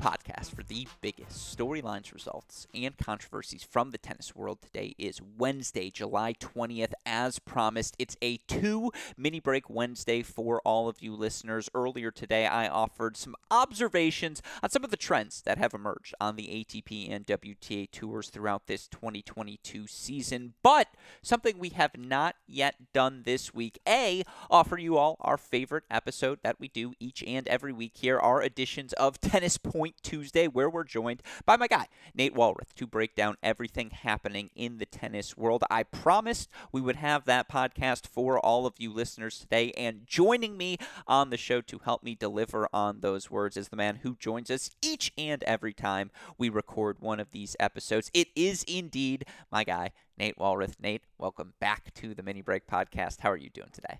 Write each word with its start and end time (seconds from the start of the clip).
podcast 0.00 0.54
for 0.54 0.62
the 0.62 0.88
biggest 1.02 1.56
storylines, 1.56 2.14
results, 2.14 2.66
and 2.74 2.96
controversies 2.96 3.62
from 3.62 3.90
the 3.90 3.98
tennis 3.98 4.34
world. 4.34 4.62
Today 4.62 4.94
is 4.98 5.20
Wednesday, 5.36 5.90
July 5.90 6.32
20th. 6.32 6.92
As 7.04 7.38
promised, 7.38 7.96
it's 7.98 8.16
a 8.22 8.38
two 8.48 8.90
mini 9.18 9.40
break 9.40 9.68
Wednesday 9.68 10.22
for 10.22 10.62
all 10.64 10.88
of 10.88 11.02
you 11.02 11.14
listeners. 11.14 11.68
Earlier 11.74 12.10
today, 12.10 12.46
I 12.46 12.66
offered 12.66 13.18
some 13.18 13.36
observations 13.50 14.40
on 14.62 14.70
some 14.70 14.84
of 14.84 14.90
the 14.90 14.96
trends 14.96 15.42
that 15.42 15.58
have 15.58 15.74
emerged 15.74 16.14
on 16.18 16.36
the 16.36 16.46
ATP 16.46 17.12
and 17.14 17.26
WTA 17.26 17.90
tours 17.90 18.30
throughout 18.30 18.68
this 18.68 18.88
2022 18.88 19.86
season, 19.86 20.54
but 20.62 20.88
something 21.20 21.58
we 21.58 21.70
have 21.70 21.98
not 21.98 22.36
yet 22.46 22.92
done 22.94 23.24
this 23.26 23.52
week. 23.52 23.78
A, 23.86 24.22
offer 24.50 24.78
you 24.78 24.96
all 24.96 25.18
our 25.20 25.36
favorite 25.36 25.84
episode 25.90 26.38
that 26.42 26.58
we 26.58 26.68
do 26.68 26.94
each 26.98 27.22
and 27.26 27.46
every 27.48 27.72
week 27.72 27.98
here, 27.98 28.18
our 28.18 28.42
editions 28.42 28.94
of 28.94 29.20
Tennis 29.20 29.58
Point 29.58 29.89
Point 29.90 30.02
Tuesday, 30.04 30.46
where 30.46 30.70
we're 30.70 30.84
joined 30.84 31.20
by 31.44 31.56
my 31.56 31.66
guy, 31.66 31.86
Nate 32.14 32.32
Walroth, 32.32 32.72
to 32.76 32.86
break 32.86 33.16
down 33.16 33.36
everything 33.42 33.90
happening 33.90 34.50
in 34.54 34.78
the 34.78 34.86
tennis 34.86 35.36
world. 35.36 35.64
I 35.68 35.82
promised 35.82 36.48
we 36.70 36.80
would 36.80 36.94
have 36.94 37.24
that 37.24 37.50
podcast 37.50 38.06
for 38.06 38.38
all 38.38 38.66
of 38.66 38.74
you 38.78 38.92
listeners 38.92 39.40
today, 39.40 39.72
and 39.76 40.06
joining 40.06 40.56
me 40.56 40.78
on 41.08 41.30
the 41.30 41.36
show 41.36 41.60
to 41.62 41.80
help 41.84 42.04
me 42.04 42.14
deliver 42.14 42.68
on 42.72 43.00
those 43.00 43.32
words 43.32 43.56
is 43.56 43.70
the 43.70 43.76
man 43.76 43.96
who 44.02 44.14
joins 44.14 44.48
us 44.48 44.70
each 44.80 45.12
and 45.18 45.42
every 45.42 45.72
time 45.72 46.12
we 46.38 46.48
record 46.48 46.98
one 47.00 47.18
of 47.18 47.32
these 47.32 47.56
episodes. 47.58 48.12
It 48.14 48.28
is 48.36 48.62
indeed 48.68 49.24
my 49.50 49.64
guy, 49.64 49.90
Nate 50.16 50.38
Walroth. 50.38 50.78
Nate, 50.80 51.02
welcome 51.18 51.54
back 51.58 51.92
to 51.94 52.14
the 52.14 52.22
Mini 52.22 52.42
Break 52.42 52.68
Podcast. 52.68 53.22
How 53.22 53.32
are 53.32 53.36
you 53.36 53.50
doing 53.50 53.70
today? 53.72 53.98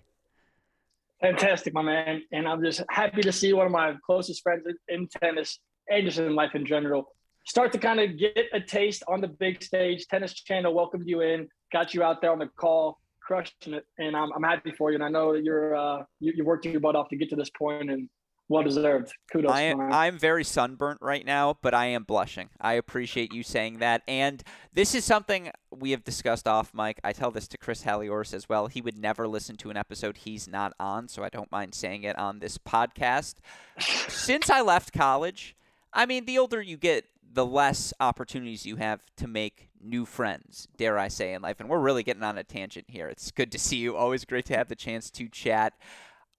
Fantastic, 1.19 1.73
my 1.73 1.81
man. 1.81 2.21
And 2.31 2.47
I'm 2.47 2.63
just 2.63 2.81
happy 2.89 3.21
to 3.23 3.31
see 3.33 3.51
one 3.51 3.65
of 3.65 3.73
my 3.73 3.95
closest 4.05 4.41
friends 4.41 4.65
in 4.87 5.09
tennis 5.21 5.59
and 5.91 6.05
just 6.05 6.17
in 6.17 6.35
life 6.35 6.55
in 6.55 6.65
general. 6.65 7.13
Start 7.45 7.71
to 7.73 7.79
kind 7.79 7.99
of 7.99 8.17
get 8.17 8.37
a 8.53 8.59
taste 8.59 9.03
on 9.07 9.19
the 9.19 9.27
big 9.27 9.63
stage. 9.63 10.07
Tennis 10.07 10.33
Channel 10.33 10.73
welcomed 10.73 11.07
you 11.07 11.21
in, 11.21 11.47
got 11.71 11.93
you 11.93 12.03
out 12.03 12.21
there 12.21 12.31
on 12.31 12.39
the 12.39 12.47
call, 12.55 12.99
crushing 13.19 13.73
it, 13.73 13.85
and 13.97 14.15
I'm, 14.15 14.31
I'm 14.33 14.43
happy 14.43 14.71
for 14.77 14.91
you. 14.91 14.95
And 14.95 15.03
I 15.03 15.09
know 15.09 15.33
that 15.33 15.43
you're 15.43 15.75
uh, 15.75 16.03
you, 16.19 16.33
you 16.35 16.45
worked 16.45 16.65
your 16.65 16.79
butt 16.79 16.95
off 16.95 17.09
to 17.09 17.15
get 17.15 17.29
to 17.29 17.35
this 17.35 17.49
point, 17.49 17.89
and 17.89 18.07
well 18.51 18.63
deserved. 18.63 19.11
Kudos. 19.31 19.49
I 19.49 19.61
am, 19.61 19.79
I'm 19.79 20.19
very 20.19 20.43
sunburnt 20.43 20.99
right 21.01 21.25
now, 21.25 21.57
but 21.61 21.73
I 21.73 21.87
am 21.87 22.03
blushing. 22.03 22.49
I 22.59 22.73
appreciate 22.73 23.33
you 23.33 23.43
saying 23.43 23.79
that. 23.79 24.03
And 24.07 24.43
this 24.73 24.93
is 24.93 25.05
something 25.05 25.51
we 25.71 25.91
have 25.91 26.03
discussed 26.03 26.47
off 26.47 26.73
mic. 26.73 26.99
I 27.03 27.13
tell 27.13 27.31
this 27.31 27.47
to 27.49 27.57
Chris 27.57 27.83
Halioris 27.83 28.33
as 28.33 28.49
well. 28.49 28.67
He 28.67 28.81
would 28.81 28.97
never 28.97 29.27
listen 29.27 29.55
to 29.57 29.69
an 29.69 29.77
episode 29.77 30.17
he's 30.17 30.47
not 30.47 30.73
on, 30.79 31.07
so 31.07 31.23
I 31.23 31.29
don't 31.29 31.51
mind 31.51 31.73
saying 31.73 32.03
it 32.03 32.19
on 32.19 32.39
this 32.39 32.57
podcast. 32.57 33.35
Since 33.79 34.49
I 34.49 34.61
left 34.61 34.91
college, 34.91 35.55
I 35.93 36.05
mean, 36.05 36.25
the 36.25 36.37
older 36.37 36.61
you 36.61 36.77
get, 36.77 37.05
the 37.33 37.45
less 37.45 37.93
opportunities 37.99 38.65
you 38.65 38.77
have 38.77 39.01
to 39.17 39.27
make 39.27 39.69
new 39.81 40.05
friends, 40.05 40.67
dare 40.77 40.97
I 40.97 41.07
say, 41.07 41.33
in 41.33 41.41
life. 41.41 41.59
And 41.59 41.69
we're 41.69 41.79
really 41.79 42.03
getting 42.03 42.23
on 42.23 42.37
a 42.37 42.43
tangent 42.43 42.85
here. 42.89 43.07
It's 43.07 43.31
good 43.31 43.51
to 43.51 43.59
see 43.59 43.77
you. 43.77 43.95
Always 43.95 44.25
great 44.25 44.45
to 44.45 44.57
have 44.57 44.67
the 44.67 44.75
chance 44.75 45.09
to 45.11 45.27
chat. 45.29 45.73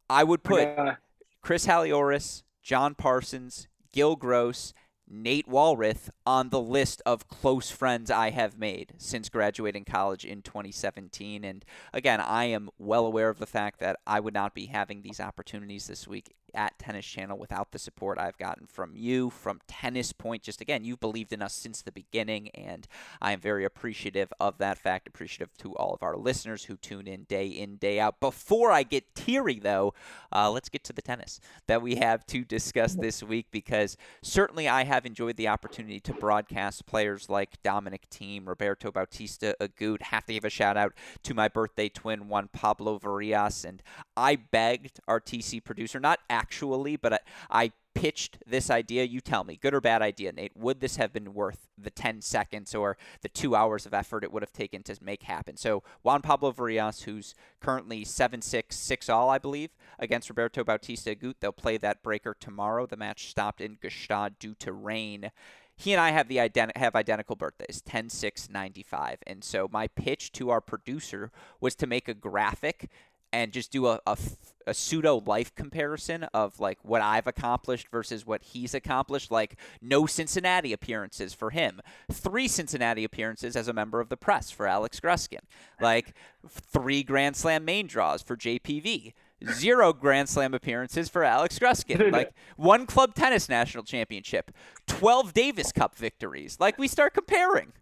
I 0.08 0.25
would 0.25 0.42
put 0.42 0.69
Chris 1.41 1.67
Halioris, 1.67 2.42
John 2.62 2.95
Parsons, 2.95 3.69
Gil 3.92 4.17
Gross, 4.17 4.75
Nate 5.08 5.48
Walroth 5.48 6.08
on 6.25 6.48
the 6.48 6.61
list 6.61 7.03
of 7.05 7.28
close 7.28 7.70
friends 7.70 8.11
I 8.11 8.30
have 8.30 8.58
made 8.58 8.95
since 8.97 9.28
graduating 9.28 9.84
college 9.84 10.25
in 10.25 10.41
2017. 10.41 11.45
And 11.45 11.64
again, 11.92 12.20
I 12.20 12.45
am 12.45 12.70
well 12.78 13.05
aware 13.05 13.29
of 13.29 13.39
the 13.39 13.46
fact 13.46 13.80
that 13.80 13.98
I 14.07 14.20
would 14.20 14.33
not 14.33 14.55
be 14.55 14.67
having 14.67 15.02
these 15.02 15.20
opportunities 15.20 15.86
this 15.86 16.08
week 16.08 16.35
at 16.55 16.79
Tennis 16.79 17.07
Channel 17.07 17.39
without 17.39 17.73
the 17.73 17.79
support 17.79 18.18
I've 18.18 18.39
gotten 18.39 18.67
from 18.67 18.92
you, 18.95 19.30
from 19.30 19.61
Tennis 19.67 20.13
Point. 20.13 20.42
Just 20.42 20.61
again, 20.61 20.85
you've 20.85 21.01
believed 21.01 21.33
in 21.33 21.42
us 21.42 21.55
since 21.55 21.83
the 21.83 21.92
beginning, 21.92 22.48
and 22.51 22.86
I 23.20 23.33
am 23.33 23.40
very 23.40 23.64
appreciative 23.64 24.33
of 24.40 24.58
that 24.58 24.79
fact. 24.79 25.08
Appreciative 25.08 25.57
to 25.58 25.74
all 25.77 25.95
of 25.95 26.02
our 26.02 26.17
listeners 26.17 26.64
who 26.64 26.77
tune 26.77 27.07
in 27.07 27.24
day 27.24 27.46
in, 27.46 27.77
day 27.77 28.01
out. 28.01 28.20
Before 28.20 28.70
I 28.70 28.83
get 28.83 29.14
teary, 29.14 29.58
though, 29.61 29.95
uh, 30.33 30.51
let's 30.51 30.68
get 30.68 30.85
to 30.85 30.92
the 30.92 31.02
tennis 31.02 31.41
that 31.67 31.83
we 31.83 31.96
have 31.96 32.27
to 32.27 32.45
discuss 32.45 32.95
this 32.95 33.23
week 33.23 33.46
because 33.51 33.96
certainly 34.23 34.68
I 34.68 34.85
have 34.85 35.07
enjoyed 35.07 35.36
the 35.36 35.48
opportunity 35.48 36.01
to 36.01 36.12
broadcast 36.14 36.86
players 36.86 37.29
like 37.29 37.62
Dominic 37.62 38.08
Thiem, 38.11 38.46
Roberto 38.46 38.91
Bautista 38.91 39.57
Agut. 39.61 40.02
Have 40.02 40.27
to 40.27 40.35
give 40.35 40.45
a 40.45 40.51
shout 40.51 40.77
out 40.77 40.95
to 41.23 41.35
my 41.35 41.48
birthday 41.48 41.89
twin, 41.89 42.29
Juan 42.29 42.48
Pablo 42.52 42.98
Varillas, 42.98 43.64
and 43.64 43.83
I 44.17 44.36
begged 44.36 45.01
our 45.08 45.20
TC 45.20 45.62
producer, 45.62 46.01
not 46.01 46.20
actually, 46.42 46.97
but 46.97 47.13
I, 47.14 47.19
I 47.51 47.73
pitched 47.95 48.39
this 48.47 48.70
idea. 48.70 49.05
You 49.05 49.20
tell 49.20 49.45
me, 49.45 49.57
good 49.57 49.75
or 49.75 49.80
bad 49.80 50.03
idea, 50.03 50.33
Nate. 50.33 50.57
Would 50.57 50.80
this 50.80 50.97
have 50.97 51.13
been 51.13 51.35
worth 51.35 51.69
the 51.79 51.91
10 51.91 52.23
seconds 52.23 52.75
or 52.75 52.97
the 53.23 53.29
two 53.29 53.55
hours 53.55 53.86
of 53.86 53.95
effort 53.95 54.25
it 54.25 54.33
would 54.33 54.42
have 54.42 54.53
taken 54.53 54.83
to 54.85 54.97
make 55.03 55.25
happen? 55.25 55.57
So 55.57 55.83
Juan 56.03 56.23
Pablo 56.23 56.53
Varillas, 56.53 57.05
who's 57.05 57.35
currently 57.61 58.05
7-6, 58.05 58.73
6 58.73 59.08
all, 59.08 59.30
I 59.30 59.39
believe, 59.39 59.70
against 59.98 60.29
Roberto 60.29 60.64
Bautista 60.64 61.14
Agut. 61.14 61.35
They'll 61.41 61.53
play 61.53 61.77
that 61.79 62.03
breaker 62.03 62.36
tomorrow. 62.39 62.86
The 62.86 62.97
match 62.97 63.29
stopped 63.29 63.61
in 63.61 63.77
Gstaad 63.77 64.39
due 64.39 64.55
to 64.57 64.73
rain. 64.73 65.30
He 65.77 65.92
and 65.92 66.01
I 66.01 66.11
have 66.11 66.29
the 66.29 66.36
ident- 66.36 66.77
have 66.77 66.95
identical 66.95 67.36
birthdays, 67.36 67.83
10 67.83 68.11
6 68.11 68.51
95. 68.51 69.19
And 69.27 69.42
so 69.42 69.69
my 69.73 69.89
pitch 69.89 70.33
to 70.33 70.51
our 70.51 70.61
producer 70.61 71.30
was 71.61 71.74
to 71.77 71.86
make 71.86 72.09
a 72.09 72.14
graphic 72.14 72.91
and 73.32 73.52
just 73.52 73.70
do 73.72 73.86
a, 73.86 74.00
a, 74.06 74.16
a, 74.66 74.74
pseudo 74.74 75.22
life 75.24 75.54
comparison 75.54 76.24
of 76.34 76.60
like 76.60 76.78
what 76.82 77.00
I've 77.00 77.26
accomplished 77.26 77.88
versus 77.88 78.26
what 78.26 78.42
he's 78.42 78.74
accomplished. 78.74 79.30
Like 79.30 79.56
no 79.80 80.06
Cincinnati 80.06 80.72
appearances 80.72 81.32
for 81.32 81.50
him, 81.50 81.80
three 82.10 82.48
Cincinnati 82.48 83.04
appearances 83.04 83.56
as 83.56 83.68
a 83.68 83.72
member 83.72 84.00
of 84.00 84.08
the 84.08 84.16
press 84.16 84.50
for 84.50 84.66
Alex 84.66 85.00
Gruskin, 85.00 85.40
like 85.80 86.14
three 86.48 87.02
Grand 87.02 87.36
Slam 87.36 87.64
main 87.64 87.86
draws 87.86 88.22
for 88.22 88.36
JPV. 88.36 89.14
Zero 89.50 89.92
Grand 89.92 90.28
Slam 90.28 90.54
appearances 90.54 91.08
for 91.08 91.24
Alex 91.24 91.58
Gruskin. 91.58 92.02
Like 92.12 92.32
one 92.56 92.86
club 92.86 93.14
tennis 93.14 93.48
national 93.48 93.84
championship, 93.84 94.50
12 94.86 95.32
Davis 95.32 95.72
Cup 95.72 95.96
victories. 95.96 96.58
Like 96.60 96.78
we 96.78 96.86
start 96.86 97.14
comparing. 97.14 97.72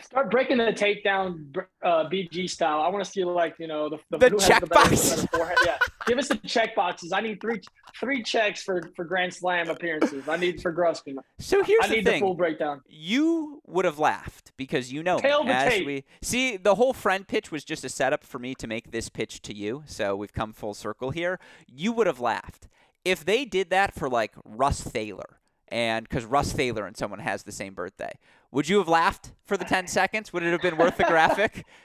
Start 0.00 0.30
breaking 0.30 0.58
the 0.58 0.64
takedown 0.72 1.56
uh, 1.82 2.08
BG 2.10 2.50
style. 2.50 2.82
I 2.82 2.88
want 2.88 3.04
to 3.04 3.10
see 3.10 3.24
like 3.24 3.54
you 3.58 3.66
know 3.66 3.88
the 3.88 3.98
the, 4.10 4.30
the 4.30 4.36
check 4.36 4.68
box. 4.68 5.26
yeah, 5.64 5.78
give 6.06 6.18
us 6.18 6.28
the 6.28 6.36
check 6.36 6.74
boxes. 6.74 7.12
I 7.12 7.20
need 7.20 7.40
three 7.40 7.60
three 7.98 8.22
checks 8.22 8.62
for 8.62 8.90
for 8.94 9.04
Grand 9.04 9.32
Slam 9.32 9.70
appearances. 9.70 10.28
I 10.28 10.36
need 10.36 10.60
for 10.60 10.72
Gruskin. 10.72 11.16
So 11.38 11.62
here's 11.62 11.84
I 11.84 11.88
the 11.88 11.94
need 11.96 12.04
thing. 12.04 12.14
the 12.14 12.26
full 12.26 12.34
breakdown. 12.34 12.82
You 12.88 13.62
would 13.66 13.86
have 13.86 13.98
laughed 13.98 14.52
because 14.56 14.92
you 14.92 15.02
know 15.02 15.18
Tail 15.18 15.44
as 15.46 15.72
tape. 15.72 15.86
we 15.86 16.04
see 16.20 16.56
the 16.58 16.74
whole 16.74 16.92
friend 16.92 17.26
pitch 17.26 17.50
was 17.50 17.64
just 17.64 17.84
a 17.84 17.88
setup 17.88 18.22
for 18.22 18.38
me 18.38 18.54
to 18.56 18.66
make 18.66 18.90
this 18.90 19.08
pitch 19.08 19.40
to 19.42 19.54
you. 19.54 19.82
So 19.86 20.14
we've 20.14 20.32
come 20.32 20.52
full 20.52 20.74
circle 20.74 21.10
here. 21.10 21.40
You 21.66 21.92
would 21.92 22.06
have 22.06 22.20
laughed 22.20 22.68
if 23.04 23.24
they 23.24 23.44
did 23.44 23.70
that 23.70 23.94
for 23.94 24.10
like 24.10 24.32
Russ 24.44 24.82
Thaler 24.82 25.38
and 25.68 26.08
because 26.08 26.24
Russ 26.24 26.52
Thaler 26.52 26.86
and 26.86 26.96
someone 26.96 27.20
has 27.20 27.44
the 27.44 27.52
same 27.52 27.74
birthday. 27.74 28.18
Would 28.56 28.70
you 28.70 28.78
have 28.78 28.88
laughed 28.88 29.32
for 29.44 29.58
the 29.58 29.66
10 29.66 29.86
seconds? 29.98 30.32
Would 30.32 30.42
it 30.42 30.50
have 30.50 30.62
been 30.62 30.78
worth 30.78 30.96
the 30.96 31.04
graphic? 31.04 31.66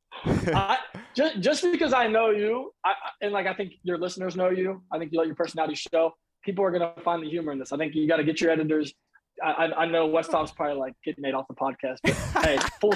I, 0.24 0.78
just 1.14 1.40
just 1.40 1.62
because 1.62 1.92
I 1.92 2.08
know 2.08 2.30
you, 2.30 2.72
I, 2.82 2.94
and 3.20 3.30
like 3.30 3.46
I 3.46 3.52
think 3.52 3.74
your 3.82 3.98
listeners 3.98 4.34
know 4.34 4.48
you, 4.48 4.82
I 4.90 4.98
think 4.98 5.12
you 5.12 5.18
let 5.18 5.26
your 5.26 5.36
personality 5.36 5.76
show. 5.76 6.14
People 6.42 6.64
are 6.64 6.72
gonna 6.72 6.94
find 7.04 7.22
the 7.22 7.28
humor 7.28 7.52
in 7.52 7.58
this. 7.58 7.72
I 7.72 7.76
think 7.76 7.94
you 7.94 8.08
got 8.08 8.16
to 8.16 8.24
get 8.24 8.40
your 8.40 8.50
editors. 8.50 8.92
I, 9.44 9.70
I, 9.76 9.86
know 9.86 10.08
Westhoff's 10.08 10.50
probably 10.50 10.78
like 10.78 10.94
getting 11.04 11.22
Nate 11.22 11.34
off 11.34 11.46
the 11.46 11.54
podcast, 11.54 11.98
but 12.02 12.14
hey, 12.42 12.58
full 12.80 12.94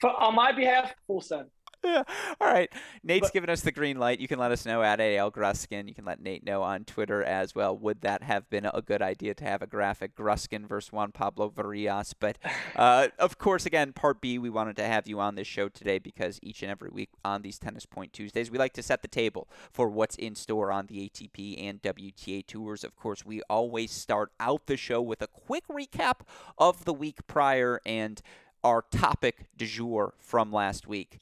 for, 0.00 0.10
on 0.22 0.36
my 0.36 0.52
behalf, 0.52 0.92
full 1.08 1.20
send. 1.20 1.48
Yeah. 1.82 2.02
All 2.40 2.46
right. 2.46 2.70
Nate's 3.02 3.28
but, 3.28 3.32
given 3.32 3.50
us 3.50 3.62
the 3.62 3.72
green 3.72 3.98
light. 3.98 4.20
You 4.20 4.28
can 4.28 4.38
let 4.38 4.52
us 4.52 4.66
know 4.66 4.82
at 4.82 5.00
AL 5.00 5.32
Gruskin. 5.32 5.88
You 5.88 5.94
can 5.94 6.04
let 6.04 6.20
Nate 6.20 6.44
know 6.44 6.62
on 6.62 6.84
Twitter 6.84 7.22
as 7.22 7.54
well. 7.54 7.76
Would 7.76 8.02
that 8.02 8.22
have 8.22 8.48
been 8.50 8.66
a 8.66 8.82
good 8.82 9.02
idea 9.02 9.34
to 9.34 9.44
have 9.44 9.62
a 9.62 9.66
graphic 9.66 10.14
Gruskin 10.14 10.66
versus 10.66 10.92
Juan 10.92 11.12
Pablo 11.12 11.50
Varillas? 11.50 12.14
But 12.18 12.38
uh, 12.76 13.08
of 13.18 13.38
course, 13.38 13.66
again, 13.66 13.92
part 13.92 14.20
B, 14.20 14.38
we 14.38 14.50
wanted 14.50 14.76
to 14.76 14.84
have 14.84 15.08
you 15.08 15.20
on 15.20 15.34
this 15.34 15.46
show 15.46 15.68
today 15.68 15.98
because 15.98 16.38
each 16.42 16.62
and 16.62 16.70
every 16.70 16.90
week 16.90 17.10
on 17.24 17.42
these 17.42 17.58
Tennis 17.58 17.86
Point 17.86 18.12
Tuesdays, 18.12 18.50
we 18.50 18.58
like 18.58 18.74
to 18.74 18.82
set 18.82 19.02
the 19.02 19.08
table 19.08 19.48
for 19.72 19.88
what's 19.88 20.16
in 20.16 20.34
store 20.34 20.70
on 20.70 20.86
the 20.86 21.08
ATP 21.08 21.62
and 21.62 21.82
WTA 21.82 22.46
tours. 22.46 22.84
Of 22.84 22.96
course, 22.96 23.24
we 23.24 23.42
always 23.48 23.90
start 23.90 24.32
out 24.38 24.66
the 24.66 24.76
show 24.76 25.00
with 25.00 25.22
a 25.22 25.26
quick 25.26 25.64
recap 25.68 26.20
of 26.58 26.84
the 26.84 26.92
week 26.92 27.26
prior 27.26 27.80
and 27.86 28.20
our 28.62 28.82
topic 28.82 29.46
du 29.56 29.64
jour 29.64 30.12
from 30.18 30.52
last 30.52 30.86
week 30.86 31.18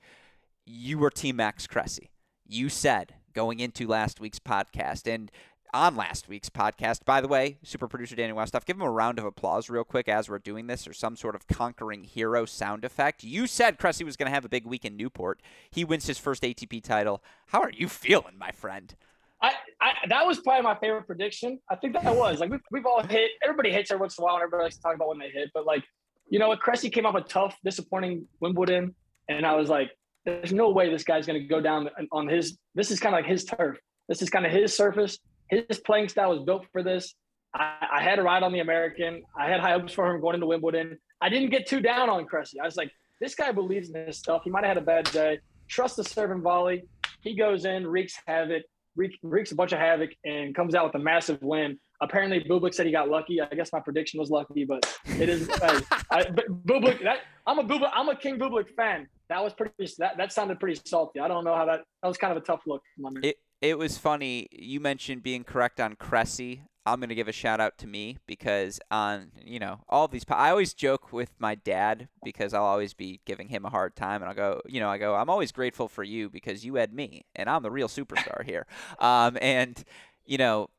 you 0.69 0.99
were 0.99 1.11
Team 1.11 1.37
Max 1.37 1.67
Cressy. 1.67 2.11
You 2.47 2.69
said 2.69 3.15
going 3.33 3.61
into 3.61 3.87
last 3.87 4.21
week's 4.21 4.39
podcast 4.39 5.13
and 5.13 5.31
on 5.73 5.97
last 5.97 6.29
week's 6.29 6.51
podcast. 6.51 7.05
By 7.05 7.21
the 7.21 7.29
way, 7.29 7.59
super 7.63 7.89
producer 7.89 8.17
Danny 8.17 8.33
Westoff, 8.33 8.65
give 8.65 8.77
him 8.77 8.83
a 8.83 8.91
round 8.91 9.19
of 9.19 9.25
applause 9.25 9.69
real 9.69 9.85
quick 9.85 10.09
as 10.09 10.29
we're 10.29 10.39
doing 10.39 10.67
this 10.67 10.87
or 10.87 10.93
some 10.93 11.17
sort 11.17 11.35
of 11.35 11.47
conquering 11.47 12.05
hero 12.05 12.45
sound 12.45 12.85
effect. 12.85 13.23
You 13.23 13.47
said 13.47 13.79
Cressy 13.79 14.05
was 14.05 14.17
going 14.17 14.29
to 14.29 14.35
have 14.35 14.45
a 14.45 14.49
big 14.49 14.67
week 14.67 14.85
in 14.85 14.97
Newport. 14.97 15.41
He 15.71 15.85
wins 15.85 16.07
his 16.07 16.19
first 16.19 16.43
ATP 16.43 16.83
title. 16.83 17.23
How 17.47 17.61
are 17.61 17.71
you 17.71 17.89
feeling, 17.89 18.39
my 18.39 18.51
friend? 18.51 18.95
I, 19.41 19.53
I 19.81 19.93
that 20.09 20.27
was 20.27 20.41
probably 20.41 20.63
my 20.63 20.75
favorite 20.81 21.07
prediction. 21.07 21.61
I 21.71 21.77
think 21.77 21.93
that 21.93 22.05
was 22.05 22.41
like 22.41 22.51
we've, 22.51 22.61
we've 22.73 22.87
all 22.87 23.03
hit. 23.05 23.31
Everybody 23.43 23.71
hits 23.71 23.91
every 23.91 24.01
once 24.01 24.19
in 24.19 24.23
a 24.23 24.25
while, 24.25 24.35
and 24.35 24.43
everybody 24.43 24.65
likes 24.65 24.77
to 24.77 24.83
talk 24.83 24.97
about 24.97 25.09
when 25.09 25.19
they 25.19 25.31
hit. 25.31 25.51
But 25.55 25.65
like, 25.65 25.85
you 26.29 26.41
know, 26.41 26.49
what 26.49 26.61
Cressy 26.61 26.91
came 26.91 27.07
off 27.07 27.15
a 27.15 27.21
tough, 27.21 27.57
disappointing 27.65 28.27
Wimbledon, 28.41 28.97
and 29.29 29.47
I 29.47 29.55
was 29.55 29.69
like, 29.69 29.93
there's 30.29 30.53
no 30.53 30.71
way 30.71 30.91
this 30.91 31.05
guy's 31.05 31.27
going 31.27 31.41
to 31.41 31.47
go 31.47 31.61
down 31.61 31.89
on 32.13 32.29
his. 32.29 32.59
This 32.75 32.91
is 32.91 33.01
kind 33.01 33.15
of 33.15 33.21
like 33.21 33.31
his 33.31 33.45
turf. 33.45 33.79
This 34.09 34.23
is 34.23 34.31
kind 34.31 34.47
of 34.47 34.53
his 34.53 34.75
surface. 34.77 35.19
His 35.49 35.79
playing 35.81 36.09
style 36.09 36.31
was 36.31 36.45
built 36.45 36.67
for 36.73 36.83
this. 36.83 37.15
I, 37.55 37.75
I 37.95 38.03
had 38.03 38.19
a 38.19 38.23
ride 38.23 38.43
on 38.43 38.53
the 38.53 38.61
American. 38.61 39.23
I 39.37 39.49
had 39.49 39.61
high 39.61 39.73
hopes 39.73 39.93
for 39.93 40.07
him 40.07 40.21
going 40.21 40.35
into 40.35 40.47
Wimbledon. 40.47 40.99
I 41.21 41.29
didn't 41.29 41.51
get 41.51 41.67
too 41.67 41.81
down 41.81 42.11
on 42.11 42.27
Cressy. 42.27 42.61
I 42.61 42.65
was 42.65 42.77
like, 42.77 42.91
this 43.21 43.35
guy 43.35 43.53
believes 43.53 43.91
in 43.91 44.07
his 44.07 44.19
stuff. 44.19 44.43
He 44.45 44.51
might 44.51 44.65
have 44.65 44.77
had 44.77 44.83
a 44.83 44.87
bad 44.87 45.05
day. 45.11 45.41
Trust 45.69 45.97
the 45.97 46.05
serve 46.05 46.31
and 46.31 46.43
volley. 46.43 46.85
He 47.23 47.35
goes 47.35 47.65
in, 47.65 47.87
wreaks 47.87 48.15
havoc, 48.27 48.63
wreaks 48.95 49.53
a 49.53 49.55
bunch 49.55 49.73
of 49.73 49.79
havoc, 49.79 50.11
and 50.25 50.55
comes 50.55 50.75
out 50.75 50.85
with 50.85 50.95
a 50.95 51.05
massive 51.05 51.43
win. 51.43 51.79
Apparently, 52.01 52.41
Bublik 52.41 52.75
said 52.75 52.87
he 52.87 52.93
got 52.93 53.09
lucky. 53.09 53.41
I 53.41 53.47
guess 53.55 53.73
my 53.73 53.81
prediction 53.81 54.21
was 54.21 54.31
lucky, 54.31 54.65
but 54.65 54.85
it 55.07 55.29
is. 55.29 55.49
uh, 55.49 55.81
I, 56.11 56.25
but 56.31 56.47
Bublik, 56.67 57.03
that 57.03 57.21
I'm 57.47 57.59
a 57.59 57.65
Bublik, 57.65 57.91
I'm 57.93 58.09
a 58.09 58.17
King 58.17 58.39
Bublik 58.39 58.75
fan. 58.77 59.09
That 59.29 59.43
was 59.43 59.53
pretty. 59.53 59.73
That 59.99 60.17
that 60.17 60.33
sounded 60.33 60.61
pretty 60.61 60.81
salty. 60.85 61.21
I 61.21 61.29
don't 61.29 61.45
know 61.45 61.55
how 61.55 61.67
that. 61.67 61.81
That 62.03 62.09
was 62.09 62.17
kind 62.17 62.31
of 62.31 62.43
a 62.43 62.47
tough 62.47 62.61
look. 62.67 62.83
It 63.23 63.39
it 63.61 63.77
was 63.77 63.99
funny. 63.99 64.49
You 64.53 64.81
mentioned 64.81 65.23
being 65.23 65.45
correct 65.45 65.81
on 65.81 65.97
Cressy. 65.97 66.63
I'm 66.87 67.01
going 67.01 67.11
to 67.11 67.15
give 67.15 67.29
a 67.29 67.33
shout 67.33 67.61
out 67.61 67.77
to 67.79 67.87
me 67.87 68.17
because 68.27 68.81
on, 68.91 69.33
you 69.45 69.59
know, 69.59 69.81
all 69.89 70.09
these, 70.09 70.25
I 70.29 70.51
always 70.51 70.73
joke 70.73 71.13
with 71.13 71.33
my 71.39 71.55
dad 71.55 72.09
because 72.25 72.55
I'll 72.55 72.65
always 72.65 72.95
be 72.95 73.21
giving 73.27 73.49
him 73.49 73.67
a 73.67 73.71
hard 73.71 73.95
time. 73.95 74.23
And 74.23 74.29
I'll 74.31 74.35
go, 74.35 74.63
you 74.67 74.81
know, 74.81 74.89
I 74.89 74.97
go, 74.97 75.15
I'm 75.15 75.29
always 75.29 75.53
grateful 75.53 75.89
for 75.89 76.03
you 76.03 76.31
because 76.31 76.65
you 76.65 76.77
had 76.77 76.95
me 76.95 77.27
and 77.37 77.51
I'm 77.51 77.63
the 77.63 77.71
real 77.71 77.89
superstar 77.89 78.45
here. 78.45 78.67
Um, 79.01 79.39
and, 79.41 79.83
you 80.25 80.39
know, 80.39 80.71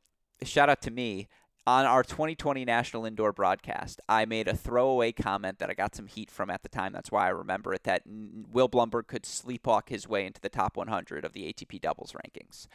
shout 0.44 0.70
out 0.70 0.82
to 0.84 0.92
me. 0.92 1.28
On 1.68 1.86
our 1.86 2.02
2020 2.02 2.66
National 2.66 3.06
Indoor 3.06 3.32
broadcast, 3.32 4.02
I 4.10 4.26
made 4.26 4.48
a 4.48 4.56
throwaway 4.56 5.12
comment 5.12 5.60
that 5.60 5.70
I 5.70 5.76
got 5.76 5.94
some 5.94 6.08
heat 6.08 6.32
from 6.32 6.50
at 6.50 6.64
the 6.64 6.70
time. 6.70 6.94
That's 6.94 7.12
why 7.12 7.28
I 7.28 7.30
remember 7.30 7.74
it 7.74 7.84
that 7.84 8.02
Will 8.08 8.68
Blumberg 8.68 9.06
could 9.08 9.24
sleepwalk 9.24 9.90
his 9.90 10.08
way 10.08 10.26
into 10.26 10.42
the 10.42 10.50
top 10.50 10.78
100 10.78 11.24
of 11.24 11.34
the 11.34 11.42
ATP 11.44 11.80
doubles 11.82 12.14
rankings. 12.14 12.68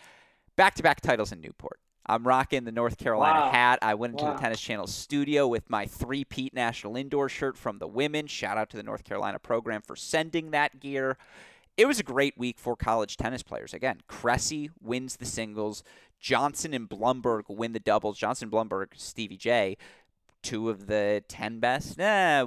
Back 0.55 0.75
to 0.76 0.82
back 0.84 1.00
titles 1.00 1.32
in 1.32 1.40
Newport. 1.40 1.81
I'm 2.06 2.26
rocking 2.26 2.64
the 2.64 2.72
North 2.72 2.99
Carolina 2.99 3.40
wow. 3.40 3.50
hat. 3.50 3.78
I 3.81 3.94
went 3.94 4.12
into 4.12 4.25
wow. 4.25 4.34
the 4.34 4.40
Tennis 4.40 4.61
Channel 4.61 4.87
studio 4.87 5.49
with 5.49 5.70
my 5.70 5.87
three-peat 5.87 6.52
national 6.55 6.96
indoor 6.96 7.28
shirt 7.28 7.56
from 7.56 7.78
the 7.78 7.88
women. 7.88 8.26
Shout 8.26 8.58
out 8.58 8.69
to 8.70 8.76
the 8.76 8.82
North 8.82 9.05
Carolina 9.05 9.38
program 9.38 9.81
for 9.81 9.96
sending 9.96 10.50
that 10.50 10.81
gear. 10.81 11.16
It 11.76 11.87
was 11.87 11.99
a 11.99 12.05
great 12.05 12.38
week 12.38 12.58
for 12.58 12.76
college 12.76 13.16
tennis 13.16 13.43
players. 13.43 13.75
Again, 13.75 14.02
Cressy 14.06 14.70
wins 14.81 15.16
the 15.16 15.25
singles. 15.25 15.82
Johnson 16.20 16.75
and 16.75 16.88
Blumberg 16.88 17.44
win 17.49 17.72
the 17.72 17.81
doubles. 17.81 18.19
Johnson, 18.19 18.50
Blumberg, 18.50 18.88
Stevie 18.96 19.37
J, 19.37 19.76
two 20.43 20.70
of 20.70 20.87
the 20.87 21.22
10 21.28 21.61
best. 21.61 21.99
Eh, 21.99 22.46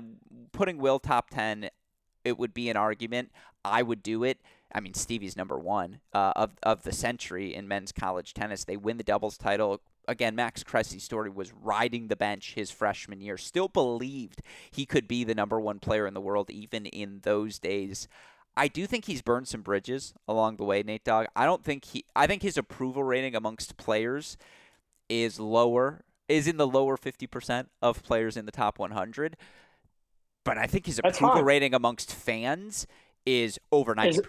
putting 0.51 0.77
Will 0.77 0.99
top 0.99 1.29
10, 1.29 1.69
it 2.23 2.37
would 2.37 2.53
be 2.53 2.69
an 2.69 2.77
argument. 2.77 3.31
I 3.63 3.83
would 3.83 4.01
do 4.01 4.23
it. 4.23 4.39
I 4.73 4.79
mean, 4.79 4.93
Stevie's 4.93 5.37
number 5.37 5.57
one 5.57 6.01
uh, 6.13 6.33
of 6.35 6.51
of 6.61 6.83
the 6.83 6.91
century 6.91 7.55
in 7.55 7.67
men's 7.67 7.91
college 7.91 8.33
tennis. 8.33 8.63
They 8.65 8.77
win 8.77 8.97
the 8.97 9.03
doubles 9.03 9.37
title. 9.37 9.81
Again, 10.09 10.35
Max 10.35 10.63
Cressy's 10.63 11.03
story 11.03 11.29
was 11.29 11.53
riding 11.53 12.07
the 12.07 12.15
bench 12.15 12.53
his 12.53 12.71
freshman 12.71 13.19
year. 13.19 13.37
Still 13.37 13.67
believed 13.67 14.41
he 14.71 14.85
could 14.85 15.07
be 15.07 15.23
the 15.23 15.35
number 15.35 15.59
one 15.59 15.79
player 15.79 16.07
in 16.07 16.13
the 16.13 16.21
world 16.21 16.49
even 16.49 16.85
in 16.85 17.19
those 17.23 17.59
days. 17.59 18.07
I 18.57 18.67
do 18.67 18.87
think 18.87 19.05
he's 19.05 19.21
burned 19.21 19.47
some 19.47 19.61
bridges 19.61 20.13
along 20.27 20.57
the 20.57 20.63
way, 20.63 20.81
Nate 20.83 21.03
Dogg. 21.03 21.27
I 21.35 21.45
don't 21.45 21.63
think 21.63 21.85
he. 21.85 22.03
I 22.15 22.27
think 22.27 22.41
his 22.41 22.57
approval 22.57 23.03
rating 23.03 23.35
amongst 23.35 23.77
players 23.77 24.37
is 25.07 25.39
lower, 25.39 26.03
is 26.27 26.47
in 26.47 26.57
the 26.57 26.67
lower 26.67 26.97
fifty 26.97 27.27
percent 27.27 27.69
of 27.81 28.03
players 28.03 28.35
in 28.35 28.45
the 28.45 28.51
top 28.51 28.79
one 28.79 28.91
hundred. 28.91 29.37
But 30.43 30.57
I 30.57 30.65
think 30.65 30.85
his 30.85 30.99
approval 31.03 31.43
rating 31.43 31.73
amongst 31.73 32.13
fans 32.13 32.87
is 33.25 33.59
over 33.73 33.93
90%. 33.93 34.07
Is, 34.07 34.17
is 34.17 34.23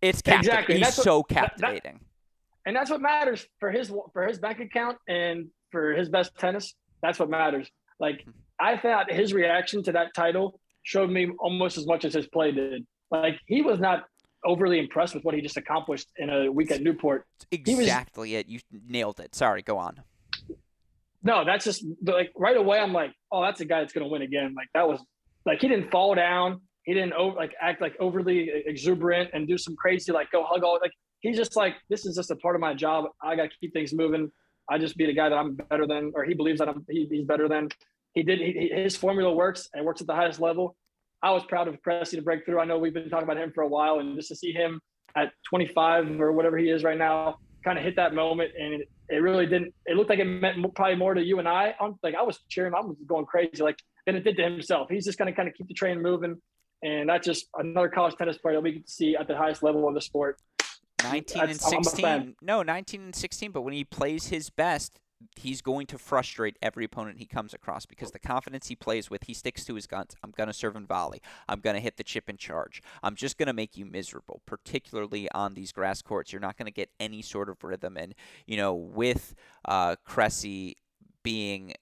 it's 0.00 0.22
captivating. 0.22 0.38
Exactly. 0.38 0.78
He's 0.78 0.94
so 0.94 1.22
captivating. 1.22 2.00
That, 2.00 2.64
and 2.64 2.74
that's 2.74 2.90
what 2.90 3.02
matters 3.02 3.46
for 3.60 3.70
his 3.70 3.92
for 4.12 4.26
his 4.26 4.38
bank 4.38 4.60
account 4.60 4.96
and 5.08 5.48
for 5.70 5.92
his 5.92 6.08
best 6.08 6.34
tennis. 6.38 6.74
That's 7.02 7.18
what 7.18 7.28
matters. 7.28 7.70
Like 8.00 8.24
hmm. 8.24 8.30
I 8.58 8.78
thought 8.78 9.12
his 9.12 9.34
reaction 9.34 9.82
to 9.84 9.92
that 9.92 10.14
title 10.14 10.58
showed 10.82 11.10
me 11.10 11.30
almost 11.38 11.76
as 11.76 11.86
much 11.86 12.04
as 12.04 12.14
his 12.14 12.26
play 12.26 12.52
did. 12.52 12.86
Like 13.12 13.38
he 13.46 13.62
was 13.62 13.78
not 13.78 14.04
overly 14.44 14.78
impressed 14.80 15.14
with 15.14 15.22
what 15.22 15.34
he 15.34 15.40
just 15.40 15.56
accomplished 15.56 16.08
in 16.16 16.28
a 16.28 16.50
week 16.50 16.72
at 16.72 16.82
Newport. 16.82 17.26
Exactly 17.52 18.32
was, 18.32 18.40
it. 18.40 18.48
You 18.48 18.58
nailed 18.88 19.20
it. 19.20 19.34
Sorry, 19.34 19.62
go 19.62 19.78
on. 19.78 20.00
No, 21.22 21.44
that's 21.44 21.64
just 21.64 21.84
like 22.04 22.32
right 22.36 22.56
away. 22.56 22.80
I'm 22.80 22.92
like, 22.92 23.12
oh, 23.30 23.42
that's 23.42 23.60
a 23.60 23.64
guy 23.64 23.80
that's 23.80 23.92
going 23.92 24.04
to 24.04 24.10
win 24.10 24.22
again. 24.22 24.54
Like 24.56 24.68
that 24.74 24.88
was 24.88 25.00
like 25.46 25.60
he 25.60 25.68
didn't 25.68 25.92
fall 25.92 26.16
down 26.16 26.60
he 26.84 26.94
didn't 26.94 27.12
over, 27.12 27.36
like 27.36 27.54
act 27.60 27.80
like 27.80 27.94
overly 28.00 28.50
exuberant 28.66 29.30
and 29.32 29.46
do 29.46 29.56
some 29.56 29.76
crazy 29.76 30.12
like 30.12 30.30
go 30.30 30.44
hug 30.44 30.64
all 30.64 30.78
like 30.82 30.92
he's 31.20 31.36
just 31.36 31.56
like 31.56 31.74
this 31.88 32.04
is 32.04 32.16
just 32.16 32.30
a 32.30 32.36
part 32.36 32.54
of 32.54 32.60
my 32.60 32.74
job. 32.74 33.06
I 33.22 33.36
got 33.36 33.44
to 33.44 33.56
keep 33.60 33.72
things 33.72 33.92
moving. 33.92 34.30
I 34.68 34.78
just 34.78 34.96
be 34.96 35.06
the 35.06 35.12
guy 35.12 35.28
that 35.28 35.36
I'm 35.36 35.54
better 35.54 35.86
than, 35.86 36.12
or 36.14 36.24
he 36.24 36.34
believes 36.34 36.58
that 36.58 36.68
I'm 36.68 36.84
he, 36.88 37.06
he's 37.10 37.24
better 37.24 37.48
than. 37.48 37.68
He 38.14 38.22
did 38.22 38.40
he, 38.40 38.70
his 38.74 38.96
formula 38.96 39.32
works 39.32 39.68
and 39.72 39.84
works 39.84 40.00
at 40.00 40.06
the 40.06 40.14
highest 40.14 40.40
level. 40.40 40.76
I 41.22 41.30
was 41.30 41.44
proud 41.44 41.68
of 41.68 41.80
Cressy 41.82 42.16
to 42.16 42.22
break 42.22 42.44
through. 42.44 42.60
I 42.60 42.64
know 42.64 42.78
we've 42.78 42.94
been 42.94 43.08
talking 43.08 43.24
about 43.24 43.38
him 43.38 43.52
for 43.54 43.62
a 43.62 43.68
while, 43.68 44.00
and 44.00 44.16
just 44.16 44.28
to 44.28 44.36
see 44.36 44.52
him 44.52 44.80
at 45.16 45.32
25 45.48 46.20
or 46.20 46.32
whatever 46.32 46.58
he 46.58 46.70
is 46.70 46.82
right 46.82 46.98
now, 46.98 47.36
kind 47.64 47.78
of 47.78 47.84
hit 47.84 47.96
that 47.96 48.14
moment, 48.14 48.50
and 48.58 48.74
it, 48.74 48.88
it 49.08 49.16
really 49.16 49.46
didn't. 49.46 49.72
It 49.86 49.96
looked 49.96 50.10
like 50.10 50.18
it 50.18 50.24
meant 50.24 50.56
probably 50.74 50.96
more 50.96 51.14
to 51.14 51.22
you 51.22 51.38
and 51.38 51.48
I. 51.48 51.74
I'm 51.80 51.96
like 52.02 52.14
I 52.14 52.22
was 52.22 52.38
cheering, 52.48 52.74
I 52.74 52.80
was 52.80 52.96
going 53.06 53.26
crazy, 53.26 53.62
like 53.62 53.76
than 54.06 54.16
it 54.16 54.24
did 54.24 54.36
to 54.36 54.42
himself. 54.42 54.88
He's 54.90 55.04
just 55.04 55.18
going 55.18 55.30
to 55.30 55.36
kind 55.36 55.48
of 55.48 55.54
keep 55.54 55.68
the 55.68 55.74
train 55.74 56.02
moving 56.02 56.40
and 56.82 57.08
that's 57.08 57.26
just 57.26 57.46
another 57.56 57.88
college 57.88 58.14
tennis 58.16 58.38
player 58.38 58.56
that 58.56 58.62
we 58.62 58.72
can 58.72 58.86
see 58.86 59.16
at 59.16 59.28
the 59.28 59.36
highest 59.36 59.62
level 59.62 59.86
of 59.86 59.94
the 59.94 60.00
sport. 60.00 60.40
19 61.04 61.46
that's, 61.46 61.72
and 61.72 61.84
16. 61.86 62.36
No, 62.42 62.62
19 62.62 63.02
and 63.02 63.14
16, 63.14 63.52
but 63.52 63.62
when 63.62 63.72
he 63.72 63.84
plays 63.84 64.28
his 64.28 64.50
best, 64.50 65.00
he's 65.36 65.62
going 65.62 65.86
to 65.86 65.98
frustrate 65.98 66.56
every 66.62 66.84
opponent 66.84 67.18
he 67.18 67.26
comes 67.26 67.54
across 67.54 67.86
because 67.86 68.10
the 68.10 68.18
confidence 68.18 68.68
he 68.68 68.76
plays 68.76 69.10
with, 69.10 69.24
he 69.24 69.34
sticks 69.34 69.64
to 69.64 69.74
his 69.74 69.86
guns. 69.86 70.16
I'm 70.22 70.30
going 70.30 70.48
to 70.48 70.52
serve 70.52 70.76
and 70.76 70.86
volley. 70.86 71.22
I'm 71.48 71.60
going 71.60 71.74
to 71.74 71.80
hit 71.80 71.96
the 71.96 72.04
chip 72.04 72.28
and 72.28 72.38
charge. 72.38 72.82
I'm 73.02 73.14
just 73.14 73.38
going 73.38 73.46
to 73.46 73.52
make 73.52 73.76
you 73.76 73.84
miserable, 73.84 74.42
particularly 74.46 75.30
on 75.32 75.54
these 75.54 75.72
grass 75.72 76.02
courts. 76.02 76.32
You're 76.32 76.40
not 76.40 76.56
going 76.56 76.66
to 76.66 76.72
get 76.72 76.90
any 77.00 77.22
sort 77.22 77.48
of 77.48 77.62
rhythm. 77.62 77.96
And, 77.96 78.14
you 78.46 78.56
know, 78.56 78.74
with 78.74 79.34
uh, 79.64 79.96
Cressy 80.04 80.76
being 81.22 81.74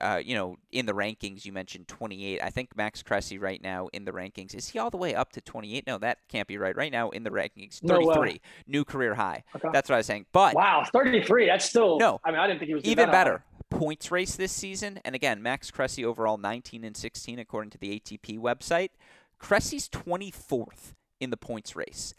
uh, 0.00 0.20
you 0.24 0.34
know, 0.34 0.56
in 0.72 0.86
the 0.86 0.92
rankings, 0.92 1.44
you 1.44 1.52
mentioned 1.52 1.88
28. 1.88 2.42
I 2.42 2.50
think 2.50 2.76
Max 2.76 3.02
Cressy 3.02 3.38
right 3.38 3.62
now 3.62 3.88
in 3.92 4.04
the 4.04 4.12
rankings 4.12 4.54
is 4.54 4.68
he 4.68 4.78
all 4.78 4.90
the 4.90 4.96
way 4.96 5.14
up 5.14 5.32
to 5.32 5.40
28? 5.40 5.86
No, 5.86 5.98
that 5.98 6.18
can't 6.28 6.48
be 6.48 6.58
right. 6.58 6.76
Right 6.76 6.92
now 6.92 7.10
in 7.10 7.24
the 7.24 7.30
rankings, 7.30 7.80
33, 7.80 8.06
no, 8.06 8.22
uh, 8.22 8.32
new 8.66 8.84
career 8.84 9.14
high. 9.14 9.44
Okay. 9.56 9.68
That's 9.72 9.88
what 9.88 9.96
I 9.96 9.98
was 9.98 10.06
saying. 10.06 10.26
But 10.32 10.54
wow, 10.54 10.84
33. 10.92 11.46
That's 11.46 11.64
still 11.64 11.98
no. 11.98 12.20
I 12.24 12.30
mean, 12.30 12.40
I 12.40 12.46
didn't 12.46 12.60
think 12.60 12.68
he 12.68 12.74
was 12.74 12.84
even 12.84 13.10
better. 13.10 13.38
High. 13.38 13.44
Points 13.70 14.10
race 14.10 14.34
this 14.34 14.52
season, 14.52 14.98
and 15.04 15.14
again, 15.14 15.42
Max 15.42 15.70
Cressy 15.70 16.02
overall 16.02 16.38
19 16.38 16.84
and 16.84 16.96
16 16.96 17.38
according 17.38 17.70
to 17.70 17.78
the 17.78 18.00
ATP 18.00 18.38
website. 18.38 18.90
Cressy's 19.38 19.88
24th 19.90 20.94
in 21.20 21.30
the 21.30 21.36
points 21.36 21.76
race. 21.76 22.14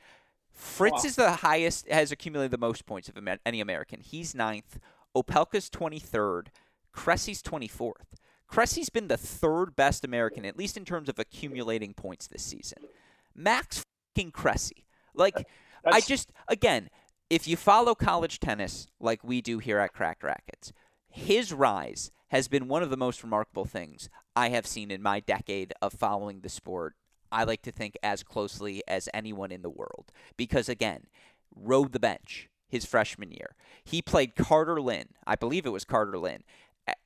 Fritz 0.52 1.04
wow. 1.04 1.08
is 1.08 1.16
the 1.16 1.32
highest, 1.32 1.88
has 1.90 2.12
accumulated 2.12 2.52
the 2.52 2.58
most 2.58 2.86
points 2.86 3.10
of 3.10 3.18
any 3.46 3.62
American. 3.62 4.02
He's 4.02 4.36
ninth. 4.36 4.78
Opelka's 5.16 5.70
23rd. 5.70 6.48
Cressy's 6.92 7.42
24th. 7.42 7.94
Cressy's 8.48 8.90
been 8.90 9.08
the 9.08 9.18
third 9.18 9.76
best 9.76 10.04
American, 10.04 10.46
at 10.46 10.58
least 10.58 10.76
in 10.76 10.86
terms 10.86 11.08
of 11.08 11.20
accumulating 11.20 11.94
points 11.94 12.28
this 12.28 12.44
season. 12.44 12.80
Max 13.36 13.86
fucking 14.16 14.32
Cressy. 14.32 14.86
Like, 15.14 15.48
That's... 15.84 15.96
I 15.96 16.00
just, 16.02 16.32
again, 16.48 16.90
if 17.30 17.48
you 17.48 17.56
follow 17.56 17.96
college 17.96 18.40
tennis 18.40 18.88
like 19.00 19.24
we 19.24 19.42
do 19.42 19.60
here 19.60 19.80
at 19.80 19.94
Cracked 19.94 20.24
Racquets, 20.24 20.74
his 21.08 21.54
rise 21.54 22.12
has 22.30 22.48
been 22.48 22.68
one 22.68 22.84
of 22.84 22.90
the 22.90 22.98
most 22.98 23.24
remarkable 23.24 23.66
things 23.66 24.10
I 24.36 24.50
have 24.50 24.68
seen 24.68 24.92
in 24.92 25.02
my 25.02 25.20
decade 25.20 25.74
of 25.82 25.94
following 25.94 26.42
the 26.42 26.50
sport. 26.50 26.96
I 27.32 27.44
like 27.44 27.62
to 27.64 27.72
think 27.72 27.98
as 28.02 28.24
closely 28.24 28.84
as 28.88 29.10
anyone 29.14 29.52
in 29.52 29.62
the 29.62 29.70
world. 29.70 30.12
Because, 30.38 30.70
again, 30.70 31.04
rode 31.56 31.92
the 31.92 32.00
bench 32.00 32.50
his 32.68 32.86
freshman 32.86 33.32
year. 33.32 33.56
He 33.84 34.02
played 34.02 34.36
Carter 34.36 34.80
Lynn. 34.80 35.10
I 35.26 35.36
believe 35.36 35.66
it 35.66 35.72
was 35.72 35.86
Carter 35.86 36.18
Lynn. 36.18 36.44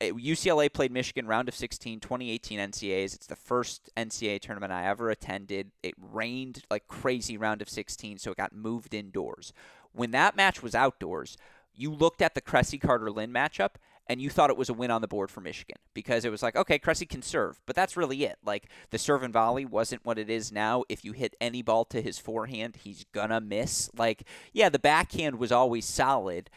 UCLA 0.00 0.72
played 0.72 0.92
Michigan 0.92 1.26
round 1.26 1.48
of 1.48 1.54
16, 1.54 2.00
2018 2.00 2.58
NCAAs. 2.58 3.14
It's 3.14 3.26
the 3.26 3.36
first 3.36 3.90
NCAA 3.96 4.40
tournament 4.40 4.72
I 4.72 4.86
ever 4.86 5.10
attended. 5.10 5.70
It 5.82 5.94
rained 5.98 6.62
like 6.70 6.88
crazy 6.88 7.36
round 7.36 7.62
of 7.62 7.68
16, 7.68 8.18
so 8.18 8.30
it 8.30 8.36
got 8.36 8.52
moved 8.52 8.94
indoors. 8.94 9.52
When 9.92 10.10
that 10.12 10.36
match 10.36 10.62
was 10.62 10.74
outdoors, 10.74 11.36
you 11.74 11.92
looked 11.92 12.22
at 12.22 12.34
the 12.34 12.40
Cressy 12.40 12.78
Carter 12.78 13.10
Lynn 13.10 13.32
matchup 13.32 13.76
and 14.06 14.20
you 14.20 14.28
thought 14.28 14.50
it 14.50 14.56
was 14.56 14.68
a 14.68 14.74
win 14.74 14.90
on 14.90 15.00
the 15.00 15.08
board 15.08 15.30
for 15.30 15.40
Michigan 15.40 15.76
because 15.94 16.24
it 16.24 16.30
was 16.30 16.42
like, 16.42 16.56
okay, 16.56 16.78
Cressy 16.78 17.06
can 17.06 17.22
serve, 17.22 17.60
but 17.66 17.74
that's 17.74 17.96
really 17.96 18.24
it. 18.24 18.36
Like 18.44 18.68
the 18.90 18.98
serve 18.98 19.22
and 19.22 19.32
volley 19.32 19.64
wasn't 19.64 20.04
what 20.04 20.18
it 20.18 20.28
is 20.28 20.52
now. 20.52 20.84
If 20.88 21.04
you 21.04 21.12
hit 21.12 21.36
any 21.40 21.62
ball 21.62 21.84
to 21.86 22.02
his 22.02 22.18
forehand, 22.18 22.76
he's 22.82 23.06
gonna 23.12 23.40
miss. 23.40 23.90
Like, 23.96 24.24
yeah, 24.52 24.68
the 24.68 24.78
backhand 24.78 25.38
was 25.38 25.52
always 25.52 25.86
solid, 25.86 26.50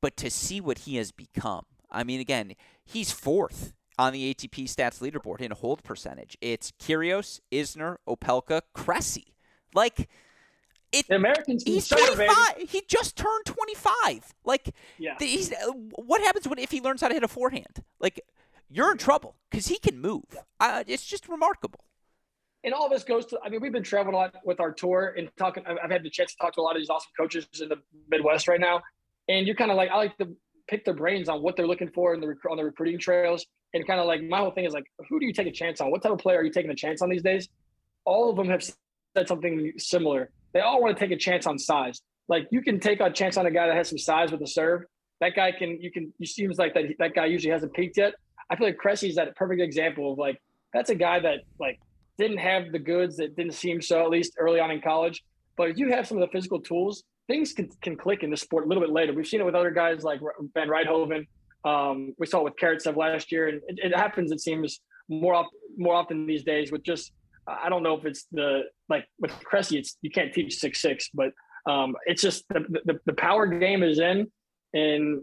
but 0.00 0.16
to 0.18 0.30
see 0.30 0.60
what 0.60 0.80
he 0.80 0.96
has 0.96 1.10
become. 1.10 1.66
I 1.96 2.04
mean, 2.04 2.20
again, 2.20 2.54
he's 2.84 3.10
fourth 3.10 3.72
on 3.98 4.12
the 4.12 4.34
ATP 4.34 4.64
stats 4.64 5.00
leaderboard 5.00 5.40
in 5.40 5.50
hold 5.50 5.82
percentage. 5.82 6.36
It's 6.40 6.72
Kyrgios, 6.72 7.40
Isner, 7.50 7.96
Opelka, 8.06 8.60
Cressy. 8.74 9.34
Like 9.74 10.08
it, 10.92 11.06
the 11.08 11.16
Americans. 11.16 11.64
He's 11.64 11.88
twenty 11.88 12.26
five. 12.26 12.54
He 12.68 12.82
just 12.86 13.16
turned 13.16 13.46
twenty 13.46 13.74
five. 13.74 14.34
Like, 14.44 14.74
yeah. 14.98 15.16
The, 15.18 15.26
he's 15.26 15.52
uh, 15.52 15.72
what 15.72 16.20
happens 16.20 16.46
when 16.46 16.58
if 16.58 16.70
he 16.70 16.80
learns 16.80 17.00
how 17.00 17.08
to 17.08 17.14
hit 17.14 17.24
a 17.24 17.28
forehand? 17.28 17.82
Like, 17.98 18.20
you're 18.68 18.92
in 18.92 18.98
trouble 18.98 19.36
because 19.50 19.66
he 19.66 19.78
can 19.78 19.98
move. 19.98 20.24
Yeah. 20.32 20.40
Uh, 20.60 20.84
it's 20.86 21.04
just 21.04 21.28
remarkable. 21.28 21.80
And 22.64 22.74
all 22.74 22.88
this 22.88 23.04
goes 23.04 23.26
to. 23.26 23.38
I 23.44 23.48
mean, 23.48 23.60
we've 23.60 23.72
been 23.72 23.82
traveling 23.82 24.14
a 24.14 24.18
lot 24.18 24.34
with 24.44 24.60
our 24.60 24.72
tour 24.72 25.14
and 25.16 25.30
talking. 25.38 25.64
I've 25.66 25.90
had 25.90 26.02
the 26.02 26.10
chance 26.10 26.32
to 26.32 26.38
talk 26.38 26.54
to 26.54 26.60
a 26.60 26.62
lot 26.62 26.76
of 26.76 26.80
these 26.80 26.90
awesome 26.90 27.12
coaches 27.16 27.46
in 27.60 27.68
the 27.68 27.76
Midwest 28.10 28.48
right 28.48 28.60
now, 28.60 28.82
and 29.28 29.46
you're 29.46 29.56
kind 29.56 29.70
of 29.70 29.76
like 29.76 29.90
I 29.90 29.96
like 29.96 30.16
to 30.18 30.36
pick 30.68 30.84
their 30.84 30.94
brains 30.94 31.28
on 31.28 31.42
what 31.42 31.56
they're 31.56 31.66
looking 31.66 31.90
for 31.90 32.14
in 32.14 32.20
the 32.20 32.34
on 32.50 32.56
the 32.56 32.64
recruiting 32.64 32.98
trails, 32.98 33.46
and 33.74 33.86
kind 33.86 34.00
of 34.00 34.06
like 34.06 34.22
my 34.22 34.38
whole 34.38 34.50
thing 34.50 34.64
is 34.64 34.72
like, 34.72 34.86
who 35.08 35.20
do 35.20 35.26
you 35.26 35.32
take 35.32 35.46
a 35.46 35.52
chance 35.52 35.80
on? 35.80 35.90
What 35.90 36.02
type 36.02 36.12
of 36.12 36.18
player 36.18 36.38
are 36.40 36.44
you 36.44 36.52
taking 36.52 36.70
a 36.70 36.74
chance 36.74 37.02
on 37.02 37.08
these 37.08 37.22
days? 37.22 37.48
All 38.04 38.30
of 38.30 38.36
them 38.36 38.48
have 38.48 38.62
said 38.62 39.28
something 39.28 39.72
similar 39.78 40.30
they 40.56 40.62
all 40.62 40.80
want 40.80 40.96
to 40.96 40.98
take 40.98 41.10
a 41.10 41.18
chance 41.18 41.46
on 41.46 41.58
size. 41.58 42.00
Like 42.28 42.48
you 42.50 42.62
can 42.62 42.80
take 42.80 43.00
a 43.00 43.10
chance 43.10 43.36
on 43.36 43.44
a 43.44 43.50
guy 43.50 43.66
that 43.66 43.76
has 43.76 43.90
some 43.90 43.98
size 43.98 44.32
with 44.32 44.40
a 44.40 44.46
serve. 44.46 44.84
That 45.20 45.36
guy 45.36 45.52
can 45.52 45.78
you 45.82 45.92
can 45.92 46.14
you 46.18 46.26
seems 46.26 46.56
like 46.56 46.72
that 46.72 46.84
that 46.98 47.14
guy 47.14 47.26
usually 47.26 47.52
hasn't 47.52 47.74
peaked 47.74 47.98
yet. 47.98 48.14
I 48.48 48.56
feel 48.56 48.66
like 48.66 48.78
Cressy's 48.78 49.16
that 49.16 49.36
perfect 49.36 49.60
example 49.60 50.12
of 50.12 50.18
like 50.18 50.40
that's 50.72 50.88
a 50.88 50.94
guy 50.94 51.20
that 51.20 51.40
like 51.60 51.78
didn't 52.16 52.38
have 52.38 52.72
the 52.72 52.78
goods 52.78 53.18
that 53.18 53.36
didn't 53.36 53.52
seem 53.52 53.82
so 53.82 54.02
at 54.02 54.08
least 54.08 54.32
early 54.38 54.58
on 54.58 54.70
in 54.70 54.80
college. 54.80 55.22
But 55.58 55.68
if 55.68 55.76
you 55.76 55.90
have 55.90 56.06
some 56.06 56.16
of 56.16 56.22
the 56.22 56.32
physical 56.32 56.60
tools, 56.60 57.04
things 57.26 57.52
can, 57.52 57.68
can 57.82 57.96
click 57.96 58.22
in 58.22 58.30
the 58.30 58.36
sport 58.36 58.64
a 58.64 58.68
little 58.68 58.82
bit 58.82 58.90
later. 58.90 59.12
We've 59.12 59.26
seen 59.26 59.40
it 59.40 59.46
with 59.46 59.54
other 59.54 59.70
guys 59.70 60.02
like 60.02 60.20
van 60.54 60.68
Rijthoven. 60.68 61.26
Um, 61.64 62.14
we 62.18 62.26
saw 62.26 62.40
it 62.40 62.44
with 62.44 62.56
Karatsev 62.56 62.96
last 62.96 63.32
year, 63.32 63.48
and 63.48 63.60
it, 63.68 63.78
it 63.82 63.96
happens. 63.96 64.30
It 64.30 64.40
seems 64.40 64.80
more 65.08 65.34
often, 65.34 65.58
more 65.76 65.94
often 65.94 66.26
these 66.26 66.44
days 66.44 66.70
with 66.70 66.82
just 66.82 67.12
I 67.48 67.68
don't 67.68 67.82
know 67.82 67.96
if 67.96 68.04
it's 68.04 68.26
the 68.32 68.62
like 68.88 69.06
with 69.20 69.32
Cressy, 69.44 69.78
it's 69.78 69.96
you 70.02 70.10
can't 70.10 70.32
teach 70.32 70.56
six 70.56 70.80
six, 70.80 71.10
but 71.12 71.32
um, 71.66 71.96
it's 72.06 72.22
just 72.22 72.44
the, 72.48 72.60
the, 72.84 73.00
the 73.06 73.12
power 73.12 73.46
game 73.46 73.82
is 73.82 73.98
in, 73.98 74.30
and 74.74 75.22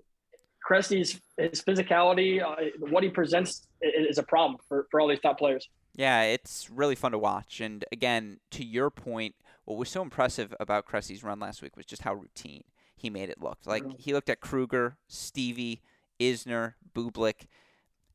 Cressy's 0.64 1.20
his 1.38 1.62
physicality, 1.62 2.42
uh, 2.42 2.56
what 2.80 3.04
he 3.04 3.10
presents 3.10 3.68
is 3.82 4.18
a 4.18 4.24
problem 4.24 4.60
for, 4.68 4.88
for 4.92 5.02
all 5.02 5.08
these 5.08 5.20
top 5.20 5.38
players. 5.38 5.68
Yeah, 5.96 6.24
it's 6.24 6.70
really 6.70 6.96
fun 6.96 7.12
to 7.12 7.18
watch. 7.18 7.62
And 7.62 7.86
again, 7.92 8.40
to 8.52 8.64
your 8.64 8.90
point, 8.90 9.36
what 9.66 9.78
was 9.78 9.90
so 9.90 10.02
impressive 10.02 10.54
about 10.60 10.86
Cressy's 10.86 11.24
run 11.24 11.40
last 11.40 11.62
week 11.62 11.78
was 11.78 11.86
just 11.86 12.04
how 12.04 12.14
routine 12.14 12.64
he 12.96 13.10
made 13.10 13.30
it 13.30 13.42
look. 13.42 13.60
Like 13.66 13.84
he 14.00 14.14
looked 14.14 14.30
at 14.30 14.42
Kruger, 14.42 14.98
Stevie, 15.08 15.82
Isner, 16.20 16.74
Bublik, 16.94 17.48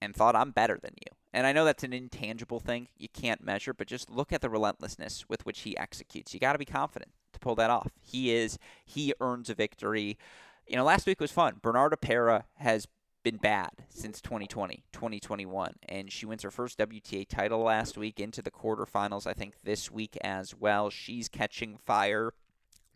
and 0.00 0.14
thought, 0.14 0.36
I'm 0.36 0.50
better 0.50 0.78
than 0.80 0.94
you. 0.96 1.16
And 1.32 1.46
I 1.46 1.52
know 1.52 1.64
that's 1.64 1.84
an 1.84 1.92
intangible 1.92 2.60
thing 2.60 2.88
you 2.96 3.08
can't 3.08 3.42
measure, 3.44 3.74
but 3.74 3.86
just 3.86 4.10
look 4.10 4.32
at 4.32 4.40
the 4.40 4.48
relentlessness 4.48 5.28
with 5.28 5.44
which 5.44 5.60
he 5.60 5.76
executes. 5.76 6.32
You 6.32 6.40
got 6.40 6.52
to 6.52 6.58
be 6.58 6.64
confident 6.64 7.12
to 7.32 7.40
pull 7.40 7.54
that 7.56 7.70
off. 7.70 7.90
He 8.00 8.32
is, 8.34 8.58
he 8.84 9.12
earns 9.20 9.50
a 9.50 9.54
victory. 9.54 10.18
You 10.66 10.76
know, 10.76 10.84
last 10.84 11.06
week 11.06 11.20
was 11.20 11.32
fun. 11.32 11.56
Bernarda 11.62 12.00
Pera 12.00 12.44
has 12.56 12.86
been 13.30 13.36
bad 13.36 13.68
since 13.90 14.22
2020, 14.22 14.84
2021, 14.90 15.74
and 15.86 16.10
she 16.10 16.24
wins 16.24 16.42
her 16.42 16.50
first 16.50 16.78
WTA 16.78 17.28
title 17.28 17.60
last 17.60 17.98
week 17.98 18.18
into 18.20 18.40
the 18.40 18.50
quarterfinals, 18.50 19.26
I 19.26 19.34
think 19.34 19.56
this 19.64 19.90
week 19.90 20.16
as 20.22 20.54
well. 20.54 20.88
She's 20.88 21.28
catching 21.28 21.76
fire. 21.76 22.32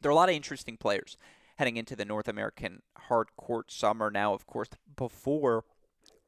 There 0.00 0.08
are 0.08 0.12
a 0.12 0.14
lot 0.14 0.30
of 0.30 0.34
interesting 0.34 0.78
players 0.78 1.18
heading 1.58 1.76
into 1.76 1.94
the 1.94 2.06
North 2.06 2.28
American 2.28 2.80
hard 2.96 3.28
court 3.36 3.70
summer 3.70 4.10
now, 4.10 4.32
of 4.32 4.46
course, 4.46 4.68
before 4.96 5.64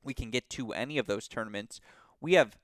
we 0.03 0.13
can 0.13 0.31
get 0.31 0.51
to 0.51 0.75
any 0.75 0.99
of 0.99 1.07
those 1.07 1.27
tournaments. 1.27 1.81
We 2.21 2.35
have 2.35 2.59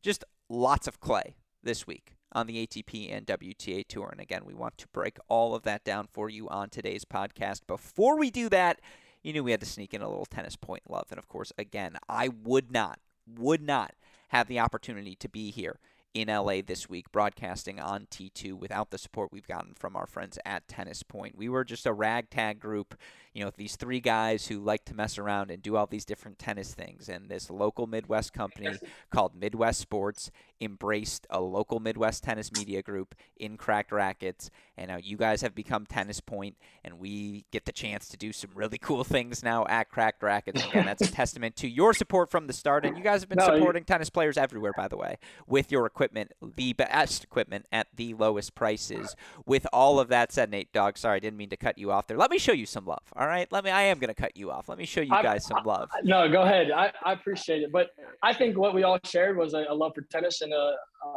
just 0.00 0.24
lots 0.48 0.86
of 0.86 1.00
clay 1.00 1.36
this 1.62 1.86
week 1.86 2.14
on 2.32 2.46
the 2.46 2.66
ATP 2.66 3.14
and 3.14 3.26
WTA 3.26 3.86
Tour. 3.86 4.08
And 4.10 4.22
again, 4.22 4.46
we 4.46 4.54
want 4.54 4.78
to 4.78 4.88
break 4.88 5.18
all 5.28 5.54
of 5.54 5.64
that 5.64 5.84
down 5.84 6.08
for 6.10 6.30
you 6.30 6.48
on 6.48 6.70
today's 6.70 7.04
podcast. 7.04 7.66
Before 7.66 8.16
we 8.16 8.30
do 8.30 8.48
that, 8.48 8.80
you 9.22 9.32
knew 9.32 9.44
we 9.44 9.50
had 9.50 9.60
to 9.60 9.66
sneak 9.66 9.94
in 9.94 10.02
a 10.02 10.08
little 10.08 10.26
tennis 10.26 10.56
point 10.56 10.82
love. 10.88 11.06
And 11.10 11.18
of 11.18 11.28
course, 11.28 11.52
again, 11.58 11.96
I 12.08 12.28
would 12.28 12.70
not, 12.70 13.00
would 13.26 13.62
not 13.62 13.94
have 14.28 14.48
the 14.48 14.60
opportunity 14.60 15.14
to 15.16 15.28
be 15.28 15.50
here 15.50 15.78
in 16.20 16.28
LA 16.28 16.60
this 16.66 16.88
week, 16.88 17.12
broadcasting 17.12 17.78
on 17.78 18.06
T2 18.10 18.54
without 18.54 18.90
the 18.90 18.98
support 18.98 19.32
we've 19.32 19.46
gotten 19.46 19.74
from 19.74 19.94
our 19.94 20.06
friends 20.06 20.36
at 20.44 20.66
Tennis 20.66 21.04
Point. 21.04 21.36
We 21.36 21.48
were 21.48 21.64
just 21.64 21.86
a 21.86 21.92
ragtag 21.92 22.58
group, 22.58 22.96
you 23.32 23.44
know, 23.44 23.52
these 23.56 23.76
three 23.76 24.00
guys 24.00 24.48
who 24.48 24.58
like 24.58 24.84
to 24.86 24.94
mess 24.94 25.16
around 25.16 25.52
and 25.52 25.62
do 25.62 25.76
all 25.76 25.86
these 25.86 26.04
different 26.04 26.40
tennis 26.40 26.74
things. 26.74 27.08
And 27.08 27.28
this 27.28 27.50
local 27.50 27.86
Midwest 27.86 28.32
company 28.32 28.70
called 29.10 29.36
Midwest 29.36 29.80
Sports 29.80 30.32
embraced 30.60 31.26
a 31.30 31.40
local 31.40 31.78
Midwest 31.78 32.24
tennis 32.24 32.50
media 32.52 32.82
group 32.82 33.14
in 33.36 33.56
Cracked 33.56 33.92
Racquets. 33.92 34.50
And 34.76 34.88
now 34.88 34.96
you 34.96 35.16
guys 35.16 35.42
have 35.42 35.54
become 35.54 35.86
Tennis 35.86 36.20
Point, 36.20 36.56
and 36.82 36.98
we 36.98 37.44
get 37.52 37.64
the 37.64 37.72
chance 37.72 38.08
to 38.08 38.16
do 38.16 38.32
some 38.32 38.50
really 38.54 38.78
cool 38.78 39.04
things 39.04 39.44
now 39.44 39.66
at 39.68 39.88
Cracked 39.88 40.22
Racquets. 40.22 40.64
Again, 40.66 40.86
that's 40.86 41.02
a 41.02 41.12
testament 41.12 41.54
to 41.56 41.68
your 41.68 41.94
support 41.94 42.30
from 42.30 42.46
the 42.46 42.52
start. 42.52 42.84
And 42.84 42.96
you 42.96 43.04
guys 43.04 43.20
have 43.20 43.28
been 43.28 43.38
no, 43.38 43.54
supporting 43.54 43.82
you... 43.82 43.86
tennis 43.86 44.10
players 44.10 44.36
everywhere, 44.36 44.72
by 44.76 44.88
the 44.88 44.96
way, 44.96 45.18
with 45.46 45.70
your 45.70 45.86
equipment, 45.86 46.07
the 46.56 46.72
best 46.72 47.24
equipment 47.24 47.66
at 47.72 47.88
the 47.94 48.14
lowest 48.14 48.54
prices. 48.54 49.14
With 49.46 49.66
all 49.72 50.00
of 50.00 50.08
that 50.08 50.32
said, 50.32 50.50
Nate 50.50 50.72
Dog, 50.72 50.98
sorry, 50.98 51.16
I 51.16 51.18
didn't 51.20 51.36
mean 51.36 51.50
to 51.50 51.56
cut 51.56 51.78
you 51.78 51.90
off 51.90 52.06
there. 52.06 52.16
Let 52.16 52.30
me 52.30 52.38
show 52.38 52.52
you 52.52 52.66
some 52.66 52.84
love. 52.84 53.02
All 53.16 53.26
right, 53.26 53.50
let 53.50 53.64
me. 53.64 53.70
I 53.70 53.82
am 53.82 53.98
going 53.98 54.08
to 54.08 54.20
cut 54.20 54.36
you 54.36 54.50
off. 54.50 54.68
Let 54.68 54.78
me 54.78 54.86
show 54.86 55.00
you 55.00 55.10
guys 55.10 55.46
some 55.46 55.64
love. 55.64 55.88
I, 55.92 56.00
no, 56.02 56.28
go 56.28 56.42
ahead. 56.42 56.70
I, 56.70 56.92
I 57.04 57.12
appreciate 57.12 57.62
it, 57.62 57.72
but 57.72 57.90
I 58.22 58.32
think 58.32 58.56
what 58.56 58.74
we 58.74 58.82
all 58.82 58.98
shared 59.04 59.36
was 59.36 59.54
a, 59.54 59.64
a 59.68 59.74
love 59.74 59.92
for 59.94 60.02
tennis 60.02 60.40
and 60.40 60.52
a, 60.52 60.74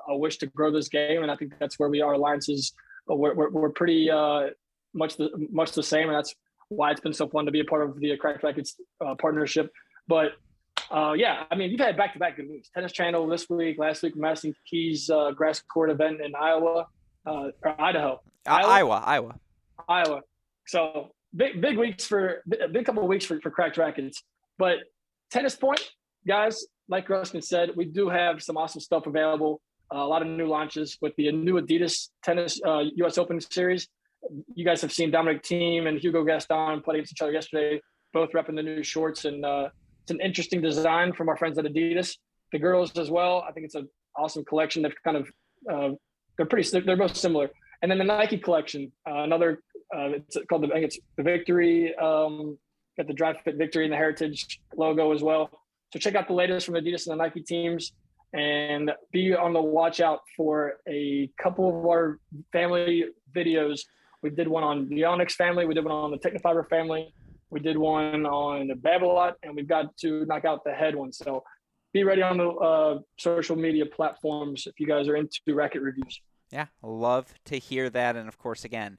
a, 0.09 0.17
wish 0.17 0.37
to 0.39 0.47
grow 0.47 0.71
this 0.71 0.89
game, 0.89 1.23
and 1.23 1.31
I 1.31 1.35
think 1.35 1.53
that's 1.59 1.79
where 1.79 1.89
we 1.89 2.01
are. 2.01 2.13
Alliances, 2.13 2.73
we're, 3.07 3.33
we're, 3.33 3.49
we're 3.49 3.69
pretty 3.69 4.09
uh, 4.09 4.47
much 4.93 5.17
the 5.17 5.29
much 5.51 5.71
the 5.71 5.83
same, 5.83 6.07
and 6.07 6.15
that's 6.15 6.35
why 6.69 6.91
it's 6.91 7.01
been 7.01 7.13
so 7.13 7.27
fun 7.27 7.45
to 7.45 7.51
be 7.51 7.59
a 7.59 7.65
part 7.65 7.83
of 7.83 7.99
the 7.99 8.15
Cracked 8.17 8.43
Racquets 8.43 8.75
uh, 9.05 9.15
partnership. 9.15 9.71
But 10.07 10.33
uh, 10.91 11.13
yeah, 11.13 11.43
I 11.49 11.55
mean, 11.55 11.71
you've 11.71 11.79
had 11.79 11.95
back-to-back 11.95 12.35
good 12.35 12.49
moves. 12.49 12.69
Tennis 12.73 12.91
Channel 12.91 13.25
this 13.27 13.49
week, 13.49 13.77
last 13.79 14.03
week, 14.03 14.15
Madison 14.15 14.53
Keys 14.69 15.09
uh, 15.09 15.31
grass 15.31 15.61
court 15.61 15.89
event 15.89 16.21
in 16.21 16.35
Iowa, 16.35 16.87
uh, 17.25 17.47
or 17.63 17.81
Idaho. 17.81 18.21
Iowa, 18.45 18.67
Iowa, 18.67 19.03
Iowa. 19.05 19.35
Iowa. 19.87 20.21
So 20.67 21.11
big, 21.35 21.61
big 21.61 21.77
weeks 21.77 22.05
for 22.05 22.43
big 22.71 22.85
couple 22.85 23.03
of 23.03 23.09
weeks 23.09 23.25
for, 23.25 23.39
for 23.41 23.51
cracked 23.51 23.77
racquets. 23.77 24.23
But 24.57 24.79
tennis 25.29 25.55
point, 25.55 25.81
guys, 26.27 26.65
like 26.89 27.07
Gruskin 27.07 27.43
said, 27.43 27.69
we 27.75 27.85
do 27.85 28.09
have 28.09 28.43
some 28.43 28.57
awesome 28.57 28.81
stuff 28.81 29.07
available. 29.07 29.61
Uh, 29.93 29.99
a 29.99 30.07
lot 30.07 30.21
of 30.21 30.27
new 30.27 30.47
launches 30.47 30.97
with 31.01 31.15
the 31.17 31.31
new 31.31 31.59
Adidas 31.59 32.09
Tennis 32.23 32.59
uh, 32.65 32.83
U.S. 32.95 33.17
Open 33.17 33.39
Series. 33.39 33.87
You 34.55 34.65
guys 34.65 34.81
have 34.81 34.91
seen 34.91 35.09
Dominic 35.11 35.43
Thiem 35.43 35.87
and 35.87 35.99
Hugo 35.99 36.23
Gaston 36.23 36.81
play 36.81 36.95
against 36.95 37.13
each 37.13 37.21
other 37.21 37.31
yesterday, 37.31 37.81
both 38.13 38.31
repping 38.31 38.55
the 38.55 38.63
new 38.63 38.83
shorts, 38.83 39.25
and 39.25 39.43
uh, 39.43 39.69
it's 40.01 40.11
an 40.11 40.21
interesting 40.21 40.61
design 40.61 41.13
from 41.13 41.29
our 41.29 41.37
friends 41.37 41.57
at 41.57 41.65
Adidas. 41.65 42.17
The 42.51 42.59
girls 42.59 42.97
as 42.97 43.09
well. 43.09 43.45
I 43.47 43.51
think 43.51 43.65
it's 43.65 43.75
an 43.75 43.87
awesome 44.17 44.43
collection. 44.45 44.81
They've 44.81 44.93
kind 45.03 45.17
of 45.17 45.29
uh, 45.71 45.95
they're 46.37 46.45
pretty. 46.45 46.79
They're 46.79 46.97
both 46.97 47.15
similar. 47.15 47.49
And 47.81 47.89
then 47.89 47.97
the 47.97 48.03
Nike 48.03 48.37
collection, 48.37 48.91
uh, 49.09 49.23
another 49.23 49.61
uh, 49.95 50.09
it's 50.09 50.37
called 50.49 50.63
the 50.63 50.67
I 50.67 50.73
think 50.73 50.85
it's 50.85 50.99
the 51.17 51.23
Victory. 51.23 51.95
Um, 51.95 52.57
got 52.97 53.07
the 53.07 53.13
Dri-FIT 53.13 53.55
Victory 53.55 53.85
and 53.85 53.93
the 53.93 53.97
Heritage 53.97 54.59
logo 54.75 55.13
as 55.13 55.23
well. 55.23 55.49
So 55.93 55.99
check 55.99 56.15
out 56.15 56.27
the 56.27 56.33
latest 56.33 56.65
from 56.65 56.75
Adidas 56.75 57.07
and 57.07 57.19
the 57.19 57.23
Nike 57.23 57.41
teams, 57.41 57.93
and 58.33 58.91
be 59.11 59.35
on 59.35 59.53
the 59.53 59.61
watch 59.61 59.99
out 59.99 60.21
for 60.37 60.73
a 60.87 61.29
couple 61.41 61.69
of 61.69 61.85
our 61.85 62.19
family 62.51 63.05
videos. 63.35 63.81
We 64.23 64.29
did 64.29 64.47
one 64.47 64.63
on 64.63 64.89
the 64.89 65.03
Onyx 65.05 65.35
family. 65.35 65.65
We 65.65 65.73
did 65.73 65.83
one 65.83 65.93
on 65.93 66.11
the 66.11 66.17
Tecnifibre 66.17 66.67
family. 66.69 67.13
We 67.51 67.59
did 67.59 67.77
one 67.77 68.25
on 68.25 68.67
the 68.67 68.73
Babolat, 68.73 69.33
and 69.43 69.55
we've 69.55 69.67
got 69.67 69.95
to 69.97 70.25
knock 70.25 70.45
out 70.45 70.63
the 70.63 70.71
head 70.71 70.95
one. 70.95 71.11
So 71.11 71.43
be 71.93 72.03
ready 72.03 72.21
on 72.21 72.37
the 72.37 72.47
uh, 72.47 72.99
social 73.17 73.55
media 73.55 73.85
platforms 73.85 74.65
if 74.65 74.79
you 74.79 74.87
guys 74.87 75.07
are 75.07 75.17
into 75.17 75.39
racket 75.47 75.81
reviews. 75.81 76.21
Yeah, 76.51 76.67
love 76.81 77.33
to 77.45 77.59
hear 77.59 77.89
that. 77.89 78.15
And 78.15 78.27
of 78.27 78.37
course, 78.37 78.63
again, 78.63 78.97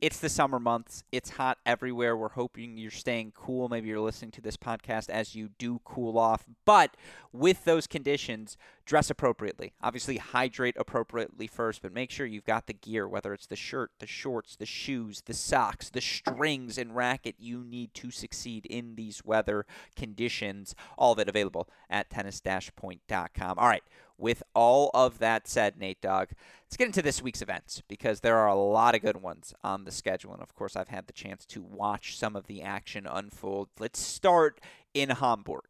it's 0.00 0.18
the 0.18 0.28
summer 0.28 0.58
months. 0.58 1.04
It's 1.12 1.30
hot 1.30 1.58
everywhere. 1.64 2.16
We're 2.16 2.30
hoping 2.30 2.76
you're 2.76 2.90
staying 2.90 3.32
cool. 3.34 3.68
Maybe 3.68 3.88
you're 3.88 4.00
listening 4.00 4.32
to 4.32 4.40
this 4.40 4.56
podcast 4.56 5.08
as 5.08 5.34
you 5.34 5.50
do 5.58 5.80
cool 5.84 6.18
off. 6.18 6.44
But 6.64 6.96
with 7.32 7.64
those 7.64 7.86
conditions, 7.86 8.56
dress 8.84 9.10
appropriately. 9.10 9.72
Obviously, 9.82 10.18
hydrate 10.18 10.76
appropriately 10.78 11.46
first, 11.46 11.82
but 11.82 11.92
make 11.92 12.10
sure 12.10 12.26
you've 12.26 12.44
got 12.44 12.66
the 12.66 12.72
gear, 12.72 13.08
whether 13.08 13.32
it's 13.32 13.46
the 13.46 13.56
shirt, 13.56 13.92
the 13.98 14.06
shorts, 14.06 14.56
the 14.56 14.66
shoes, 14.66 15.22
the 15.26 15.34
socks, 15.34 15.90
the 15.90 16.00
strings 16.00 16.76
and 16.76 16.94
racket 16.94 17.36
you 17.38 17.64
need 17.64 17.94
to 17.94 18.10
succeed 18.10 18.66
in 18.66 18.96
these 18.96 19.24
weather 19.24 19.64
conditions. 19.96 20.74
All 20.98 21.12
of 21.12 21.18
it 21.18 21.28
available 21.28 21.68
at 21.88 22.10
tennis-point.com. 22.10 23.58
All 23.58 23.68
right, 23.68 23.82
with 24.18 24.42
all 24.54 24.90
of 24.94 25.18
that 25.18 25.48
said, 25.48 25.78
Nate 25.78 26.00
Dogg, 26.00 26.28
let's 26.66 26.76
get 26.76 26.86
into 26.86 27.02
this 27.02 27.22
week's 27.22 27.42
events 27.42 27.82
because 27.88 28.20
there 28.20 28.38
are 28.38 28.48
a 28.48 28.54
lot 28.54 28.94
of 28.94 29.02
good 29.02 29.20
ones 29.20 29.54
on 29.62 29.84
the 29.84 29.90
schedule. 29.90 30.32
And 30.32 30.42
of 30.42 30.54
course, 30.54 30.76
I've 30.76 30.88
had 30.88 31.06
the 31.06 31.12
chance 31.12 31.44
to 31.46 31.62
watch 31.62 32.16
some 32.18 32.36
of 32.36 32.46
the 32.46 32.62
action 32.62 33.06
unfold. 33.06 33.68
Let's 33.78 34.00
start 34.00 34.60
in 34.92 35.10
Hamburg 35.10 35.64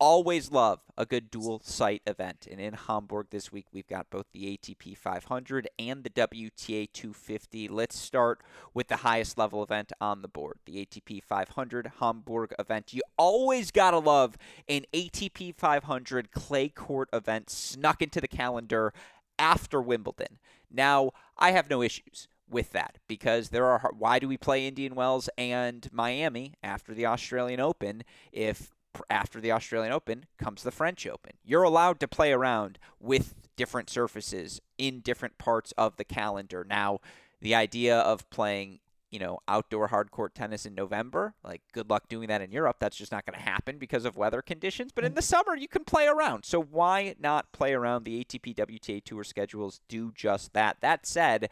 always 0.00 0.50
love 0.50 0.80
a 0.96 1.04
good 1.04 1.30
dual 1.30 1.60
site 1.62 2.02
event. 2.06 2.48
And 2.50 2.58
in 2.58 2.72
Hamburg 2.72 3.26
this 3.30 3.52
week, 3.52 3.66
we've 3.72 3.86
got 3.86 4.10
both 4.10 4.26
the 4.32 4.56
ATP 4.56 4.96
500 4.96 5.68
and 5.78 6.02
the 6.02 6.10
WTA 6.10 6.90
250. 6.92 7.68
Let's 7.68 7.98
start 7.98 8.42
with 8.72 8.88
the 8.88 8.96
highest 8.96 9.36
level 9.36 9.62
event 9.62 9.92
on 10.00 10.22
the 10.22 10.28
board, 10.28 10.58
the 10.64 10.84
ATP 10.84 11.22
500 11.22 11.92
Hamburg 12.00 12.54
event. 12.58 12.94
You 12.94 13.02
always 13.18 13.70
got 13.70 13.90
to 13.90 13.98
love 13.98 14.36
an 14.68 14.86
ATP 14.94 15.54
500 15.54 16.32
clay 16.32 16.70
court 16.70 17.10
event 17.12 17.50
snuck 17.50 18.00
into 18.00 18.20
the 18.20 18.28
calendar 18.28 18.94
after 19.38 19.80
Wimbledon. 19.80 20.38
Now, 20.70 21.10
I 21.38 21.52
have 21.52 21.68
no 21.68 21.82
issues 21.82 22.26
with 22.48 22.72
that 22.72 22.98
because 23.06 23.50
there 23.50 23.66
are 23.66 23.90
why 23.96 24.18
do 24.18 24.26
we 24.26 24.36
play 24.36 24.66
Indian 24.66 24.94
Wells 24.94 25.28
and 25.38 25.88
Miami 25.92 26.54
after 26.62 26.94
the 26.94 27.06
Australian 27.06 27.60
Open 27.60 28.02
if 28.32 28.72
after 29.08 29.40
the 29.40 29.52
Australian 29.52 29.92
Open 29.92 30.26
comes 30.38 30.62
the 30.62 30.70
French 30.70 31.06
Open. 31.06 31.32
You're 31.44 31.62
allowed 31.62 32.00
to 32.00 32.08
play 32.08 32.32
around 32.32 32.78
with 32.98 33.34
different 33.56 33.90
surfaces 33.90 34.60
in 34.78 35.00
different 35.00 35.38
parts 35.38 35.72
of 35.76 35.96
the 35.96 36.04
calendar. 36.04 36.64
Now, 36.68 37.00
the 37.40 37.54
idea 37.54 37.98
of 37.98 38.28
playing, 38.30 38.80
you 39.10 39.18
know, 39.18 39.40
outdoor 39.48 39.88
hard 39.88 40.10
court 40.10 40.34
tennis 40.34 40.66
in 40.66 40.74
November, 40.74 41.34
like 41.44 41.62
good 41.72 41.90
luck 41.90 42.08
doing 42.08 42.28
that 42.28 42.42
in 42.42 42.52
Europe. 42.52 42.76
That's 42.80 42.96
just 42.96 43.12
not 43.12 43.26
going 43.26 43.38
to 43.38 43.44
happen 43.44 43.78
because 43.78 44.04
of 44.04 44.16
weather 44.16 44.42
conditions. 44.42 44.92
But 44.94 45.04
in 45.04 45.12
mm. 45.12 45.16
the 45.16 45.22
summer, 45.22 45.56
you 45.56 45.68
can 45.68 45.84
play 45.84 46.06
around. 46.06 46.44
So 46.44 46.62
why 46.62 47.14
not 47.18 47.52
play 47.52 47.72
around? 47.72 48.04
The 48.04 48.24
ATP 48.24 48.54
WTA 48.54 49.04
Tour 49.04 49.24
schedules 49.24 49.80
do 49.88 50.12
just 50.14 50.52
that. 50.54 50.78
That 50.80 51.06
said, 51.06 51.50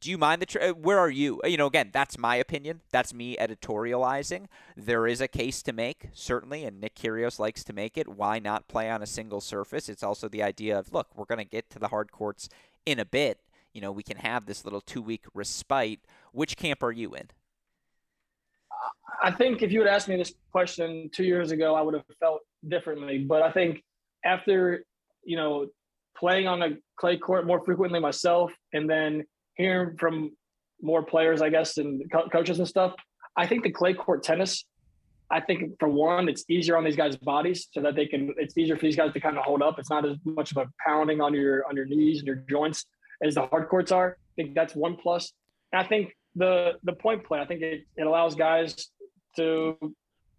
do 0.00 0.10
you 0.10 0.18
mind 0.18 0.42
the 0.42 0.46
tra- 0.46 0.70
uh, 0.70 0.72
where 0.72 0.98
are 0.98 1.10
you? 1.10 1.40
You 1.44 1.56
know 1.56 1.66
again 1.66 1.90
that's 1.92 2.18
my 2.18 2.36
opinion. 2.36 2.80
That's 2.90 3.14
me 3.14 3.36
editorializing. 3.36 4.46
There 4.76 5.06
is 5.06 5.20
a 5.20 5.28
case 5.28 5.62
to 5.62 5.72
make 5.72 6.08
certainly 6.12 6.64
and 6.64 6.80
nick 6.80 6.94
kyrgios 6.94 7.38
likes 7.38 7.64
to 7.64 7.72
make 7.72 7.96
it. 7.96 8.08
Why 8.08 8.38
not 8.38 8.68
play 8.68 8.90
on 8.90 9.02
a 9.02 9.06
single 9.06 9.40
surface? 9.40 9.88
It's 9.88 10.02
also 10.02 10.28
the 10.28 10.42
idea 10.42 10.78
of 10.78 10.92
look 10.92 11.08
we're 11.16 11.24
going 11.24 11.38
to 11.38 11.44
get 11.44 11.70
to 11.70 11.78
the 11.78 11.88
hard 11.88 12.12
courts 12.12 12.48
in 12.84 12.98
a 12.98 13.04
bit. 13.04 13.40
You 13.72 13.80
know 13.80 13.92
we 13.92 14.02
can 14.02 14.18
have 14.18 14.46
this 14.46 14.64
little 14.64 14.80
two 14.80 15.02
week 15.02 15.24
respite. 15.34 16.00
Which 16.32 16.56
camp 16.56 16.82
are 16.82 16.92
you 16.92 17.14
in? 17.14 17.28
I 19.22 19.30
think 19.30 19.62
if 19.62 19.72
you 19.72 19.80
had 19.80 19.88
asked 19.88 20.08
me 20.08 20.16
this 20.16 20.34
question 20.52 21.10
two 21.12 21.24
years 21.24 21.50
ago 21.50 21.74
i 21.74 21.80
would 21.80 21.94
have 21.94 22.04
felt 22.20 22.42
differently. 22.68 23.18
But 23.18 23.42
i 23.42 23.50
think 23.50 23.82
after 24.24 24.84
you 25.24 25.36
know 25.36 25.68
playing 26.18 26.46
on 26.46 26.62
a 26.62 26.70
clay 26.96 27.16
court 27.16 27.46
more 27.46 27.62
frequently 27.64 28.00
myself 28.00 28.52
and 28.72 28.88
then 28.88 29.24
hearing 29.56 29.96
from 29.96 30.32
more 30.80 31.02
players, 31.02 31.42
I 31.42 31.48
guess, 31.48 31.78
and 31.78 32.10
co- 32.10 32.28
coaches 32.28 32.58
and 32.58 32.68
stuff, 32.68 32.94
I 33.36 33.46
think 33.46 33.64
the 33.64 33.70
clay 33.70 33.94
court 33.94 34.22
tennis, 34.22 34.64
I 35.30 35.40
think 35.40 35.78
for 35.78 35.88
one, 35.88 36.28
it's 36.28 36.44
easier 36.48 36.76
on 36.76 36.84
these 36.84 36.96
guys' 36.96 37.16
bodies 37.16 37.68
so 37.72 37.80
that 37.82 37.96
they 37.96 38.06
can. 38.06 38.32
It's 38.38 38.56
easier 38.56 38.76
for 38.76 38.82
these 38.82 38.96
guys 38.96 39.12
to 39.12 39.20
kind 39.20 39.36
of 39.36 39.44
hold 39.44 39.62
up. 39.62 39.78
It's 39.78 39.90
not 39.90 40.06
as 40.06 40.16
much 40.24 40.52
of 40.52 40.58
a 40.58 40.66
pounding 40.86 41.20
on 41.20 41.34
your 41.34 41.66
on 41.68 41.76
your 41.76 41.86
knees 41.86 42.18
and 42.18 42.26
your 42.26 42.36
joints 42.48 42.86
as 43.22 43.34
the 43.34 43.46
hard 43.46 43.68
courts 43.68 43.90
are. 43.90 44.16
I 44.18 44.42
think 44.42 44.54
that's 44.54 44.74
one 44.74 44.96
plus. 44.96 45.32
And 45.72 45.82
I 45.82 45.88
think 45.88 46.12
the 46.36 46.74
the 46.84 46.92
point 46.92 47.24
play. 47.24 47.40
I 47.40 47.46
think 47.46 47.62
it, 47.62 47.82
it 47.96 48.06
allows 48.06 48.34
guys 48.34 48.90
to 49.36 49.76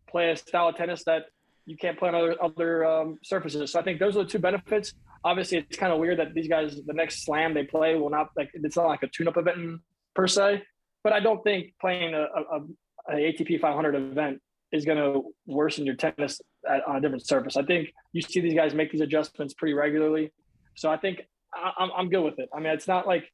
play 0.10 0.32
a 0.32 0.38
style 0.38 0.70
of 0.70 0.76
tennis 0.76 1.04
that 1.04 1.26
you 1.68 1.78
can't 1.78 2.00
play 2.00 2.10
on 2.10 2.16
other 2.16 2.36
other 2.42 2.86
um, 2.86 3.20
surfaces. 3.24 3.72
So 3.72 3.80
I 3.80 3.84
think 3.84 4.00
those 4.00 4.16
are 4.16 4.24
the 4.24 4.30
two 4.30 4.40
benefits. 4.40 4.94
Obviously 5.24 5.60
it's 5.60 5.78
kind 5.78 5.92
of 5.92 6.00
weird 6.00 6.18
that 6.18 6.34
these 6.34 6.48
guys 6.48 6.80
the 6.86 6.94
next 6.94 7.26
slam 7.26 7.54
they 7.54 7.64
play 7.64 7.96
will 7.96 8.10
not 8.10 8.30
like 8.36 8.50
it's 8.54 8.78
not 8.78 8.88
like 8.88 9.04
a 9.04 9.08
tune-up 9.08 9.38
event 9.38 9.82
per 10.16 10.28
se 10.28 10.64
but 11.04 11.14
i 11.14 11.20
don't 11.20 11.44
think 11.44 11.74
playing 11.80 12.14
a, 12.14 12.22
a, 12.22 12.62
a 13.10 13.14
atp 13.14 13.60
500 13.60 13.96
event 13.96 14.42
is 14.72 14.84
going 14.84 14.98
to 14.98 15.34
worsen 15.46 15.86
your 15.86 15.96
tennis 15.96 16.42
at, 16.70 16.86
on 16.86 16.98
a 16.98 17.02
different 17.02 17.26
surface. 17.26 17.56
I 17.56 17.64
think 17.64 17.94
you 18.12 18.22
see 18.22 18.42
these 18.42 18.54
guys 18.54 18.74
make 18.74 18.92
these 18.92 19.00
adjustments 19.02 19.54
pretty 19.54 19.74
regularly. 19.74 20.34
So 20.76 20.90
i 20.90 20.98
think 20.98 21.22
I, 21.54 21.72
I'm, 21.78 21.92
I'm 21.98 22.10
good 22.10 22.24
with 22.24 22.40
it. 22.40 22.50
I 22.54 22.60
mean 22.60 22.74
it's 22.74 22.88
not 22.88 23.08
like 23.08 23.26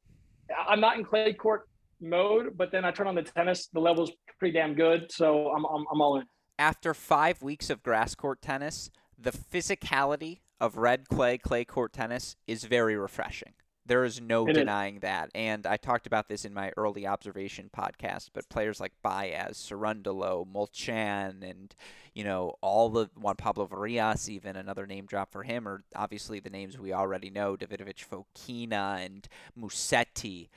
i'm 0.68 0.80
not 0.80 0.98
in 0.98 1.04
clay 1.04 1.32
court 1.32 1.62
mode 2.02 2.58
but 2.58 2.70
then 2.70 2.84
i 2.84 2.90
turn 2.90 3.06
on 3.06 3.14
the 3.14 3.22
tennis 3.22 3.68
the 3.72 3.80
level's 3.80 4.12
pretty 4.38 4.52
damn 4.52 4.74
good. 4.74 5.10
So 5.10 5.50
i'm, 5.54 5.64
I'm, 5.64 5.84
I'm 5.92 6.00
all 6.00 6.16
in 6.18 6.26
after 6.58 6.94
five 6.94 7.42
weeks 7.42 7.70
of 7.70 7.82
grass 7.82 8.14
court 8.14 8.40
tennis 8.40 8.90
the 9.18 9.32
physicality 9.32 10.40
of 10.60 10.76
red 10.76 11.08
clay 11.08 11.38
clay 11.38 11.64
court 11.64 11.92
tennis 11.92 12.36
is 12.46 12.64
very 12.64 12.96
refreshing. 12.96 13.52
There 13.86 14.04
is 14.04 14.18
no 14.18 14.46
it 14.46 14.54
denying 14.54 14.96
is. 14.96 15.00
that. 15.02 15.30
And 15.34 15.66
I 15.66 15.76
talked 15.76 16.06
about 16.06 16.28
this 16.28 16.46
in 16.46 16.54
my 16.54 16.72
early 16.76 17.06
observation 17.06 17.68
podcast, 17.76 18.30
but 18.32 18.48
players 18.48 18.80
like 18.80 18.92
Baez, 19.02 19.58
Cerundolo, 19.58 20.46
Molcan, 20.50 21.42
and, 21.48 21.74
you 22.14 22.24
know, 22.24 22.54
all 22.62 22.88
the 22.88 23.10
Juan 23.14 23.36
Pablo 23.36 23.66
Varillas, 23.66 24.26
even 24.30 24.56
another 24.56 24.86
name 24.86 25.04
drop 25.04 25.30
for 25.30 25.42
him, 25.42 25.68
are 25.68 25.82
obviously 25.94 26.40
the 26.40 26.48
names 26.48 26.78
we 26.78 26.94
already 26.94 27.28
know, 27.28 27.56
Davidovich 27.56 28.06
Fokina 28.08 29.04
and 29.04 29.28
Musetti. 29.58 30.48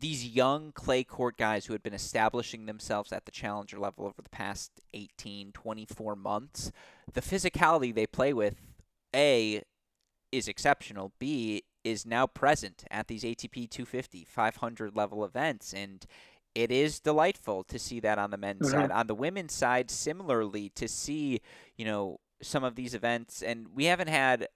These 0.00 0.26
young 0.26 0.72
clay 0.72 1.04
court 1.04 1.36
guys 1.36 1.66
who 1.66 1.72
had 1.72 1.82
been 1.82 1.94
establishing 1.94 2.66
themselves 2.66 3.12
at 3.12 3.24
the 3.24 3.30
challenger 3.30 3.78
level 3.78 4.06
over 4.06 4.22
the 4.22 4.30
past 4.30 4.72
18, 4.92 5.52
24 5.52 6.16
months, 6.16 6.72
the 7.12 7.20
physicality 7.20 7.94
they 7.94 8.06
play 8.06 8.32
with 8.32 8.56
a 9.14 9.62
is 10.32 10.48
exceptional. 10.48 11.12
B 11.18 11.64
is 11.84 12.04
now 12.04 12.26
present 12.26 12.84
at 12.90 13.08
these 13.08 13.22
ATP 13.22 13.70
250, 13.70 14.24
500 14.24 14.96
level 14.96 15.24
events, 15.24 15.72
and 15.72 16.04
it 16.54 16.70
is 16.70 17.00
delightful 17.00 17.64
to 17.64 17.78
see 17.78 18.00
that 18.00 18.18
on 18.18 18.30
the 18.30 18.36
men's 18.36 18.68
mm-hmm. 18.68 18.80
side. 18.80 18.90
On 18.90 19.06
the 19.06 19.14
women's 19.14 19.52
side, 19.52 19.90
similarly, 19.90 20.70
to 20.70 20.88
see 20.88 21.40
you 21.76 21.84
know 21.84 22.18
some 22.44 22.64
of 22.64 22.74
these 22.74 22.94
events, 22.94 23.42
and 23.42 23.68
we 23.74 23.86
haven't 23.86 24.08
had 24.08 24.48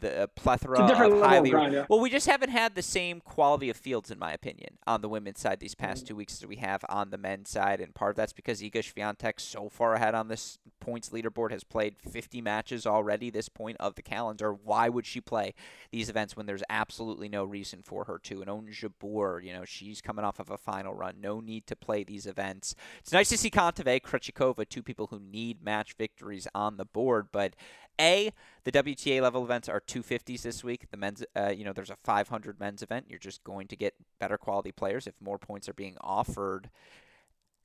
the 0.00 0.30
plethora 0.36 0.80
of 0.80 1.20
highly. 1.20 1.50
Grind, 1.50 1.72
yeah. 1.72 1.86
Well, 1.88 2.00
we 2.00 2.10
just 2.10 2.26
haven't 2.26 2.50
had 2.50 2.74
the 2.74 2.82
same 2.82 3.20
quality 3.20 3.70
of 3.70 3.76
fields, 3.76 4.10
in 4.10 4.18
my 4.18 4.32
opinion, 4.32 4.78
on 4.86 5.00
the 5.00 5.08
women's 5.08 5.40
side 5.40 5.60
these 5.60 5.74
past 5.74 6.04
mm-hmm. 6.04 6.08
two 6.08 6.16
weeks 6.16 6.34
as 6.34 6.46
we 6.46 6.56
have 6.56 6.84
on 6.88 7.10
the 7.10 7.18
men's 7.18 7.50
side, 7.50 7.80
and 7.80 7.94
part 7.94 8.10
of 8.10 8.16
that's 8.16 8.32
because 8.32 8.60
Iga 8.60 8.76
Swiatek 8.76 9.40
so 9.40 9.68
far 9.68 9.94
ahead 9.94 10.14
on 10.14 10.28
this 10.28 10.58
points 10.80 11.10
leaderboard 11.10 11.50
has 11.50 11.64
played 11.64 11.96
50 11.98 12.40
matches 12.40 12.86
already. 12.86 13.30
This 13.30 13.48
point 13.48 13.76
of 13.80 13.94
the 13.94 14.02
calendar, 14.02 14.52
why 14.52 14.88
would 14.88 15.06
she 15.06 15.20
play 15.20 15.54
these 15.90 16.08
events 16.08 16.36
when 16.36 16.46
there's 16.46 16.62
absolutely 16.70 17.28
no 17.28 17.44
reason 17.44 17.82
for 17.82 18.04
her 18.04 18.18
to? 18.24 18.40
And 18.40 18.50
Ons 18.50 18.76
Jabeur, 18.76 19.42
you 19.42 19.52
know, 19.52 19.64
she's 19.64 20.00
coming 20.00 20.24
off 20.24 20.38
of 20.38 20.50
a 20.50 20.56
final 20.56 20.94
run. 20.94 21.16
No 21.20 21.40
need 21.40 21.66
to 21.66 21.76
play 21.76 22.04
these 22.04 22.26
events. 22.26 22.74
It's 23.00 23.12
nice 23.12 23.28
to 23.30 23.38
see 23.38 23.50
Kontaveit, 23.50 24.02
Krejcikova, 24.02 24.68
two 24.68 24.82
people 24.82 25.08
who 25.08 25.20
need 25.20 25.62
match 25.62 25.94
victories 25.94 26.46
on 26.54 26.76
the 26.76 26.84
board, 26.84 27.07
but 27.32 27.54
a, 28.00 28.32
the 28.64 28.72
WTA 28.72 29.20
level 29.20 29.44
events 29.44 29.68
are 29.68 29.80
250s 29.80 30.42
this 30.42 30.62
week. 30.62 30.90
The 30.90 30.96
men's, 30.96 31.24
uh, 31.36 31.48
you 31.48 31.64
know, 31.64 31.72
there's 31.72 31.90
a 31.90 31.96
500 32.04 32.60
men's 32.60 32.82
event. 32.82 33.06
You're 33.08 33.18
just 33.18 33.42
going 33.44 33.66
to 33.68 33.76
get 33.76 33.94
better 34.20 34.38
quality 34.38 34.72
players 34.72 35.06
if 35.06 35.14
more 35.20 35.38
points 35.38 35.68
are 35.68 35.74
being 35.74 35.96
offered. 36.00 36.70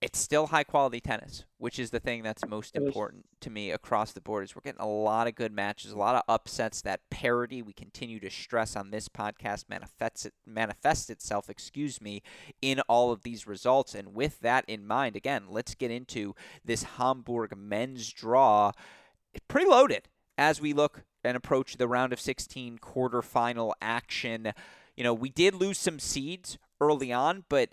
It's 0.01 0.19
still 0.19 0.47
high 0.47 0.65
quality 0.65 0.99
tennis, 0.99 1.45
which 1.59 1.79
is 1.79 1.91
the 1.91 1.99
thing 1.99 2.23
that's 2.23 2.45
most 2.45 2.75
important 2.75 3.25
to 3.39 3.49
me 3.49 3.71
across 3.71 4.11
the 4.11 4.19
board. 4.19 4.43
Is 4.43 4.53
we're 4.53 4.61
getting 4.61 4.81
a 4.81 4.87
lot 4.87 5.27
of 5.27 5.35
good 5.35 5.53
matches, 5.53 5.93
a 5.93 5.97
lot 5.97 6.15
of 6.15 6.23
upsets. 6.27 6.81
That 6.81 7.09
parity 7.09 7.61
we 7.61 7.71
continue 7.71 8.19
to 8.19 8.29
stress 8.29 8.75
on 8.75 8.91
this 8.91 9.07
podcast 9.07 9.69
manifests 9.69 10.25
it, 10.25 10.33
manifests 10.45 11.09
itself, 11.09 11.49
excuse 11.49 12.01
me, 12.01 12.21
in 12.61 12.81
all 12.89 13.13
of 13.13 13.23
these 13.23 13.47
results. 13.47 13.95
And 13.95 14.13
with 14.13 14.41
that 14.41 14.65
in 14.67 14.85
mind, 14.85 15.15
again, 15.15 15.43
let's 15.47 15.73
get 15.73 15.89
into 15.89 16.35
this 16.65 16.83
Hamburg 16.83 17.55
men's 17.55 18.11
draw. 18.11 18.73
Pretty 19.53 19.69
loaded 19.69 20.09
as 20.35 20.59
we 20.59 20.73
look 20.73 21.03
and 21.23 21.37
approach 21.37 21.77
the 21.77 21.87
round 21.87 22.11
of 22.11 22.19
16 22.19 22.79
quarterfinal 22.79 23.73
action. 23.83 24.51
You 24.97 25.03
know, 25.03 25.13
we 25.13 25.29
did 25.29 25.53
lose 25.53 25.77
some 25.77 25.99
seeds 25.99 26.57
early 26.81 27.13
on, 27.13 27.45
but 27.49 27.69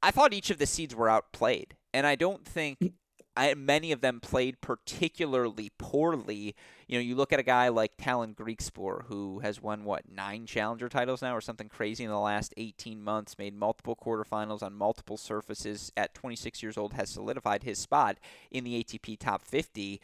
I 0.00 0.12
thought 0.12 0.32
each 0.32 0.48
of 0.50 0.58
the 0.58 0.64
seeds 0.66 0.94
were 0.94 1.08
outplayed. 1.08 1.74
And 1.92 2.06
I 2.06 2.14
don't 2.14 2.44
think 2.44 2.78
mm. 2.78 2.92
I, 3.36 3.52
many 3.54 3.90
of 3.90 4.00
them 4.00 4.20
played 4.20 4.60
particularly 4.60 5.72
poorly. 5.76 6.54
You 6.86 6.98
know, 6.98 7.02
you 7.02 7.16
look 7.16 7.32
at 7.32 7.40
a 7.40 7.42
guy 7.42 7.66
like 7.66 7.94
Tallon 7.98 8.32
Griekspoor, 8.32 9.06
who 9.06 9.40
has 9.40 9.60
won, 9.60 9.82
what, 9.82 10.08
nine 10.08 10.46
challenger 10.46 10.88
titles 10.88 11.20
now 11.20 11.34
or 11.34 11.40
something 11.40 11.68
crazy 11.68 12.04
in 12.04 12.10
the 12.10 12.18
last 12.20 12.54
18 12.56 13.02
months, 13.02 13.36
made 13.36 13.56
multiple 13.56 13.98
quarterfinals 14.00 14.62
on 14.62 14.72
multiple 14.72 15.16
surfaces, 15.16 15.90
at 15.96 16.14
26 16.14 16.62
years 16.62 16.78
old, 16.78 16.92
has 16.92 17.10
solidified 17.10 17.64
his 17.64 17.80
spot 17.80 18.18
in 18.52 18.62
the 18.62 18.84
ATP 18.84 19.18
top 19.18 19.42
50 19.42 20.00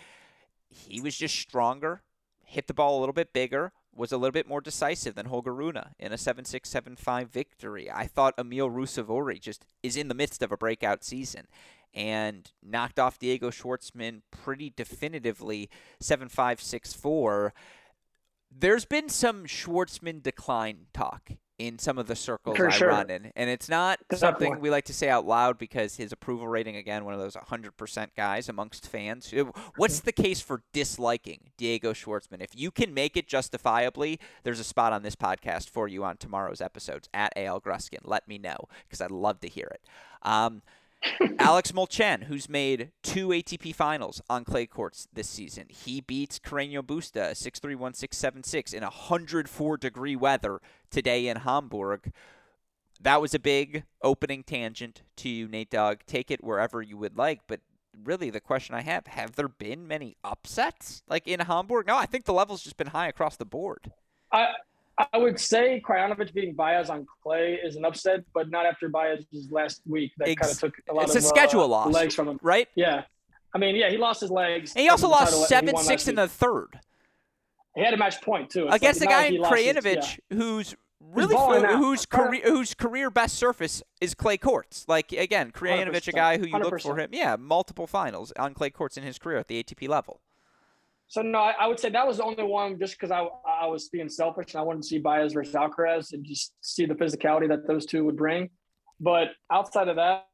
he 0.75 1.01
was 1.01 1.17
just 1.17 1.37
stronger, 1.37 2.03
hit 2.45 2.67
the 2.67 2.75
ball 2.75 2.99
a 2.99 3.01
little 3.01 3.13
bit 3.13 3.33
bigger, 3.33 3.73
was 3.95 4.13
a 4.13 4.17
little 4.17 4.33
bit 4.33 4.49
more 4.49 4.61
decisive 4.61 5.15
than 5.15 5.27
Holger 5.27 5.55
Rune 5.55 5.79
in 5.99 6.13
a 6.13 6.17
7-6, 6.17 6.63
7-5 6.63 7.29
victory. 7.29 7.91
I 7.91 8.07
thought 8.07 8.35
Emil 8.39 8.71
Ruusuvuori 8.71 9.41
just 9.41 9.67
is 9.83 9.97
in 9.97 10.09
the 10.09 10.15
midst 10.15 10.43
of 10.43 10.51
a 10.51 10.57
breakout 10.57 11.05
season 11.05 11.47
and 11.95 12.51
knocked 12.61 12.99
off 12.99 13.21
Diego 13.21 13.51
Schwartzman 13.51 14.23
pretty 14.33 14.73
definitively 14.75 15.71
7-5, 16.03 16.29
6-4 16.59 17.53
there's 18.57 18.85
been 18.85 19.09
some 19.09 19.45
Schwartzman 19.45 20.23
decline 20.23 20.87
talk 20.93 21.31
in 21.59 21.79
some 21.79 21.99
of 21.99 22.07
the 22.07 22.17
circles 22.17 22.57
For 22.57 22.69
I 22.69 22.73
sure. 22.73 22.89
run 22.89 23.11
in, 23.11 23.31
and 23.37 23.49
it's 23.49 23.69
not 23.69 24.01
something 24.15 24.59
we 24.61 24.71
like 24.71 24.85
to 24.87 24.95
say 24.95 25.09
out 25.09 25.27
loud 25.27 25.57
because 25.57 25.97
his 25.97 26.11
approval 26.13 26.49
rating 26.49 26.77
again 26.77 27.05
one 27.05 27.15
of 27.15 27.21
those 27.21 27.37
100% 27.37 28.09
guys 28.17 28.49
amongst 28.49 28.89
fans. 28.89 29.33
What's 29.77 30.01
the 30.01 30.13
case 30.13 30.41
for 30.41 30.63
disliking 30.73 31.51
Diego 31.57 31.93
Schwartzman? 31.93 32.43
If 32.43 32.51
you 32.55 32.71
can 32.71 32.93
make 32.93 33.17
it 33.17 33.29
justifiably, 33.29 34.19
there's 34.43 34.61
a 34.61 34.65
spot 34.65 34.93
on 34.93 35.03
this 35.03 35.17
podcast 35.17 35.71
for 35.71 35.87
you 35.87 36.03
on 36.05 36.17
tomorrow's 36.17 36.61
episodes 36.61 37.09
at 37.15 37.33
AL 37.37 37.61
Gruskin. 37.61 38.01
Let 38.03 38.27
me 38.27 38.39
know 38.39 38.57
because 38.87 39.01
I'd 39.01 39.11
love 39.13 39.41
to 39.41 39.49
hear 39.49 39.71
it. 39.73 39.83
Um, 40.23 40.63
Alex 41.39 41.73
Molcan, 41.73 42.25
who's 42.25 42.49
made 42.49 42.91
two 43.03 43.29
ATP 43.29 43.75
finals 43.75 44.23
on 44.31 44.45
clay 44.45 44.67
courts 44.67 45.09
this 45.13 45.29
season. 45.29 45.67
He 45.69 46.01
beats 46.01 46.39
Carreño 46.39 46.83
Busta 46.83 47.33
6'3", 47.33 47.77
1676 47.77 48.73
in 48.73 48.83
104 48.83 49.77
degree 49.77 50.17
weather 50.17 50.61
today 50.91 51.29
in 51.29 51.39
Hamburg. 51.39 52.13
That 53.01 53.21
was 53.21 53.35
a 53.35 53.39
big 53.39 53.85
opening 54.03 54.43
tangent 54.43 55.03
to 55.17 55.29
you, 55.29 55.49
Nate 55.49 55.71
Dogg. 55.71 55.99
Take 56.07 56.31
it 56.31 56.43
wherever 56.43 56.81
you 56.81 56.97
would 56.97 57.19
like, 57.19 57.41
but 57.47 57.61
really 58.03 58.31
the 58.31 58.41
question 58.41 58.75
I 58.75 58.83
have, 58.83 59.07
have 59.07 59.37
there 59.37 59.49
been 59.49 59.87
many 59.87 60.17
upsets 60.25 61.03
like 61.09 61.27
in 61.27 61.41
Hamburg? 61.41 61.87
No, 61.87 61.97
I 61.97 62.07
think 62.07 62.25
the 62.25 62.33
level's 62.33 62.63
just 62.63 62.77
been 62.77 62.89
high 62.89 63.09
across 63.09 63.37
the 63.37 63.45
board. 63.45 63.93
I 64.33 64.55
I 64.97 65.19
would 65.19 65.41
say 65.41 65.83
Krajinovic 65.85 66.33
beating 66.33 66.55
Baez 66.55 66.89
on 66.89 67.07
clay 67.23 67.59
is 67.65 67.77
an 67.77 67.85
upset, 67.85 68.21
but 68.33 68.49
not 68.51 68.65
after 68.65 68.89
Baez's 68.89 69.51
last 69.51 69.83
week. 69.87 70.13
That 70.19 70.29
Ex- 70.29 70.41
kind 70.41 70.53
of 70.53 70.61
took 70.61 70.75
a 70.89 70.95
lot 70.95 71.05
it's 71.05 71.17
of 71.17 71.25
a 71.25 71.27
schedule 71.27 71.65
uh, 71.65 71.69
loss. 71.69 71.93
legs 71.93 72.15
from 72.15 72.29
him. 72.29 72.39
Right? 72.43 72.69
Yeah, 72.77 73.03
I 73.55 73.59
mean, 73.59 73.77
yeah, 73.77 73.91
he 73.91 73.97
lost 73.97 74.21
his 74.21 74.31
legs. 74.31 74.73
And 74.75 74.83
he 74.83 74.89
also 74.89 75.09
lost 75.09 75.33
title 75.33 75.41
that 75.41 75.65
he 75.65 75.69
seven 75.71 75.77
six 75.79 76.09
in 76.09 76.13
week. 76.13 76.17
the 76.17 76.29
third. 76.29 76.81
He 77.75 77.85
had 77.85 77.93
a 77.93 77.97
match 77.97 78.21
point 78.21 78.51
too 78.51 78.67
It's 78.67 78.77
against 78.77 79.01
like, 79.01 79.11
a 79.11 79.13
guy 79.13 79.25
in 79.27 79.43
Krajinovic 79.43 80.19
yeah. 80.31 80.37
who's 80.37 80.77
really 81.01 81.35
out. 81.35 81.77
whose 81.77 82.07
career 82.07 82.43
whose 82.45 82.75
career 82.75 83.11
best 83.11 83.37
surface 83.37 83.83
is 84.01 84.15
clay 84.15 84.37
courts. 84.37 84.85
Like 84.89 85.13
again, 85.13 85.51
Krajinovic, 85.51 86.09
a 86.09 86.13
guy 86.13 86.39
who 86.39 86.47
you 86.47 86.59
look 86.59 86.81
for 86.81 86.99
him, 86.99 87.11
yeah, 87.13 87.37
multiple 87.37 87.87
finals 87.87 88.33
on 88.39 88.55
clay 88.55 88.71
courts 88.71 88.97
in 88.97 89.03
his 89.03 89.19
career 89.19 89.39
at 89.39 89.49
the 89.49 89.63
ATP 89.63 89.89
level. 89.89 90.21
So 91.15 91.23
no, 91.23 91.39
I, 91.39 91.53
I 91.61 91.67
would 91.69 91.79
say 91.79 91.91
that 91.91 92.05
was 92.09 92.17
the 92.17 92.25
only 92.25 92.43
one 92.43 92.77
just 92.77 92.99
because 92.99 93.13
I 93.13 93.25
I 93.47 93.69
was 93.69 93.89
being 93.89 94.09
selfish 94.09 94.53
and 94.53 94.61
I 94.61 94.65
wanted 94.65 94.83
to 94.83 94.89
see 94.89 94.99
Baez 94.99 95.33
versus 95.33 95.55
Alcaraz 95.55 96.13
and 96.13 96.25
just 96.25 96.55
see 96.61 96.87
the 96.87 96.95
physicality 96.95 97.47
that 97.51 97.69
those 97.69 97.87
two 97.87 98.05
would 98.05 98.17
bring. 98.17 98.51
But 98.99 99.29
outside 99.49 99.87
of 99.87 99.95
that, 99.95 100.27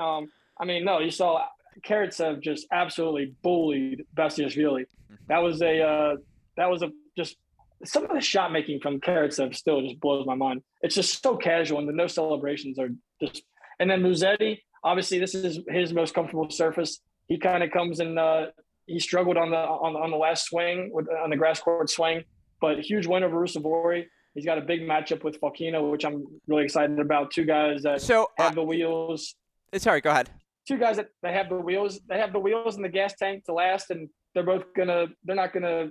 um, 0.00 0.30
I 0.58 0.64
mean, 0.64 0.86
no, 0.86 1.00
you 1.00 1.10
saw 1.10 1.44
have 1.86 2.40
just 2.40 2.66
absolutely 2.72 3.34
bullied 3.42 4.06
Basilashvili. 4.16 4.86
That 5.28 5.42
was 5.42 5.60
a 5.60 5.82
uh, 5.82 6.16
that 6.56 6.70
was 6.70 6.80
a 6.80 6.88
just 7.14 7.36
some 7.84 8.04
of 8.04 8.10
the 8.12 8.22
shot 8.22 8.50
making 8.50 8.80
from 8.80 9.00
Karatsev 9.00 9.54
still 9.54 9.82
just 9.82 10.00
blows 10.00 10.24
my 10.24 10.34
mind. 10.34 10.62
It's 10.80 10.94
just 10.94 11.22
so 11.22 11.36
casual 11.36 11.80
and 11.80 11.88
the 11.88 11.92
no 11.92 12.06
celebrations 12.06 12.78
are 12.78 12.88
just. 13.20 13.42
And 13.78 13.90
then 13.90 14.02
Musetti, 14.02 14.60
obviously, 14.82 15.18
this 15.18 15.34
is 15.34 15.60
his 15.68 15.92
most 15.92 16.14
comfortable 16.14 16.48
surface. 16.48 16.98
He 17.26 17.38
kind 17.38 17.62
of 17.62 17.70
comes 17.72 18.00
in. 18.00 18.16
Uh, 18.16 18.46
he 18.88 18.98
struggled 18.98 19.36
on 19.36 19.50
the 19.50 19.56
on 19.56 19.92
the, 19.92 19.98
on 20.00 20.10
the 20.10 20.16
last 20.16 20.46
swing 20.46 20.90
with 20.92 21.06
on 21.08 21.30
the 21.30 21.36
grass 21.36 21.60
court 21.60 21.88
swing, 21.90 22.24
but 22.60 22.80
huge 22.80 23.06
win 23.06 23.22
over 23.22 23.36
Ruusuvuori. 23.36 24.04
He's 24.34 24.44
got 24.44 24.58
a 24.58 24.60
big 24.60 24.82
matchup 24.82 25.24
with 25.24 25.40
Fokina, 25.40 25.90
which 25.90 26.04
I'm 26.04 26.24
really 26.46 26.64
excited 26.64 26.98
about. 27.00 27.30
Two 27.30 27.44
guys 27.44 27.82
that 27.82 28.00
So, 28.00 28.24
uh, 28.38 28.44
have 28.44 28.54
the 28.54 28.62
wheels. 28.62 29.34
sorry, 29.76 30.00
go 30.00 30.10
ahead. 30.10 30.30
Two 30.66 30.78
guys 30.78 30.96
that 30.96 31.08
they 31.22 31.32
have 31.32 31.48
the 31.48 31.56
wheels. 31.56 32.00
They 32.08 32.18
have 32.18 32.32
the 32.32 32.38
wheels 32.38 32.76
in 32.76 32.82
the 32.82 32.88
gas 32.88 33.14
tank 33.14 33.44
to 33.46 33.52
last, 33.52 33.90
and 33.90 34.08
they're 34.34 34.44
both 34.44 34.64
gonna. 34.76 35.06
They're 35.24 35.36
not 35.36 35.52
gonna 35.52 35.90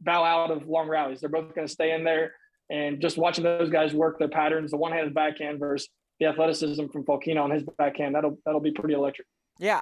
bow 0.00 0.22
out 0.24 0.50
of 0.50 0.68
long 0.68 0.88
rallies. 0.88 1.20
They're 1.20 1.30
both 1.30 1.54
gonna 1.54 1.68
stay 1.68 1.92
in 1.92 2.04
there. 2.04 2.32
And 2.70 3.00
just 3.00 3.16
watching 3.16 3.44
those 3.44 3.70
guys 3.70 3.94
work 3.94 4.18
their 4.18 4.28
patterns, 4.28 4.70
the 4.72 4.76
one-handed 4.76 5.14
backhand 5.14 5.58
versus 5.58 5.88
the 6.20 6.26
athleticism 6.26 6.86
from 6.92 7.04
Fokina 7.04 7.42
on 7.42 7.50
his 7.50 7.62
backhand, 7.78 8.14
that'll 8.14 8.38
that'll 8.44 8.60
be 8.60 8.72
pretty 8.72 8.94
electric. 8.94 9.26
Yeah, 9.58 9.80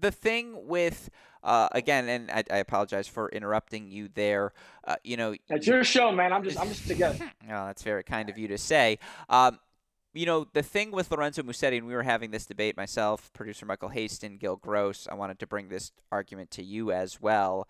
the 0.00 0.10
thing 0.10 0.66
with 0.66 1.10
uh, 1.42 1.68
again, 1.72 2.08
and 2.08 2.30
I, 2.30 2.44
I 2.50 2.56
apologize 2.58 3.08
for 3.08 3.28
interrupting 3.30 3.90
you 3.90 4.08
there. 4.14 4.52
Uh, 4.84 4.96
you 5.02 5.16
know, 5.16 5.34
It's 5.48 5.66
your 5.66 5.84
show, 5.84 6.12
man. 6.12 6.32
I'm 6.32 6.44
just 6.44 6.58
I'm 6.58 6.68
just 6.68 6.86
together. 6.86 7.18
Oh, 7.44 7.66
that's 7.66 7.82
very 7.82 8.04
kind 8.04 8.30
of 8.30 8.38
you 8.38 8.48
to 8.48 8.58
say. 8.58 8.98
Um, 9.28 9.58
you 10.14 10.26
know, 10.26 10.46
the 10.52 10.62
thing 10.62 10.90
with 10.90 11.10
Lorenzo 11.10 11.42
Musetti, 11.42 11.78
and 11.78 11.86
we 11.86 11.94
were 11.94 12.02
having 12.02 12.30
this 12.30 12.46
debate 12.46 12.76
myself, 12.76 13.32
producer 13.32 13.66
Michael 13.66 13.90
Haston, 13.90 14.38
Gil 14.38 14.56
Gross. 14.56 15.08
I 15.10 15.14
wanted 15.14 15.38
to 15.40 15.46
bring 15.46 15.68
this 15.68 15.90
argument 16.10 16.50
to 16.52 16.62
you 16.62 16.92
as 16.92 17.20
well. 17.20 17.68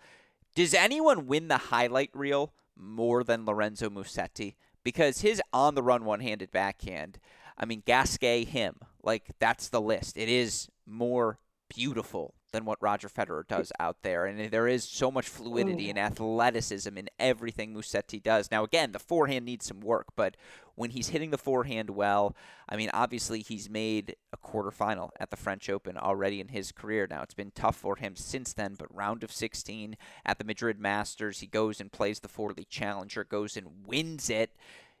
Does 0.55 0.73
anyone 0.73 1.25
win 1.25 1.47
the 1.47 1.57
highlight 1.57 2.11
reel 2.13 2.53
more 2.77 3.23
than 3.23 3.45
Lorenzo 3.45 3.89
Musetti? 3.89 4.55
Because 4.83 5.21
his 5.21 5.41
on 5.51 5.75
the 5.75 5.83
run 5.83 6.05
one 6.05 6.19
handed 6.19 6.51
backhand, 6.51 7.17
I 7.57 7.65
mean, 7.65 7.81
Gasquet, 7.85 8.43
him, 8.45 8.75
like, 9.01 9.31
that's 9.39 9.69
the 9.69 9.81
list. 9.81 10.17
It 10.17 10.29
is 10.29 10.69
more 10.85 11.39
beautiful 11.73 12.35
than 12.53 12.63
what 12.63 12.81
Roger 12.81 13.09
Federer 13.09 13.45
does 13.45 13.71
out 13.79 13.97
there. 14.03 14.25
And 14.25 14.49
there 14.51 14.67
is 14.67 14.85
so 14.85 15.11
much 15.11 15.27
fluidity 15.27 15.89
and 15.89 15.99
oh. 15.99 16.03
athleticism 16.03 16.97
in 16.97 17.09
everything 17.19 17.73
Musetti 17.73 18.23
does. 18.23 18.49
Now, 18.49 18.63
again, 18.63 18.93
the 18.93 18.99
forehand 18.99 19.43
needs 19.43 19.65
some 19.65 19.81
work, 19.81 20.07
but 20.15 20.37
when 20.75 20.91
he's 20.91 21.09
hitting 21.09 21.31
the 21.31 21.37
forehand 21.37 21.89
well, 21.89 22.35
I 22.69 22.77
mean, 22.77 22.89
obviously 22.93 23.41
he's 23.41 23.69
made 23.69 24.15
a 24.31 24.37
quarterfinal 24.37 25.09
at 25.19 25.31
the 25.31 25.35
French 25.35 25.69
Open 25.69 25.97
already 25.97 26.39
in 26.39 26.49
his 26.49 26.71
career. 26.71 27.07
Now, 27.09 27.23
it's 27.23 27.33
been 27.33 27.51
tough 27.51 27.75
for 27.75 27.97
him 27.97 28.15
since 28.15 28.53
then, 28.53 28.75
but 28.77 28.95
round 28.95 29.23
of 29.23 29.31
16 29.31 29.97
at 30.25 30.37
the 30.37 30.45
Madrid 30.45 30.79
Masters, 30.79 31.39
he 31.39 31.47
goes 31.47 31.81
and 31.81 31.91
plays 31.91 32.19
the 32.19 32.29
Forlì 32.29 32.67
Challenger, 32.69 33.23
goes 33.23 33.57
and 33.57 33.67
wins 33.85 34.29
it. 34.29 34.51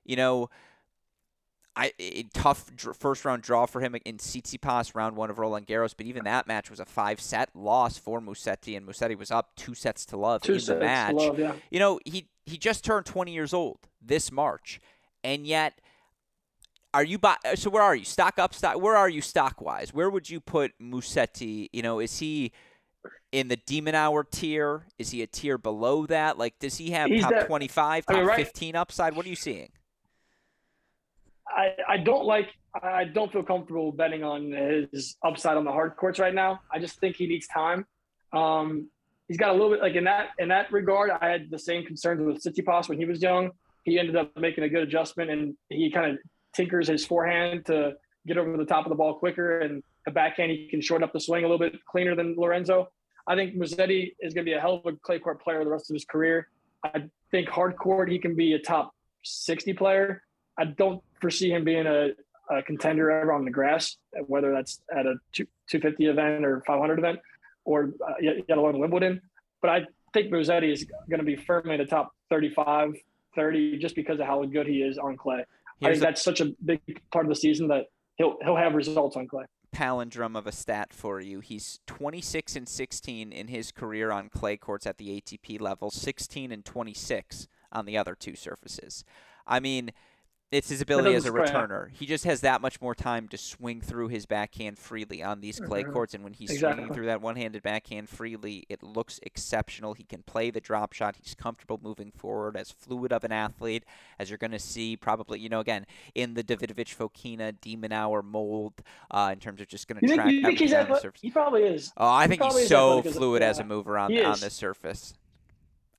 You 0.03 0.17
know, 0.17 0.49
I 1.75 1.91
a 1.99 2.23
tough 2.35 2.69
first 2.99 3.25
round 3.25 3.41
draw 3.41 3.65
for 3.65 3.81
him 3.81 3.95
in 4.05 4.17
Tsitsipas, 4.17 4.93
round 4.93 5.15
one 5.15 5.29
of 5.31 5.39
Roland 5.39 5.65
Garros, 5.65 5.93
but 5.97 6.05
even 6.05 6.23
that 6.25 6.45
match 6.47 6.69
was 6.69 6.79
a 6.79 6.85
five 6.85 7.19
set 7.19 7.49
loss 7.55 7.97
for 7.97 8.21
Musetti, 8.21 8.77
and 8.77 8.87
Musetti 8.87 9.17
was 9.17 9.31
up 9.31 9.55
two 9.55 9.73
sets 9.73 10.05
to 10.07 10.17
love 10.17 10.41
Two 10.43 10.53
in 10.53 10.65
the 10.65 10.75
match. 10.75 11.15
love, 11.15 11.39
yeah. 11.39 11.53
You 11.71 11.79
know, 11.79 11.99
he 12.05 12.27
he 12.45 12.57
just 12.57 12.83
turned 12.83 13.05
20 13.07 13.31
years 13.33 13.53
old 13.53 13.79
this 14.01 14.31
March, 14.31 14.79
and 15.23 15.47
yet, 15.47 15.79
are 16.93 17.03
you 17.03 17.17
buy, 17.17 17.37
so? 17.55 17.71
Where 17.71 17.81
are 17.81 17.95
you? 17.95 18.05
Stock 18.05 18.37
up, 18.37 18.53
stock. 18.53 18.79
Where 18.79 18.95
are 18.95 19.09
you 19.09 19.21
stock 19.21 19.59
wise? 19.59 19.91
Where 19.93 20.09
would 20.11 20.29
you 20.29 20.39
put 20.39 20.73
Musetti? 20.79 21.69
You 21.73 21.81
know, 21.81 21.99
is 21.99 22.19
he? 22.19 22.51
In 23.33 23.47
the 23.47 23.55
de 23.57 23.81
Minaur 23.81 24.23
tier, 24.29 24.85
is 24.99 25.09
he 25.09 25.23
a 25.23 25.27
tier 25.27 25.57
below 25.57 26.05
that? 26.05 26.37
Like, 26.37 26.59
does 26.59 26.77
he 26.77 26.91
have 26.91 27.09
He's 27.09 27.23
top 27.23 27.31
that- 27.31 27.47
twenty-five, 27.47 28.05
I 28.07 28.11
top 28.13 28.19
mean, 28.19 28.27
right- 28.27 28.37
fifteen 28.45 28.75
upside? 28.75 29.15
What 29.15 29.25
are 29.25 29.29
you 29.29 29.35
seeing? 29.35 29.71
I, 31.55 31.75
I 31.87 31.97
don't 31.97 32.25
like 32.25 32.49
I 32.81 33.03
don't 33.03 33.31
feel 33.31 33.43
comfortable 33.43 33.91
betting 33.91 34.23
on 34.23 34.51
his 34.51 35.15
upside 35.23 35.57
on 35.57 35.63
the 35.63 35.71
hard 35.71 35.95
courts 35.95 36.19
right 36.19 36.33
now. 36.33 36.61
I 36.71 36.79
just 36.79 36.99
think 36.99 37.15
he 37.15 37.27
needs 37.27 37.47
time. 37.47 37.85
Um, 38.33 38.89
he's 39.27 39.37
got 39.37 39.49
a 39.49 39.53
little 39.53 39.69
bit 39.69 39.81
like 39.81 39.95
in 39.95 40.05
that 40.05 40.29
in 40.39 40.49
that 40.49 40.71
regard. 40.71 41.11
I 41.11 41.27
had 41.27 41.51
the 41.51 41.59
same 41.59 41.85
concerns 41.85 42.21
with 42.21 42.43
Tsitsipas 42.43 42.89
when 42.89 42.97
he 42.97 43.05
was 43.05 43.21
young. 43.21 43.51
He 43.83 43.99
ended 43.99 44.15
up 44.15 44.31
making 44.37 44.63
a 44.63 44.69
good 44.69 44.83
adjustment 44.83 45.29
and 45.29 45.55
he 45.69 45.91
kind 45.91 46.11
of 46.11 46.17
tinkers 46.55 46.87
his 46.87 47.05
forehand 47.05 47.65
to 47.67 47.93
get 48.25 48.37
over 48.37 48.57
the 48.57 48.65
top 48.65 48.85
of 48.85 48.89
the 48.89 48.95
ball 48.95 49.15
quicker 49.15 49.59
and 49.59 49.83
the 50.05 50.11
backhand 50.11 50.51
he 50.51 50.67
can 50.67 50.81
shorten 50.81 51.03
up 51.03 51.13
the 51.13 51.19
swing 51.19 51.43
a 51.43 51.47
little 51.47 51.59
bit 51.59 51.83
cleaner 51.85 52.15
than 52.15 52.35
Lorenzo. 52.37 52.87
I 53.27 53.35
think 53.35 53.55
Musetti 53.55 54.13
is 54.19 54.33
going 54.33 54.45
to 54.45 54.49
be 54.49 54.53
a 54.53 54.59
hell 54.59 54.81
of 54.83 54.93
a 54.93 54.97
clay 54.97 55.19
court 55.19 55.41
player 55.41 55.63
the 55.63 55.69
rest 55.69 55.89
of 55.89 55.93
his 55.93 56.05
career. 56.05 56.47
I 56.83 57.09
think 57.31 57.49
hard 57.49 57.77
court 57.77 58.09
he 58.09 58.19
can 58.19 58.35
be 58.35 58.53
a 58.53 58.59
top 58.59 58.93
60 59.23 59.73
player. 59.73 60.23
I 60.57 60.65
don't 60.65 61.01
foresee 61.19 61.51
him 61.51 61.63
being 61.63 61.87
a, 61.87 62.09
a 62.49 62.63
contender 62.63 63.11
ever 63.11 63.31
on 63.31 63.45
the 63.45 63.51
grass, 63.51 63.97
whether 64.27 64.51
that's 64.51 64.81
at 64.95 65.05
a 65.05 65.15
two, 65.31 65.45
250 65.69 66.05
event 66.07 66.45
or 66.45 66.61
500 66.65 66.99
event 66.99 67.19
or 67.65 67.93
uh, 68.05 68.13
yet 68.21 68.35
yet 68.47 68.57
alone 68.57 68.79
Wimbledon. 68.79 69.21
But 69.61 69.69
I 69.71 69.85
think 70.13 70.31
Musetti 70.31 70.71
is 70.71 70.85
going 71.09 71.19
to 71.19 71.25
be 71.25 71.35
firmly 71.35 71.75
in 71.75 71.79
the 71.79 71.85
top 71.85 72.13
35, 72.29 72.95
30 73.35 73.77
just 73.79 73.95
because 73.95 74.19
of 74.19 74.25
how 74.25 74.43
good 74.43 74.67
he 74.67 74.81
is 74.81 74.97
on 74.97 75.17
clay. 75.17 75.45
I 75.81 75.85
think 75.85 75.97
a 75.97 75.99
that's 75.99 76.23
such 76.23 76.41
a 76.41 76.53
big 76.63 76.79
part 77.11 77.25
of 77.25 77.29
the 77.29 77.35
season 77.35 77.67
that 77.69 77.85
he'll 78.15 78.37
he'll 78.43 78.55
have 78.55 78.75
results 78.75 79.15
on 79.15 79.27
clay. 79.27 79.45
palindrome 79.73 80.37
of 80.37 80.47
a 80.47 80.51
stat 80.51 80.93
for 80.93 81.19
you. 81.19 81.39
He's 81.39 81.79
26 81.87 82.55
and 82.55 82.69
16 82.69 83.31
in 83.31 83.47
his 83.47 83.71
career 83.71 84.11
on 84.11 84.29
clay 84.29 84.57
courts 84.57 84.85
at 84.85 84.97
the 84.97 85.19
ATP 85.19 85.59
level, 85.59 85.89
16 85.89 86.51
and 86.51 86.63
26 86.63 87.47
on 87.71 87.85
the 87.85 87.97
other 87.97 88.15
two 88.15 88.35
surfaces. 88.35 89.03
I 89.47 89.59
mean, 89.59 89.91
it's 90.53 90.69
his 90.69 90.81
ability 90.81 91.13
as 91.15 91.25
a 91.25 91.31
returner. 91.31 91.89
He 91.91 92.05
just 92.05 92.23
has 92.25 92.41
that 92.41 92.61
much 92.61 92.81
more 92.81 92.93
time 92.95 93.27
to 93.29 93.37
swing 93.37 93.81
through 93.81 94.09
his 94.09 94.25
backhand 94.25 94.77
freely 94.77 95.23
on 95.23 95.41
these 95.41 95.59
clay 95.59 95.83
Mhm. 95.83 95.93
courts, 95.93 96.13
and 96.13 96.23
when 96.23 96.33
he's 96.33 96.59
swinging 96.59 96.93
through 96.93 97.07
that 97.07 97.21
one-handed 97.21 97.63
backhand 97.63 98.09
freely, 98.09 98.65
it 98.69 98.83
looks 98.83 99.19
exceptional. 99.23 99.93
He 99.93 100.03
can 100.03 100.23
play 100.23 100.49
the 100.51 100.61
drop 100.61 100.93
shot. 100.93 101.15
He's 101.21 101.35
comfortable 101.35 101.79
moving 101.81 102.11
forward, 102.11 102.55
as 102.57 102.71
fluid 102.71 103.11
of 103.11 103.23
an 103.23 103.31
athlete 103.31 103.83
as 104.19 104.29
you're 104.29 104.37
going 104.37 104.51
to 104.51 104.59
see 104.59 104.95
probably, 104.95 105.39
you 105.39 105.49
know, 105.49 105.59
again 105.59 105.85
in 106.15 106.33
the 106.33 106.43
Davidovich 106.43 106.95
Fokina 106.95 107.53
De 107.61 107.75
Minaur 107.75 108.23
mold 108.23 108.73
uh, 109.11 109.29
in 109.33 109.39
terms 109.39 109.59
of 109.61 109.67
just 109.67 109.87
going 109.87 109.99
to 109.99 110.07
think, 110.07 110.21
track 110.21 110.31
you 110.31 110.41
think 110.43 110.59
he's 110.59 110.73
athletic? 110.73 111.15
He 111.21 111.31
probably 111.31 111.63
is. 111.63 111.91
Oh, 111.97 112.07
I 112.07 112.23
He 112.23 112.29
think 112.29 112.43
he's 112.43 112.67
so 112.67 112.89
athletic 112.99 113.05
as 113.07 113.15
a- 113.15 113.19
fluid 113.19 113.41
as 113.41 113.59
a 113.59 113.63
mover 113.63 113.97
on 113.97 114.11
on 114.17 114.39
this 114.39 114.53
surface. 114.53 115.13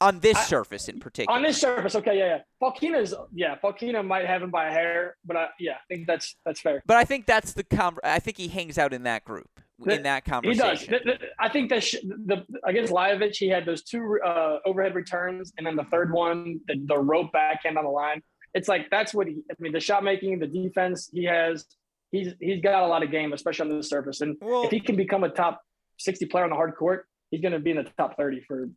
On 0.05 0.21
this 0.21 0.37
I, 0.37 0.43
surface 0.45 0.89
in 0.89 1.01
particular. 1.01 1.35
On 1.37 1.43
this 1.43 1.59
surface, 1.59 1.95
okay, 1.95 2.19
yeah, 2.19 2.37
yeah. 2.37 2.39
Fokina's, 2.63 3.15
yeah, 3.33 3.57
Fokina 3.57 4.07
might 4.07 4.27
have 4.27 4.43
him 4.43 4.51
by 4.51 4.69
a 4.69 4.71
hair, 4.71 5.17
but 5.25 5.37
I, 5.37 5.49
yeah, 5.59 5.73
I 5.73 5.95
think 5.95 6.07
that's 6.07 6.37
that's 6.45 6.61
fair. 6.61 6.83
But 6.87 6.99
I 6.99 7.05
think 7.05 7.27
that's 7.27 7.55
the 7.55 7.65
com- 7.65 7.99
I 8.05 8.19
think 8.19 8.37
he 8.37 8.49
hangs 8.49 8.77
out 8.77 8.93
in 8.93 9.05
that 9.05 9.25
group. 9.25 9.49
in 9.87 10.03
that 10.05 10.25
conversation, 10.25 10.95
he 10.95 10.99
does. 10.99 11.19
I 11.39 11.49
think 11.49 11.71
that 11.71 11.83
sh- 11.83 11.97
the 12.03 12.45
against 12.65 12.93
Lajovic, 12.93 13.35
he 13.37 13.49
had 13.49 13.65
those 13.67 13.83
two 13.83 14.19
uh, 14.25 14.59
overhead 14.65 14.95
returns, 14.95 15.53
and 15.59 15.67
then 15.67 15.77
the 15.77 15.85
third 15.85 16.13
one, 16.13 16.61
the, 16.69 16.75
the 16.85 16.99
rope 16.99 17.33
backhand 17.33 17.79
on 17.79 17.85
the 17.85 17.91
line. 17.91 18.23
It's 18.55 18.69
like 18.69 18.91
that's 18.91 19.13
what 19.13 19.27
he. 19.27 19.43
I 19.51 19.55
mean, 19.59 19.73
the 19.73 19.81
shot 19.81 20.05
making, 20.05 20.39
the 20.39 20.47
defense, 20.47 21.11
he 21.13 21.25
has. 21.25 21.67
He's 22.13 22.35
he's 22.41 22.61
got 22.61 22.85
a 22.85 22.87
lot 22.87 23.03
of 23.03 23.11
game, 23.11 23.33
especially 23.33 23.71
on 23.71 23.77
the 23.77 23.83
surface. 23.83 24.21
And 24.21 24.37
well, 24.41 24.65
if 24.65 24.71
he 24.71 24.81
can 24.81 24.97
become 24.97 25.25
a 25.25 25.29
top 25.29 25.63
sixty 25.99 26.27
player 26.27 26.45
on 26.45 26.51
the 26.51 26.57
hard 26.57 26.77
court, 26.77 27.07
he's 27.31 27.41
going 27.41 27.53
to 27.53 27.59
be 27.59 27.71
in 27.71 27.79
the 27.79 27.91
top 27.97 28.17
thirty 28.17 28.41
for 28.47 28.69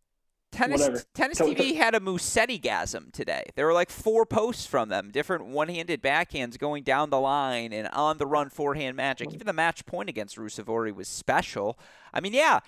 Tennis 0.51 0.81
Whatever. 0.81 1.03
Tennis 1.13 1.39
TV 1.39 1.75
had 1.75 1.93
a 1.93 1.99
Musetti 1.99 2.61
gasm 2.61 3.11
today. 3.11 3.43
There 3.55 3.65
were 3.65 3.73
like 3.73 3.89
four 3.89 4.25
posts 4.25 4.65
from 4.65 4.89
them, 4.89 5.11
different 5.11 5.45
one-handed 5.45 6.01
backhands 6.01 6.57
going 6.57 6.83
down 6.83 7.09
the 7.09 7.19
line 7.19 7.73
and 7.73 7.87
on 7.89 8.17
the 8.17 8.25
run 8.25 8.49
forehand 8.49 8.95
magic. 8.95 9.29
Hmm. 9.29 9.35
Even 9.35 9.47
the 9.47 9.53
match 9.53 9.85
point 9.85 10.09
against 10.09 10.37
Ruusuvuori 10.37 10.95
was 10.95 11.07
special. 11.07 11.77
I 12.13 12.21
mean, 12.21 12.33
yeah, 12.33 12.61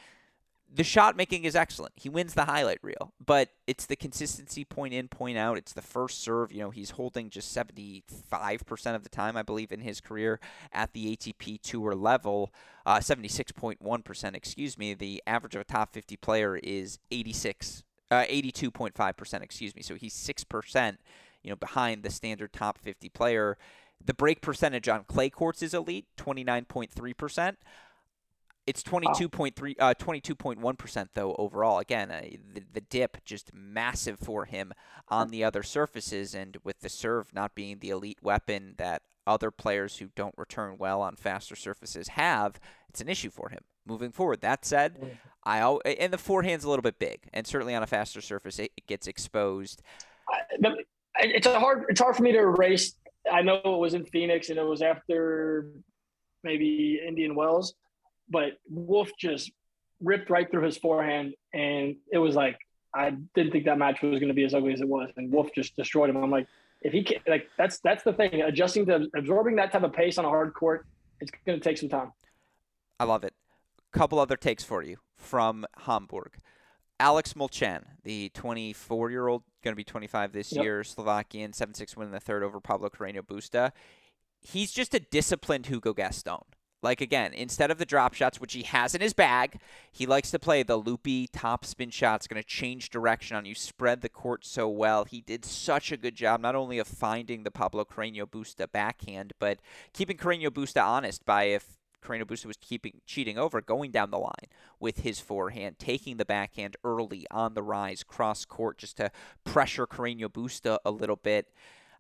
the 0.72 0.84
shot 0.84 1.18
making 1.18 1.46
is 1.46 1.56
excellent. 1.56 1.94
He 1.96 2.10
wins 2.10 2.36
the 2.36 2.46
highlight 2.46 2.80
reel, 2.84 3.14
but 3.26 3.50
it's 3.66 3.86
the 3.86 3.96
consistency 3.96 4.64
point 4.64 4.94
in, 4.94 5.08
point 5.08 5.38
out. 5.38 5.58
It's 5.58 5.74
the 5.74 5.82
first 5.82 6.22
serve. 6.22 6.52
You 6.52 6.60
know, 6.60 6.70
he's 6.70 6.92
holding 6.92 7.30
just 7.30 7.56
75% 7.56 8.96
of 8.96 9.04
the 9.04 9.10
time, 9.10 9.36
I 9.36 9.42
believe, 9.42 9.72
in 9.72 9.82
his 9.82 10.00
career 10.00 10.40
at 10.72 10.94
the 10.94 11.16
ATP 11.16 11.62
Tour 11.62 11.96
level. 11.96 12.54
Uh, 12.86 13.00
76.1%, 13.00 14.36
excuse 14.36 14.78
me. 14.78 14.94
The 14.94 15.24
average 15.26 15.56
of 15.56 15.62
a 15.62 15.66
top 15.66 15.94
50 15.94 16.18
player 16.18 16.58
is 16.58 17.00
86, 17.10 17.84
uh, 18.12 18.26
82.5%, 18.30 19.42
excuse 19.42 19.76
me. 19.76 19.82
So 19.82 19.96
he's 19.96 20.14
6%, 20.14 20.98
you 21.44 21.50
know, 21.50 21.56
behind 21.56 22.04
the 22.04 22.12
standard 22.12 22.54
top 22.54 22.78
50 22.78 23.10
player. 23.10 23.58
The 24.04 24.14
break 24.14 24.42
percentage 24.42 24.88
on 24.88 25.04
clay 25.06 25.30
courts 25.30 25.62
is 25.62 25.74
elite, 25.74 26.06
29.3%. 26.18 27.56
It's 28.70 28.84
22.3 28.84 29.76
uh 29.80 29.96
22.1% 29.96 31.08
though 31.16 31.36
overall. 31.40 31.80
Again, 31.80 32.12
uh, 32.12 32.22
the, 32.54 32.62
the 32.72 32.82
dip 32.82 33.18
just 33.26 33.52
massive 33.52 34.20
for 34.20 34.46
him 34.46 34.74
on 35.08 35.32
the 35.32 35.44
other 35.44 35.64
surfaces 35.64 36.36
and 36.36 36.56
with 36.64 36.82
the 36.82 36.90
serve 36.90 37.34
not 37.34 37.56
being 37.56 37.80
the 37.80 37.90
elite 37.90 38.20
weapon 38.22 38.76
that 38.78 39.02
other 39.26 39.50
players 39.50 39.98
who 39.98 40.10
don't 40.16 40.36
return 40.38 40.78
well 40.78 41.02
on 41.02 41.16
faster 41.16 41.56
surfaces 41.56 42.10
have, 42.10 42.60
it's 42.88 43.02
an 43.02 43.10
issue 43.10 43.32
for 43.32 43.50
him 43.50 43.62
moving 43.88 44.12
forward. 44.12 44.42
That 44.42 44.64
said. 44.64 45.18
I 45.44 45.62
and 45.86 46.14
the 46.14 46.20
forehand's 46.20 46.64
a 46.64 46.70
little 46.70 46.84
bit 46.84 47.00
big, 47.00 47.22
and 47.34 47.48
certainly 47.48 47.74
on 47.74 47.82
a 47.82 47.88
faster 47.88 48.22
surface, 48.22 48.60
it, 48.60 48.72
gets 48.86 49.08
exposed. 49.08 49.82
It's 51.22 51.48
a 51.48 51.60
hard. 51.60 51.86
It's 51.90 52.00
hard 52.00 52.16
for 52.16 52.22
me 52.22 52.34
to 52.34 52.38
erase. 52.38 52.94
I 53.32 53.42
know 53.42 53.62
it 53.64 53.80
was 53.80 53.96
in 53.96 54.06
Phoenix, 54.06 54.50
and 54.50 54.60
it 54.60 54.66
was 54.66 54.84
after 54.84 55.72
maybe 56.44 57.02
Indian 57.06 57.34
Wells, 57.34 57.74
but 58.30 58.60
Wolf 58.70 59.10
just 59.18 59.52
ripped 60.02 60.30
right 60.30 60.50
through 60.50 60.64
his 60.64 60.78
forehand, 60.78 61.34
and 61.54 61.96
it 62.12 62.18
was 62.18 62.36
like 62.36 62.58
I 62.94 63.12
didn't 63.36 63.52
think 63.52 63.66
that 63.66 63.78
match 63.78 64.02
was 64.02 64.20
going 64.20 64.30
to 64.30 64.34
be 64.34 64.46
as 64.46 64.54
ugly 64.54 64.74
as 64.74 64.82
it 64.82 64.88
was, 64.88 65.10
and 65.18 65.32
Wolf 65.32 65.50
just 65.54 65.76
destroyed 65.76 66.10
him. 66.10 66.18
I'm 66.18 66.32
like, 66.32 66.48
if 66.82 66.94
he 66.94 67.04
can, 67.04 67.18
like 67.28 67.48
that's 67.58 67.80
that's 67.80 68.04
the 68.04 68.14
thing, 68.14 68.42
adjusting 68.42 68.86
to 68.88 69.08
absorbing 69.16 69.56
that 69.58 69.72
type 69.72 69.84
of 69.84 69.94
pace 69.94 70.18
on 70.18 70.26
a 70.26 70.30
hard 70.30 70.54
court, 70.54 70.86
it's 71.20 71.32
going 71.46 71.60
to 71.60 71.64
take 71.64 71.78
some 71.78 71.90
time. 71.90 72.12
I 73.00 73.04
love 73.06 73.24
it. 73.24 73.34
A 73.94 73.98
Couple 73.98 74.20
other 74.20 74.38
takes 74.38 74.64
for 74.64 74.84
you 74.84 74.98
from 75.16 75.66
Hamburg. 75.86 76.38
Alex 77.00 77.34
Molcan, 77.34 77.84
the 78.04 78.30
24 78.34 79.10
year 79.10 79.28
old, 79.28 79.44
going 79.64 79.72
to 79.72 79.78
be 79.78 79.86
25 79.86 80.34
this 80.34 80.52
yep. 80.52 80.64
year, 80.64 80.84
Slovakian, 80.84 81.54
7 81.54 81.74
6 81.74 81.96
win 81.96 82.08
in 82.08 82.12
the 82.12 82.20
third 82.20 82.44
over 82.44 82.60
Pablo 82.60 82.90
Carreño 82.90 83.22
Busta. 83.22 83.72
He's 84.42 84.72
just 84.72 84.94
a 84.94 85.00
disciplined 85.00 85.68
Hugo 85.68 85.94
Gaston. 85.94 86.44
Like 86.82 87.02
again, 87.02 87.34
instead 87.34 87.72
of 87.72 87.78
the 87.78 87.86
drop 87.86 88.14
shots, 88.14 88.40
which 88.40 88.54
he 88.54 88.64
has 88.64 88.96
in 88.96 89.02
his 89.02 89.14
bag, 89.14 89.60
he 89.92 90.06
likes 90.06 90.32
to 90.32 90.40
play 90.40 90.64
the 90.64 90.78
loopy 90.78 91.28
top 91.28 91.66
spin 91.66 91.90
shots, 91.90 92.26
going 92.26 92.42
to 92.42 92.48
change 92.48 92.90
direction 92.90 93.36
on 93.36 93.46
you, 93.46 93.54
spread 93.54 94.02
the 94.02 94.10
court 94.10 94.46
so 94.46 94.70
well. 94.70 95.04
He 95.04 95.20
did 95.20 95.44
such 95.44 95.92
a 95.92 95.98
good 95.98 96.16
job, 96.16 96.40
not 96.40 96.56
only 96.56 96.80
of 96.80 96.88
finding 96.88 97.44
the 97.44 97.52
Pablo 97.52 97.84
Carreño 97.84 98.26
Busta 98.26 98.72
backhand, 98.72 99.34
but 99.40 99.60
keeping 99.92 100.16
Carreño 100.16 100.50
Busta 100.50 100.82
honest 100.82 101.26
by 101.26 101.46
if 101.46 101.78
Carreño 102.02 102.24
Busta 102.24 102.46
was 102.46 102.56
keeping 102.58 103.02
cheating 103.06 103.38
over, 103.38 103.60
going 103.60 103.92
down 103.92 104.10
the 104.10 104.18
line 104.18 104.48
with 104.80 105.00
his 105.00 105.20
forehand, 105.20 105.80
taking 105.80 106.16
the 106.16 106.24
backhand 106.24 106.78
early 106.86 107.26
on 107.30 107.56
the 107.56 107.64
rise, 107.64 108.04
cross 108.04 108.46
court, 108.46 108.78
just 108.78 108.96
to 108.98 109.12
pressure 109.44 109.86
Carreño 109.86 110.30
Busta 110.30 110.78
a 110.86 110.92
little 110.92 111.18
bit. 111.18 111.50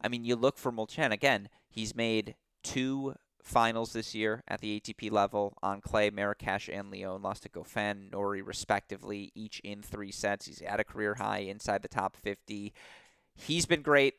I 0.02 0.08
mean, 0.08 0.24
you 0.24 0.38
look 0.38 0.58
for 0.58 0.72
Molcan 0.72 1.12
again. 1.12 1.50
He's 1.68 1.94
made 1.94 2.36
two 2.63 3.15
finals 3.50 3.94
this 3.94 4.14
year 4.14 4.44
at 4.48 4.62
the 4.62 4.80
ATP 4.80 5.12
level 5.12 5.58
on 5.62 5.82
clay. 5.82 6.10
Marrakesh 6.10 6.70
and 6.70 6.92
Lyon 6.92 7.22
lost 7.22 7.44
to 7.44 7.50
Goffin, 7.50 8.12
Norrie, 8.12 8.42
respectively, 8.42 9.32
each 9.36 9.60
in 9.62 9.82
three 9.82 10.12
sets. 10.12 10.46
He's 10.46 10.62
at 10.62 10.80
a 10.80 10.84
career 10.84 11.16
high 11.16 11.40
inside 11.40 11.82
the 11.82 11.88
top 11.88 12.16
50. 12.16 12.74
He's 13.36 13.66
been 13.66 13.82
great. 13.82 14.16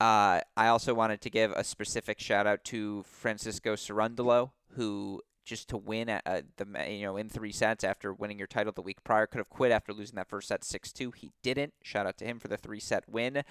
Uh, 0.00 0.40
I 0.56 0.68
also 0.68 0.94
wanted 0.94 1.20
to 1.22 1.30
give 1.30 1.52
a 1.52 1.64
specific 1.64 2.20
shout 2.20 2.46
out 2.46 2.64
to 2.64 3.02
Francisco 3.04 3.74
Cerundolo, 3.74 4.52
who 4.76 5.20
just 5.44 5.68
to 5.68 5.76
win 5.76 6.08
at 6.08 6.22
uh, 6.24 6.40
the 6.56 6.66
you 6.90 7.02
know 7.02 7.16
in 7.16 7.28
three 7.28 7.52
sets 7.52 7.84
after 7.84 8.12
winning 8.12 8.38
your 8.38 8.46
title 8.46 8.72
the 8.72 8.82
week 8.82 9.04
prior 9.04 9.26
could 9.26 9.38
have 9.38 9.50
quit 9.50 9.70
after 9.70 9.92
losing 9.92 10.16
that 10.16 10.28
first 10.28 10.48
set 10.48 10.62
6-2 10.62 11.14
he 11.14 11.32
didn't 11.42 11.74
shout 11.82 12.06
out 12.06 12.16
to 12.16 12.24
him 12.24 12.38
for 12.38 12.48
the 12.48 12.56
three 12.56 12.80
set 12.80 13.06
win 13.06 13.42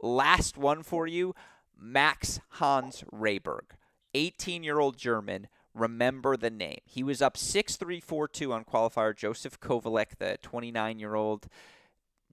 last 0.00 0.56
one 0.56 0.84
for 0.84 1.08
you 1.08 1.34
max 1.76 2.38
hans 2.50 3.02
rehberg 3.12 3.72
18 4.14 4.62
year 4.62 4.78
old 4.78 4.96
German. 4.96 5.48
Remember 5.74 6.36
the 6.36 6.50
name. 6.50 6.80
He 6.84 7.02
was 7.02 7.22
up 7.22 7.36
6 7.36 7.76
3 7.76 8.00
4 8.00 8.28
2 8.28 8.52
on 8.52 8.64
qualifier. 8.64 9.14
Jozef 9.14 9.58
Kovalik, 9.58 10.18
the 10.18 10.38
29 10.42 10.98
year 10.98 11.14
old. 11.14 11.46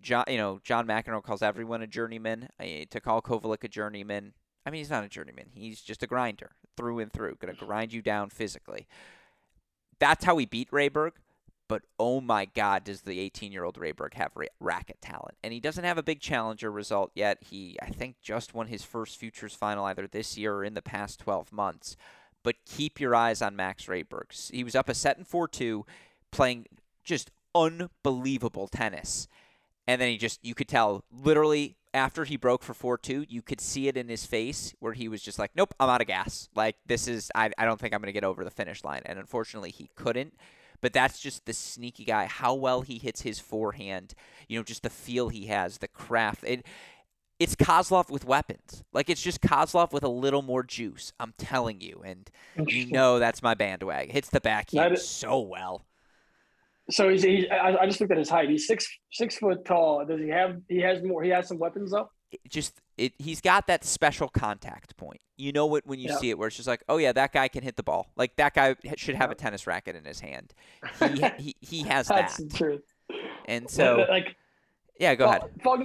John, 0.02 0.26
you 0.28 0.38
know, 0.38 0.60
John 0.64 0.88
McEnroe 0.88 1.24
calls 1.24 1.42
everyone 1.42 1.82
a 1.82 1.88
journeyman. 1.88 2.50
To 2.60 3.00
call 3.00 3.22
Kovalik 3.22 3.64
a 3.64 3.68
journeyman, 3.68 4.34
I 4.66 4.70
mean, 4.70 4.80
he's 4.80 4.90
not 4.90 5.04
a 5.04 5.10
journeyman. 5.10 5.48
He's 5.54 5.82
just 5.82 6.04
a 6.04 6.08
grinder 6.08 6.52
through 6.76 7.00
and 7.00 7.12
through, 7.12 7.38
going 7.40 7.56
to 7.56 7.66
grind 7.66 7.94
you 7.94 8.02
down 8.02 8.30
physically. 8.30 8.88
That's 10.00 10.26
how 10.26 10.38
he 10.38 10.46
beat 10.46 10.70
Rehberg. 10.72 11.12
But 11.68 11.84
oh 12.00 12.22
my 12.22 12.46
God, 12.46 12.86
does 12.86 13.02
the 13.02 13.20
18 13.20 13.52
year 13.52 13.64
old 13.64 13.78
Rehberg 13.78 14.14
have 14.14 14.32
ra- 14.36 14.48
racket 14.60 15.02
talent? 15.02 15.38
And 15.44 15.54
he 15.54 15.60
doesn't 15.60 15.84
have 15.84 15.98
a 15.98 16.04
big 16.04 16.20
challenger 16.20 16.72
result 16.72 17.12
yet. 17.14 17.40
He, 17.50 17.78
I 17.82 17.88
think, 17.88 18.16
just 18.22 18.54
won 18.54 18.68
his 18.68 18.84
first 18.84 19.18
Futures 19.18 19.54
final 19.54 19.86
either 19.86 20.08
this 20.08 20.38
year 20.38 20.56
or 20.56 20.64
in 20.64 20.76
the 20.76 20.82
past 20.82 21.20
12 21.20 21.52
months. 21.52 21.98
But 22.44 22.56
keep 22.66 23.00
your 23.00 23.14
eyes 23.16 23.42
on 23.42 23.56
Max 23.56 23.88
Rehberg. 23.88 24.52
He 24.52 24.64
was 24.64 24.76
up 24.76 24.88
a 24.88 24.94
set 24.94 25.18
in 25.18 25.26
4 25.26 25.48
2, 25.48 25.86
playing 26.32 26.68
just 27.04 27.32
unbelievable 27.54 28.68
tennis. 28.68 29.28
And 29.88 30.00
then 30.00 30.10
he 30.10 30.18
just, 30.18 30.44
you 30.44 30.54
could 30.54 30.68
tell, 30.68 31.04
literally 31.12 31.76
after 31.94 32.26
he 32.26 32.38
broke 32.38 32.64
for 32.64 32.74
4 32.74 32.98
2, 32.98 33.26
you 33.28 33.42
could 33.42 33.60
see 33.60 33.88
it 33.88 33.98
in 33.98 34.08
his 34.08 34.26
face 34.26 34.74
where 34.80 34.94
he 34.94 35.08
was 35.10 35.22
just 35.22 35.40
like, 35.40 35.52
nope, 35.56 35.74
I'm 35.80 35.90
out 35.90 36.02
of 36.02 36.08
gas. 36.08 36.48
Like, 36.56 36.76
this 36.86 37.08
is, 37.08 37.32
I, 37.36 37.50
I 37.58 37.66
don't 37.66 37.80
think 37.80 37.94
I'm 37.94 38.02
going 38.02 38.08
to 38.08 38.14
get 38.14 38.24
over 38.24 38.46
the 38.46 38.52
finish 38.52 38.84
line. 38.84 39.02
And 39.06 39.20
unfortunately, 39.20 39.72
he 39.72 39.90
couldn't 39.96 40.34
but 40.82 40.94
that's 40.94 41.20
just 41.20 41.46
the 41.46 41.54
sneaky 41.54 42.06
guy. 42.06 42.26
How 42.26 42.54
well 42.54 42.82
he 42.82 42.98
hits 42.98 43.22
his 43.22 43.40
forehand, 43.40 44.14
you 44.48 44.60
know, 44.60 44.64
just 44.64 44.84
the 44.84 44.90
feel 44.90 45.30
he 45.30 45.48
has, 45.48 45.80
the 45.80 45.88
craft. 45.88 46.44
It, 46.44 46.66
it's 47.40 47.56
Kozlov 47.56 48.10
with 48.10 48.26
weapons. 48.26 48.84
Like 48.94 49.10
it's 49.10 49.22
just 49.22 49.42
Kozlov 49.42 49.92
with 49.92 50.04
a 50.04 50.10
little 50.10 50.42
more 50.42 50.64
juice. 50.64 51.14
I'm 51.20 51.34
telling 51.38 51.82
you, 51.82 52.02
and 52.04 52.30
you 52.68 52.88
know 52.88 53.20
that's 53.20 53.44
my 53.44 53.54
bandwagon. 53.54 54.12
Hits 54.12 54.30
the 54.30 54.42
backhand 54.42 54.98
so 54.98 55.40
well. 55.40 55.86
So 56.90 57.10
he's, 57.10 57.24
he's 57.24 57.46
I, 57.52 57.76
I, 57.82 57.86
just 57.86 58.00
looked 58.00 58.14
at 58.14 58.18
his 58.18 58.30
height. 58.30 58.50
He's 58.50 58.66
six 58.66 58.88
six 59.12 59.38
foot 59.38 59.66
tall. 59.66 60.06
Does 60.06 60.22
he 60.22 60.30
have? 60.30 60.58
He 60.68 60.80
has 60.80 61.04
more. 61.04 61.22
He 61.22 61.30
has 61.30 61.48
some 61.48 61.60
weapons 61.60 61.92
though. 61.92 62.10
It 62.32 62.40
just 62.48 62.80
it. 62.98 63.14
He's 63.18 63.42
got 63.42 63.68
that 63.68 63.84
special 63.84 64.28
contact 64.28 64.98
point. 64.98 65.22
You 65.38 65.52
know 65.52 65.68
what 65.68 65.86
when 65.86 66.00
you 66.00 66.12
see 66.18 66.32
it, 66.32 66.38
where 66.38 66.48
it's 66.48 66.58
just 66.58 66.68
like, 66.68 66.84
oh 66.90 66.98
yeah, 66.98 67.12
that 67.12 67.32
guy 67.32 67.48
can 67.48 67.64
hit 67.64 67.76
the 67.76 67.84
ball. 67.84 68.12
Like 68.16 68.36
that 68.38 68.54
guy 68.54 68.76
should 68.96 69.16
have 69.16 69.30
a 69.30 69.36
tennis 69.36 69.68
racket 69.68 69.96
in 69.96 70.04
his 70.04 70.20
hand. 70.20 70.54
He 71.00 71.24
he, 71.38 71.56
he 71.62 71.84
has 71.84 72.08
That's 72.08 72.38
that. 72.38 72.44
That's 72.44 72.58
true. 72.58 72.80
And 73.46 73.70
so 73.70 74.06
like. 74.10 74.36
Yeah, 75.00 75.14
go 75.14 75.26
ahead. 75.26 75.44
Fog, 75.62 75.84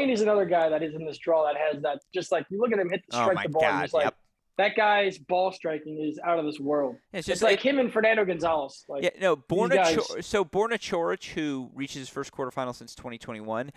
is 0.00 0.20
another 0.20 0.44
guy 0.44 0.68
that 0.68 0.82
is 0.82 0.92
in 0.92 1.06
this 1.06 1.18
draw 1.18 1.46
that 1.46 1.56
has 1.56 1.80
that. 1.82 2.00
Just 2.12 2.32
like 2.32 2.44
you 2.50 2.58
look 2.58 2.72
at 2.72 2.78
him 2.80 2.90
hit, 2.90 3.04
oh 3.12 3.22
strike 3.22 3.38
oh 3.38 3.42
the 3.44 3.48
ball, 3.50 3.62
God, 3.62 3.84
and 3.84 3.92
like 3.92 4.04
yep. 4.06 4.16
that 4.56 4.74
guy's 4.74 5.16
ball 5.16 5.52
striking 5.52 5.96
is 6.00 6.18
out 6.24 6.40
of 6.40 6.44
this 6.44 6.58
world. 6.58 6.96
It's 7.12 7.28
just 7.28 7.36
it's 7.36 7.42
like 7.42 7.64
it, 7.64 7.70
him 7.70 7.78
and 7.78 7.92
Fernando 7.92 8.24
Gonzalez. 8.24 8.84
Like, 8.88 9.04
yeah, 9.04 9.10
no, 9.20 9.36
Borna 9.36 9.76
guys, 9.76 10.26
so 10.26 10.44
Borna 10.44 10.72
Coric, 10.72 11.24
who 11.26 11.70
reaches 11.72 11.98
his 11.98 12.08
first 12.08 12.32
quarterfinal 12.32 12.74
since 12.74 12.96
2021, 12.96 13.70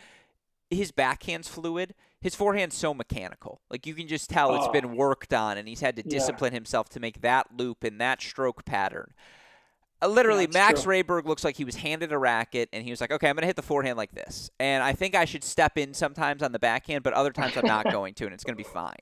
his 0.72 0.92
backhand's 0.92 1.48
fluid. 1.48 1.94
His 2.22 2.36
forehand's 2.36 2.76
so 2.76 2.94
mechanical. 2.94 3.62
Like 3.70 3.86
you 3.86 3.94
can 3.94 4.08
just 4.08 4.30
tell 4.30 4.56
it's 4.56 4.68
been 4.68 4.86
oh. 4.86 4.96
worked 4.96 5.34
on, 5.34 5.58
and 5.58 5.68
he's 5.68 5.82
had 5.82 5.96
to 5.98 6.04
discipline 6.04 6.54
yeah. 6.54 6.58
himself 6.58 6.90
to 6.90 7.00
make 7.00 7.22
that 7.22 7.48
loop 7.58 7.84
and 7.84 8.00
that 8.00 8.22
stroke 8.22 8.64
pattern. 8.64 9.14
Uh, 10.02 10.08
literally, 10.08 10.46
that's 10.46 10.54
Max 10.54 10.84
true. 10.84 10.96
Rehberg 10.96 11.26
looks 11.26 11.44
like 11.44 11.56
he 11.56 11.64
was 11.64 11.76
handed 11.76 12.12
a 12.12 12.18
racket 12.18 12.70
and 12.74 12.84
he 12.84 12.90
was 12.90 13.02
like, 13.02 13.12
okay, 13.12 13.30
I'm 13.30 13.36
going 13.36 13.44
to 13.44 13.48
hit 13.48 13.56
the 13.56 13.62
forehand 13.62 13.98
like 13.98 14.12
this. 14.14 14.50
And 14.60 14.82
I 14.84 14.94
think 14.94 15.14
I 15.16 15.26
should 15.26 15.44
step 15.44 15.78
in 15.78 15.94
sometimes 15.94 16.42
on 16.42 16.52
the 16.52 16.60
backhand, 16.60 17.04
but 17.04 17.14
other 17.14 17.32
times 17.32 17.56
I'm 17.56 17.68
not 17.68 17.86
going 17.92 18.16
to, 18.16 18.26
and 18.26 18.34
it's 18.34 18.44
going 18.44 18.56
to 18.56 18.64
be 18.64 18.68
fine. 18.68 18.96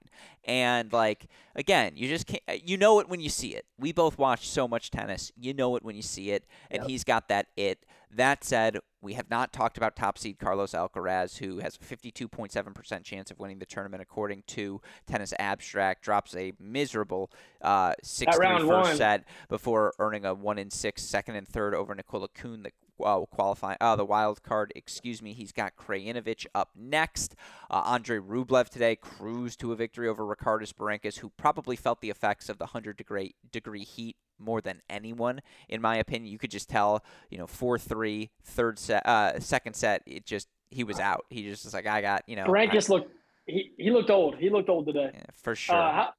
And, 0.44 0.92
like, 0.92 1.28
again, 1.56 1.94
you 1.96 2.10
just 2.10 2.28
can't, 2.28 2.44
you 2.68 2.76
know 2.78 3.00
it 3.00 3.08
when 3.08 3.22
you 3.22 3.30
see 3.30 3.56
it. 3.56 3.66
We 3.78 3.94
both 3.94 4.18
watch 4.18 4.50
so 4.50 4.68
much 4.68 4.92
tennis. 4.92 5.32
You 5.38 5.54
know 5.54 5.76
it 5.78 5.84
when 5.84 5.96
you 5.96 6.02
see 6.02 6.32
it, 6.32 6.46
and 6.70 6.82
Yep. 6.82 6.90
he's 6.90 7.04
got 7.04 7.30
that 7.30 7.48
it. 7.56 7.86
That 8.12 8.44
said, 8.44 8.80
we 9.02 9.14
have 9.14 9.30
not 9.30 9.54
talked 9.54 9.78
about 9.78 9.96
top 9.96 10.18
seed 10.18 10.40
Carlos 10.40 10.72
Alcaraz, 10.72 11.38
who 11.38 11.60
has 11.60 11.76
a 11.76 11.80
52.7% 11.80 13.04
chance 13.04 13.30
of 13.30 13.40
winning 13.40 13.60
the 13.60 13.66
tournament, 13.66 14.02
according 14.02 14.44
to 14.48 14.82
Tennis 15.06 15.34
Abstract. 15.38 16.04
Drops 16.04 16.36
a 16.36 16.54
miserable 16.60 17.32
uh, 17.62 17.94
6 18.02 18.36
3 18.36 18.48
first 18.48 18.66
one. 18.66 18.96
set 18.98 19.26
before 19.48 19.94
earning 20.00 20.26
a 20.26 20.34
1 20.34 20.58
in 20.58 20.72
6 20.72 21.02
second 21.02 21.36
and 21.36 21.48
third 21.48 21.76
over 21.76 21.94
Nikola 21.94 22.30
Kuhn, 22.30 22.64
the 22.64 22.72
uh, 23.04 23.26
qualifying, 23.26 23.78
uh, 23.82 23.96
the 23.96 24.06
wild 24.06 24.44
card. 24.44 24.72
Excuse 24.76 25.22
me. 25.22 25.34
He's 25.34 25.52
got 25.52 25.76
Krajinovic 25.76 26.46
up 26.54 26.72
next. 26.76 27.36
Uh, 27.70 27.82
Andre 27.86 28.18
Rublev 28.18 28.70
today 28.70 28.96
cruised 28.96 29.60
to 29.62 29.72
a 29.72 29.76
victory 29.76 30.08
over 30.08 30.24
Ricardas 30.24 30.74
Berankis, 30.74 31.20
who 31.20 31.30
probably 31.30 31.76
felt 31.76 32.02
the 32.02 32.10
effects 32.10 32.50
of 32.50 32.58
the 32.58 32.66
100 32.66 32.98
degree 32.98 33.36
degree 33.52 33.84
heat 33.84 34.16
more 34.38 34.62
than 34.62 34.82
anyone, 34.90 35.42
in 35.68 35.82
my 35.82 35.98
opinion. 35.98 36.32
You 36.32 36.40
could 36.40 36.52
just 36.52 36.70
tell, 36.70 37.04
you 37.30 37.38
know, 37.38 37.48
four 37.48 37.78
three, 37.78 38.32
third 38.44 38.80
set, 38.80 39.06
uh, 39.06 39.40
second 39.40 39.76
set. 39.76 40.02
It 40.06 40.26
just 40.26 40.48
he 40.72 40.84
was 40.84 41.00
out. 41.00 41.26
He 41.30 41.44
just 41.44 41.66
was 41.66 41.74
like, 41.74 41.88
I 41.88 42.02
got, 42.02 42.24
you 42.28 42.36
know, 42.36 42.46
Berankis 42.46 42.90
looked 42.90 43.12
he, 43.50 43.72
he 43.78 43.92
looked 43.92 44.10
old. 44.10 44.36
He 44.38 44.50
looked 44.50 44.70
old 44.70 44.86
today. 44.86 45.12
yeah, 45.14 45.22
for 45.42 45.56
sure. 45.56 45.76
Uh, 45.76 45.92
how, 45.92 46.14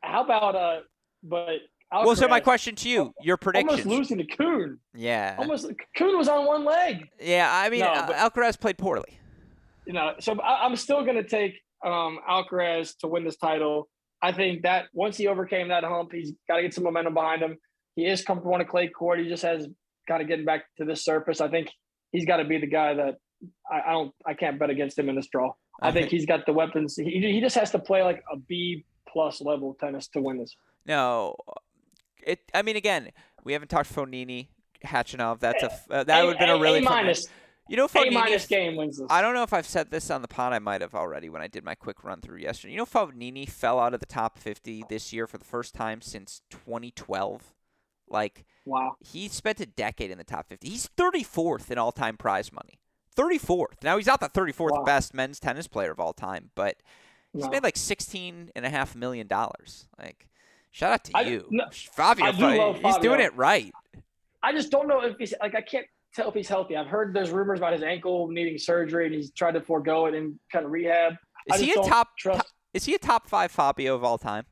how 0.00 0.24
about 0.24 0.56
uh? 0.56 0.80
But 1.22 1.60
well, 1.92 2.16
so 2.16 2.28
my 2.28 2.40
question 2.40 2.74
to 2.76 2.88
you, 2.88 3.12
your 3.20 3.36
prediction. 3.36 3.68
almost 3.68 3.86
losing 3.86 4.18
to 4.18 4.24
Kuhn. 4.24 4.78
yeah, 4.94 5.36
Almost 5.38 5.70
Kuhn 5.96 6.16
was 6.16 6.28
on 6.28 6.46
one 6.46 6.64
leg. 6.64 7.08
yeah. 7.20 7.50
I 7.52 7.68
mean, 7.70 7.80
No, 7.80 7.86
uh, 7.86 8.06
but- 8.06 8.16
Alcaraz 8.16 8.58
played 8.58 8.78
poorly. 8.78 9.18
You 9.86 9.92
know, 9.92 10.12
so 10.20 10.40
I, 10.40 10.64
I'm 10.64 10.76
still 10.76 11.04
gonna 11.04 11.24
take 11.24 11.54
um 11.84 12.18
Alcaraz 12.28 12.96
to 12.98 13.08
win 13.08 13.24
this 13.24 13.36
title. 13.36 13.88
I 14.22 14.30
think 14.32 14.62
that 14.62 14.86
once 14.92 15.16
he 15.16 15.26
overcame 15.26 15.68
that 15.68 15.82
hump, 15.82 16.12
he's 16.12 16.32
got 16.46 16.56
to 16.56 16.62
get 16.62 16.72
some 16.72 16.84
momentum 16.84 17.12
behind 17.12 17.42
him. 17.42 17.58
He 17.96 18.06
is 18.06 18.22
comfortable 18.22 18.54
on 18.54 18.60
a 18.60 18.64
clay 18.64 18.86
court. 18.86 19.18
He 19.18 19.28
just 19.28 19.42
has 19.42 19.66
kind 20.08 20.22
of 20.22 20.28
getting 20.28 20.44
back 20.44 20.62
to 20.78 20.84
the 20.84 20.94
surface. 20.94 21.40
I 21.40 21.48
think 21.48 21.68
he's 22.12 22.24
got 22.24 22.36
to 22.36 22.44
be 22.44 22.58
the 22.58 22.68
guy 22.68 22.94
that 22.94 23.16
I, 23.70 23.80
I 23.88 23.92
don't 23.92 24.14
I 24.24 24.34
can't 24.34 24.58
bet 24.60 24.70
against 24.70 24.96
him 24.96 25.08
in 25.08 25.16
this 25.16 25.26
draw. 25.26 25.52
I, 25.82 25.90
think 25.90 26.08
he's 26.10 26.24
got 26.26 26.46
the 26.46 26.52
weapons. 26.52 26.94
He, 26.96 27.20
he 27.20 27.40
just 27.40 27.56
has 27.56 27.72
to 27.72 27.80
play 27.80 28.04
like 28.04 28.22
a 28.32 28.36
B 28.36 28.84
plus 29.08 29.40
level 29.40 29.76
tennis 29.80 30.06
to 30.08 30.20
win 30.22 30.38
this. 30.38 30.54
No, 30.86 31.34
it. 32.26 32.40
I 32.54 32.62
mean, 32.62 32.76
again, 32.76 33.10
we 33.44 33.52
haven't 33.52 33.68
talked 33.68 33.92
Fognini, 33.94 34.48
Khachanov. 34.84 35.40
That's 35.40 35.62
a 35.62 35.70
uh, 35.90 36.04
that 36.04 36.24
would 36.24 36.36
have 36.36 36.46
been 36.48 36.56
a 36.56 36.60
really 36.60 36.78
A 36.80 36.82
minus 36.82 37.26
You 37.68 37.76
know, 37.76 37.84
A 37.84 37.88
Fognini. 37.88 38.12
minus 38.14 38.46
game 38.46 38.76
wins 38.76 38.98
this. 38.98 39.06
I 39.10 39.22
don't 39.22 39.34
know 39.34 39.42
if 39.42 39.52
I've 39.52 39.66
said 39.66 39.90
this 39.90 40.10
on 40.10 40.22
the 40.22 40.28
pod. 40.28 40.52
I 40.52 40.58
might 40.58 40.80
have 40.80 40.94
already 40.94 41.28
when 41.28 41.42
I 41.42 41.46
did 41.48 41.64
my 41.64 41.74
quick 41.74 42.02
run 42.04 42.20
through 42.20 42.38
yesterday. 42.38 42.72
You 42.72 42.78
know, 42.78 42.86
Fognini 42.86 43.48
fell 43.48 43.78
out 43.78 43.94
of 43.94 44.00
the 44.00 44.06
top 44.06 44.38
50 44.38 44.84
this 44.88 45.12
year 45.12 45.26
for 45.26 45.38
the 45.38 45.44
first 45.44 45.74
time 45.74 46.00
since 46.00 46.42
2012. 46.50 47.54
Like 48.08 48.44
Wow. 48.64 48.96
he 49.00 49.28
spent 49.28 49.60
a 49.60 49.66
decade 49.66 50.10
in 50.10 50.18
the 50.18 50.24
top 50.24 50.48
50. 50.48 50.68
He's 50.68 50.88
34th 50.96 51.70
in 51.70 51.78
all-time 51.78 52.16
prize 52.16 52.52
money. 52.52 52.78
34th. 53.16 53.82
Now 53.82 53.96
he's 53.96 54.06
not 54.06 54.20
the 54.20 54.28
34th 54.28 54.70
Wow. 54.72 54.84
best 54.84 55.14
men's 55.14 55.40
tennis 55.40 55.66
player 55.68 55.90
of 55.90 56.00
all 56.00 56.12
time, 56.12 56.50
but 56.54 56.76
he's 57.32 57.48
made 57.48 57.62
like 57.62 57.76
16 57.76 58.50
and 58.54 58.66
a 58.66 58.70
half 58.70 58.94
million 58.94 59.26
dollars. 59.26 59.88
Like 59.98 60.28
shout 60.72 60.92
out 60.92 61.04
to 61.04 61.12
I- 61.14 61.20
you. 61.22 61.46
no, 61.50 61.64
Fabio, 61.72 62.32
do 62.32 62.40
love 62.56 62.80
he's 62.82 62.96
doing 62.98 63.20
it 63.20 63.34
right. 63.36 63.72
I 64.42 64.52
just 64.52 64.70
don't 64.72 64.88
know 64.88 65.00
if 65.02 65.16
he's 65.18 65.32
like 65.40 65.54
I 65.54 65.60
can't 65.60 65.86
tell 66.14 66.28
if 66.28 66.34
he's 66.34 66.48
healthy. 66.48 66.76
I've 66.76 66.88
heard 66.88 67.14
there's 67.14 67.30
rumors 67.30 67.60
about 67.60 67.72
his 67.72 67.82
ankle 67.82 68.28
needing 68.28 68.58
surgery 68.58 69.06
and 69.06 69.14
he's 69.14 69.30
tried 69.32 69.52
to 69.52 69.60
forego 69.60 70.06
it 70.06 70.14
and 70.14 70.38
kind 70.50 70.64
of 70.64 70.72
rehab. 70.72 71.14
Is 71.54 71.60
he 71.60 71.70
a 71.70 71.74
don't 71.74 71.88
top 71.88 72.08
is 72.74 72.84
he 72.84 72.94
a 72.94 72.98
top 72.98 73.28
5 73.28 73.50
Fabio 73.52 73.94
of 73.94 74.02
all 74.04 74.18
time? 74.18 74.44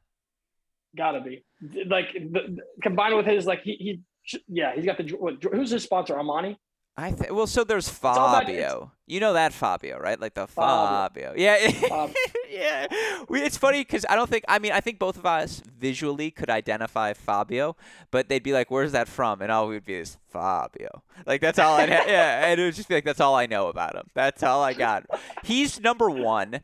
Gotta 0.97 1.21
be 1.21 1.45
like 1.87 2.13
the, 2.13 2.21
the- 2.31 2.59
combined 2.83 3.17
with 3.17 3.27
his 3.27 3.47
like 3.47 3.63
he, 3.63 3.75
he 3.75 4.41
yeah 4.49 4.75
he's 4.75 4.85
got 4.85 4.97
the 4.99 5.05
what, 5.19 5.43
who's 5.53 5.71
his 5.71 5.83
sponsor 5.83 6.15
Armani. 6.15 6.57
I 7.01 7.13
th- 7.13 7.31
well, 7.31 7.47
so 7.47 7.65
there's 7.65 7.89
Fabio. 7.89 8.93
you 9.07 9.21
know 9.21 9.33
that 9.33 9.53
Fabio, 9.53 9.99
right? 9.99 10.21
Like 10.21 10.35
the 10.35 10.47
Fabio. 10.47 11.31
Fabio. 11.31 11.35
Yeah, 11.37 11.71
Fab- 11.89 12.15
yeah. 12.51 12.87
We, 13.29 13.41
it's 13.43 13.57
funny 13.57 13.81
because 13.81 14.05
I 14.09 14.17
don't 14.17 14.29
think. 14.29 14.45
I 14.49 14.59
mean, 14.59 14.73
I 14.73 14.81
think 14.81 14.99
both 14.99 15.17
of 15.17 15.25
us 15.25 15.63
visually 15.79 16.31
could 16.31 16.51
identify 16.51 17.15
Fabio, 17.15 17.77
but 18.11 18.29
they'd 18.29 18.43
be 18.43 18.53
like, 18.53 18.71
"Where's 18.71 18.93
that 18.93 19.09
from?" 19.09 19.41
And 19.41 19.51
all 19.51 19.67
we 19.69 19.75
would 19.75 19.85
be 19.87 19.95
is 19.95 20.19
Fabio. 20.29 21.03
Like 21.27 21.41
that's 21.41 21.59
all 21.59 21.75
I. 21.75 21.81
would 21.83 21.89
yeah, 22.07 22.47
and 22.47 22.61
it 22.61 22.65
would 22.65 22.75
just 22.75 22.89
be 22.89 22.95
like, 22.97 23.05
"That's 23.05 23.21
all 23.21 23.35
I 23.35 23.47
know 23.47 23.69
about 23.69 23.95
him. 23.97 24.09
That's 24.15 24.43
all 24.43 24.63
I 24.63 24.75
got." 24.75 25.07
He's 25.45 25.81
number 25.81 26.11
one, 26.11 26.61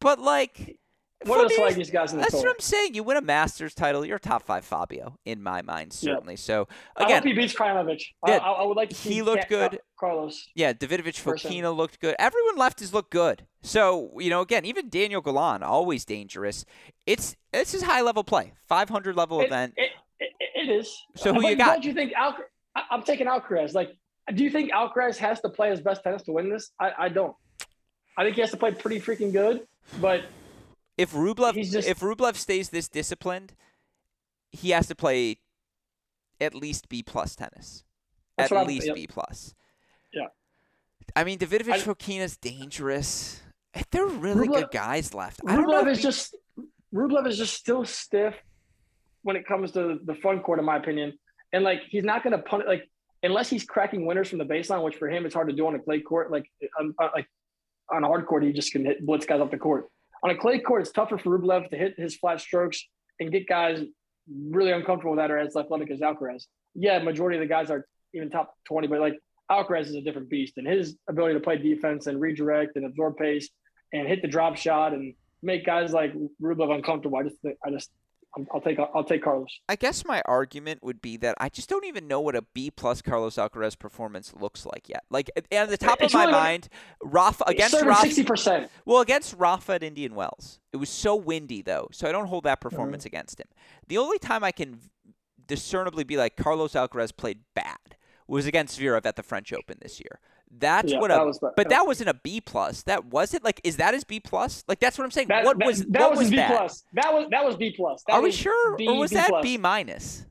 but 0.00 0.20
like. 0.20 0.78
What 1.24 1.40
else 1.40 1.52
Fognini's- 1.54 1.58
like 1.60 1.74
these 1.76 1.90
guys 1.90 2.12
in 2.12 2.18
the 2.18 2.22
That's 2.22 2.34
tour? 2.34 2.42
what 2.42 2.50
I'm 2.50 2.60
saying. 2.60 2.94
You 2.94 3.02
win 3.02 3.16
a 3.16 3.22
Masters 3.22 3.74
title, 3.74 4.04
you're 4.04 4.18
top 4.18 4.42
five 4.42 4.64
Fabio 4.64 5.16
in 5.24 5.42
my 5.42 5.62
mind, 5.62 5.96
Yeah. 6.00 6.12
certainly. 6.14 6.36
So 6.36 6.68
I 6.96 7.04
again, 7.04 7.16
hope 7.22 7.24
he 7.24 7.32
beats 7.32 7.54
Krajinovic. 7.54 8.02
I, 8.22 8.30
Yeah, 8.32 8.36
I, 8.38 8.50
I 8.52 8.66
would 8.66 8.76
like 8.76 8.90
to 8.90 8.94
see 8.94 9.14
he 9.14 9.22
looked 9.22 9.48
good. 9.48 9.80
Carlos. 9.98 10.46
Yeah, 10.54 10.72
Davidovich. 10.74 11.22
Fokina 11.22 11.74
looked 11.74 12.00
good. 12.00 12.16
Everyone 12.18 12.56
left 12.56 12.80
has 12.80 12.92
looked 12.92 13.10
good. 13.10 13.46
So, 13.62 14.12
you 14.20 14.28
know, 14.28 14.42
again, 14.42 14.64
even 14.66 14.90
Daniel 14.90 15.22
Galan, 15.22 15.62
always 15.62 16.04
dangerous. 16.04 16.64
It's 17.06 17.34
this 17.52 17.72
is 17.72 17.82
high 17.82 18.02
level 18.02 18.22
play. 18.22 18.52
500 18.68 19.16
level 19.16 19.40
It, 19.40 19.46
event. 19.46 19.72
it, 19.78 19.90
it, 20.20 20.30
it 20.54 20.70
is. 20.70 20.94
So 21.14 21.32
who 21.32 21.40
But 21.42 21.48
you 21.48 21.56
got? 21.56 21.66
Don't 21.76 21.84
you 21.86 21.94
think 21.94 22.12
Al? 22.12 22.36
I- 22.74 22.84
I'm 22.90 23.02
taking 23.02 23.26
Alcaraz. 23.26 23.72
Like, 23.72 23.96
do 24.34 24.44
you 24.44 24.50
think 24.50 24.70
Alcaraz 24.70 25.16
has 25.16 25.40
to 25.40 25.48
play 25.48 25.70
his 25.70 25.80
best 25.80 26.02
tennis 26.04 26.22
to 26.24 26.32
win 26.32 26.50
this? 26.50 26.72
I, 26.78 26.92
I 26.98 27.08
don't. 27.08 27.34
I 28.18 28.24
think 28.24 28.34
he 28.34 28.42
has 28.42 28.50
to 28.50 28.56
play 28.58 28.72
pretty 28.72 29.00
freaking 29.00 29.32
good. 29.32 29.66
But 30.00 30.22
If 30.96 31.12
Rublev 31.12 31.54
just- 31.70 31.88
if 31.88 32.00
Rublev 32.00 32.36
stays 32.36 32.70
this 32.70 32.88
disciplined, 32.88 33.54
he 34.50 34.70
has 34.70 34.86
to 34.88 34.94
play 34.94 35.38
at 36.40 36.54
least 36.54 36.88
B 36.88 37.02
plus 37.02 37.36
tennis. 37.36 37.84
That's 38.36 38.52
at 38.52 38.66
least 38.66 38.86
yep. 38.86 38.94
B 38.96 39.06
plus. 39.06 39.54
Yeah. 40.12 40.26
I 41.14 41.24
mean, 41.24 41.38
Davidovich 41.38 41.82
Fokina's 41.82 42.36
dangerous. 42.36 43.40
There 43.90 44.04
are 44.04 44.08
really 44.08 44.48
Rublev- 44.48 44.54
good 44.54 44.70
guys 44.70 45.14
left. 45.14 45.40
I 45.46 45.56
don't 45.56 45.66
know. 45.66 45.82
Rublev 45.82 45.86
if 45.86 45.88
is 45.92 45.98
B- 45.98 46.02
just 46.02 46.36
Rublev 46.94 47.26
is 47.26 47.38
just 47.38 47.54
still 47.54 47.84
stiff 47.84 48.34
when 49.22 49.36
it 49.36 49.46
comes 49.46 49.72
to 49.72 49.98
the 50.04 50.14
front 50.14 50.42
court, 50.42 50.58
in 50.58 50.64
my 50.64 50.76
opinion. 50.76 51.12
And 51.52 51.64
like 51.64 51.80
he's 51.88 52.04
not 52.04 52.22
going 52.22 52.32
to 52.36 52.42
punish 52.42 52.66
like 52.66 52.88
unless 53.22 53.48
he's 53.50 53.64
cracking 53.64 54.06
winners 54.06 54.28
from 54.28 54.38
the 54.38 54.44
baseline, 54.44 54.82
which 54.82 54.96
for 54.96 55.08
him 55.08 55.26
it's 55.26 55.34
hard 55.34 55.48
to 55.48 55.54
do 55.54 55.66
on 55.66 55.74
a 55.74 55.78
clay 55.78 56.00
court. 56.00 56.30
Like 56.30 56.50
on, 56.78 56.94
on- 56.98 57.10
like 57.14 57.26
on 57.90 58.02
a 58.04 58.06
hard 58.06 58.26
court, 58.26 58.42
he 58.44 58.52
just 58.52 58.72
can 58.72 58.84
hit 58.84 59.04
blitz 59.04 59.26
guys 59.26 59.40
off 59.40 59.50
the 59.50 59.58
court. 59.58 59.88
On 60.22 60.30
a 60.30 60.36
clay 60.36 60.58
court, 60.58 60.82
it's 60.82 60.92
tougher 60.92 61.18
for 61.18 61.38
Rublev 61.38 61.68
to 61.70 61.76
hit 61.76 61.94
his 61.98 62.16
flat 62.16 62.40
strokes 62.40 62.84
and 63.20 63.30
get 63.30 63.46
guys 63.46 63.82
really 64.50 64.72
uncomfortable 64.72 65.12
with 65.12 65.18
that 65.18 65.30
or 65.30 65.38
as 65.38 65.56
athletic 65.56 65.90
as 65.90 66.00
Alcaraz. 66.00 66.46
Yeah, 66.74 66.98
majority 66.98 67.38
of 67.38 67.40
the 67.40 67.46
guys 67.46 67.70
are 67.70 67.86
even 68.14 68.30
top 68.30 68.54
twenty, 68.66 68.88
but 68.88 69.00
like 69.00 69.18
Alcaraz 69.50 69.82
is 69.82 69.94
a 69.94 70.00
different 70.00 70.28
beast, 70.28 70.54
and 70.56 70.66
his 70.66 70.96
ability 71.08 71.34
to 71.34 71.40
play 71.40 71.58
defense 71.58 72.06
and 72.06 72.20
redirect 72.20 72.76
and 72.76 72.86
absorb 72.86 73.16
pace 73.16 73.48
and 73.92 74.08
hit 74.08 74.22
the 74.22 74.28
drop 74.28 74.56
shot 74.56 74.92
and 74.92 75.14
make 75.42 75.64
guys 75.64 75.92
like 75.92 76.12
Rublev 76.42 76.74
uncomfortable. 76.74 77.18
I 77.18 77.22
just 77.22 77.40
think 77.42 77.56
I 77.64 77.70
just 77.70 77.90
I'll 78.52 78.60
take 78.60 78.78
I'll 78.94 79.04
take 79.04 79.22
Carlos. 79.24 79.48
I 79.68 79.76
guess 79.76 80.04
my 80.04 80.22
argument 80.26 80.82
would 80.82 81.00
be 81.00 81.16
that 81.18 81.34
I 81.40 81.48
just 81.48 81.68
don't 81.68 81.84
even 81.86 82.06
know 82.06 82.20
what 82.20 82.36
a 82.36 82.42
B 82.42 82.70
plus 82.70 83.00
Carlos 83.02 83.36
Alcaraz 83.36 83.78
performance 83.78 84.34
looks 84.38 84.66
like 84.66 84.88
yet. 84.88 85.04
Like 85.10 85.30
at 85.36 85.46
at 85.50 85.68
the 85.70 85.76
top 85.78 85.98
It's 86.02 86.12
of 86.12 86.18
my 86.18 86.24
really 86.24 86.32
like- 86.34 86.42
mind, 86.42 86.68
Rafa 87.02 87.44
against 87.46 87.80
Rafa. 87.82 88.02
sixty 88.02 88.24
percent. 88.24 88.70
Well, 88.84 89.00
against 89.00 89.34
Rafa 89.38 89.74
at 89.74 89.82
Indian 89.82 90.14
Wells, 90.14 90.60
it 90.72 90.76
was 90.76 90.90
so 90.90 91.16
windy 91.16 91.62
though, 91.62 91.88
so 91.92 92.08
I 92.08 92.12
don't 92.12 92.26
hold 92.26 92.44
that 92.44 92.60
performance 92.60 93.04
Mm-hmm. 93.04 93.14
against 93.16 93.40
him. 93.40 93.46
The 93.88 93.98
only 93.98 94.18
time 94.18 94.44
I 94.44 94.52
can 94.52 94.80
discernibly 95.46 96.04
be 96.04 96.16
like 96.16 96.36
Carlos 96.36 96.72
Alcaraz 96.72 97.16
played 97.16 97.40
bad 97.54 97.78
was 98.28 98.46
against 98.46 98.78
Zverev 98.78 99.06
at 99.06 99.16
the 99.16 99.22
French 99.22 99.52
Open 99.52 99.78
this 99.80 100.00
year. 100.00 100.18
That's 100.58 100.90
Yeah, 100.92 101.00
what 101.00 101.10
a 101.10 101.14
that 101.14 101.26
was 101.26 101.38
but 101.56 101.68
that 101.68 101.86
wasn't 101.86 102.08
a 102.08 102.14
B 102.14 102.40
plus. 102.40 102.82
That 102.84 103.06
wasn't 103.06 103.44
like 103.44 103.60
is 103.64 103.76
that 103.76 103.94
his 103.94 104.04
B 104.04 104.20
plus? 104.20 104.64
Like 104.68 104.80
that's 104.80 104.96
what 104.96 105.04
I'm 105.04 105.10
saying. 105.10 105.28
That, 105.28 105.44
what 105.44 105.58
that- 105.58 105.66
was 105.66 105.84
that 105.86 106.10
was, 106.10 106.18
was 106.20 106.30
B 106.30 106.36
plus. 106.36 106.84
That 106.94 107.12
was 107.12 107.26
that 107.30 107.44
was 107.44 107.56
B 107.56 107.74
plus. 107.76 108.02
That 108.06 108.14
Are 108.14 108.20
we 108.22 108.28
was 108.28 108.34
sure, 108.36 108.76
B, 108.76 108.86
or 108.88 108.96
was 108.98 109.10
B 109.10 109.16
that 109.16 109.28
plus. 109.28 109.42
B 109.42 109.56
minus? 109.58 110.24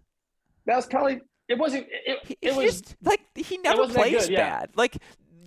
That 0.65 0.77
was 0.77 0.85
probably 0.87 1.21
it 1.47 1.59
wasn't 1.59 1.85
it, 1.89 2.37
it 2.41 2.55
was 2.55 2.65
just 2.65 2.95
like 3.03 3.21
he 3.35 3.57
never 3.59 3.87
plays 3.87 4.25
good, 4.25 4.31
yeah. 4.31 4.59
bad. 4.59 4.69
Like 4.75 4.97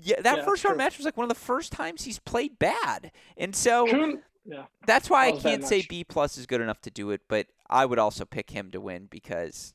yeah, 0.01 0.21
that 0.21 0.39
Yeah, 0.39 0.45
first 0.45 0.65
round 0.65 0.75
true. 0.77 0.85
match 0.85 0.97
was 0.99 1.05
like 1.05 1.17
one 1.17 1.25
of 1.25 1.29
the 1.29 1.35
first 1.35 1.73
times 1.73 2.05
he's 2.05 2.21
played 2.21 2.59
bad, 2.61 3.11
and 3.37 3.57
so 3.57 3.85
Kuhn, 3.87 4.23
yeah. 4.45 4.65
that's 4.87 5.11
why 5.11 5.25
I 5.25 5.27
That 5.31 5.35
was 5.35 5.43
bad 5.43 5.51
can't 5.51 5.65
say. 5.65 5.85
B 5.89 6.05
plus 6.05 6.39
is 6.39 6.47
good 6.47 6.61
enough 6.61 6.81
to 6.83 6.91
do 6.91 7.11
it. 7.11 7.23
But 7.27 7.49
I 7.69 7.85
would 7.85 7.99
also 7.99 8.25
pick 8.25 8.51
him 8.51 8.71
to 8.71 8.81
win 8.81 9.09
because 9.11 9.75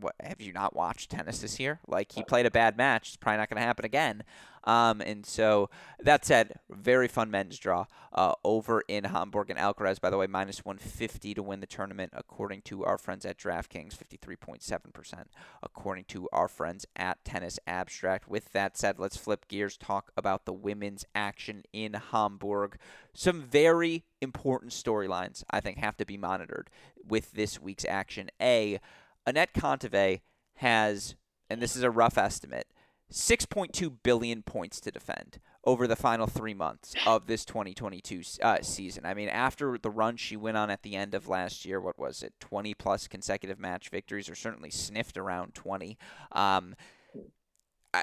what 0.00 0.14
have 0.20 0.40
you 0.40 0.52
not 0.52 0.74
watched 0.74 1.10
tennis 1.10 1.40
this 1.40 1.58
year? 1.60 1.80
Like 1.86 2.12
he 2.12 2.22
played 2.22 2.46
a 2.46 2.50
bad 2.50 2.76
match. 2.76 3.08
It's 3.08 3.16
probably 3.16 3.38
not 3.38 3.50
going 3.50 3.60
to 3.60 3.66
happen 3.66 3.84
again. 3.84 4.22
Um, 4.64 5.00
and 5.00 5.24
so 5.24 5.70
that 5.98 6.26
said, 6.26 6.58
very 6.68 7.08
fun 7.08 7.30
men's 7.30 7.58
draw 7.58 7.86
uh, 8.12 8.34
over 8.44 8.82
in 8.86 9.04
Hamburg 9.04 9.48
and 9.48 9.58
Alcaraz. 9.58 9.98
By 9.98 10.10
the 10.10 10.18
way, 10.18 10.26
minus 10.26 10.62
150 10.64 11.32
to 11.34 11.42
win 11.42 11.60
the 11.60 11.66
tournament, 11.66 12.12
according 12.14 12.62
to 12.62 12.84
our 12.84 12.98
friends 12.98 13.24
at 13.24 13.38
DraftKings, 13.38 13.96
53.7%, 13.96 15.24
according 15.62 16.04
to 16.04 16.28
our 16.32 16.48
friends 16.48 16.84
at 16.96 17.24
Tennis 17.24 17.58
Abstract. 17.66 18.28
With 18.28 18.52
that 18.52 18.76
said, 18.76 18.98
let's 18.98 19.16
flip 19.16 19.48
gears, 19.48 19.78
talk 19.78 20.12
about 20.18 20.44
the 20.44 20.52
women's 20.52 21.06
action 21.14 21.62
in 21.72 21.94
Hamburg. 21.94 22.76
Some 23.14 23.42
very 23.42 24.04
important 24.20 24.72
storylines 24.72 25.44
I 25.50 25.60
think 25.60 25.78
have 25.78 25.96
to 25.96 26.04
be 26.04 26.18
monitored 26.18 26.68
with 27.06 27.32
this 27.32 27.60
week's 27.60 27.86
action. 27.86 28.30
A, 28.40 28.80
Anett 29.28 29.52
Kontaveit 29.54 30.20
has, 30.56 31.14
and 31.50 31.60
this 31.60 31.76
is 31.76 31.82
a 31.82 31.90
rough 31.90 32.16
estimate, 32.16 32.66
6.2 33.12 33.96
billion 34.02 34.42
points 34.42 34.80
to 34.80 34.90
defend 34.90 35.38
over 35.64 35.86
the 35.86 35.96
final 35.96 36.26
three 36.26 36.54
months 36.54 36.94
of 37.06 37.26
this 37.26 37.44
2022 37.44 38.22
uh, 38.42 38.58
season. 38.62 39.04
I 39.04 39.12
mean, 39.12 39.28
after 39.28 39.76
the 39.76 39.90
run 39.90 40.16
she 40.16 40.36
went 40.36 40.56
on 40.56 40.70
at 40.70 40.82
the 40.82 40.96
end 40.96 41.14
of 41.14 41.28
last 41.28 41.66
year, 41.66 41.80
what 41.80 41.98
was 41.98 42.22
it, 42.22 42.32
20 42.40 42.72
plus 42.74 43.06
consecutive 43.06 43.58
match 43.58 43.90
victories, 43.90 44.30
or 44.30 44.34
certainly 44.34 44.70
sniffed 44.70 45.18
around 45.18 45.54
20. 45.54 45.98
Um, 46.32 46.74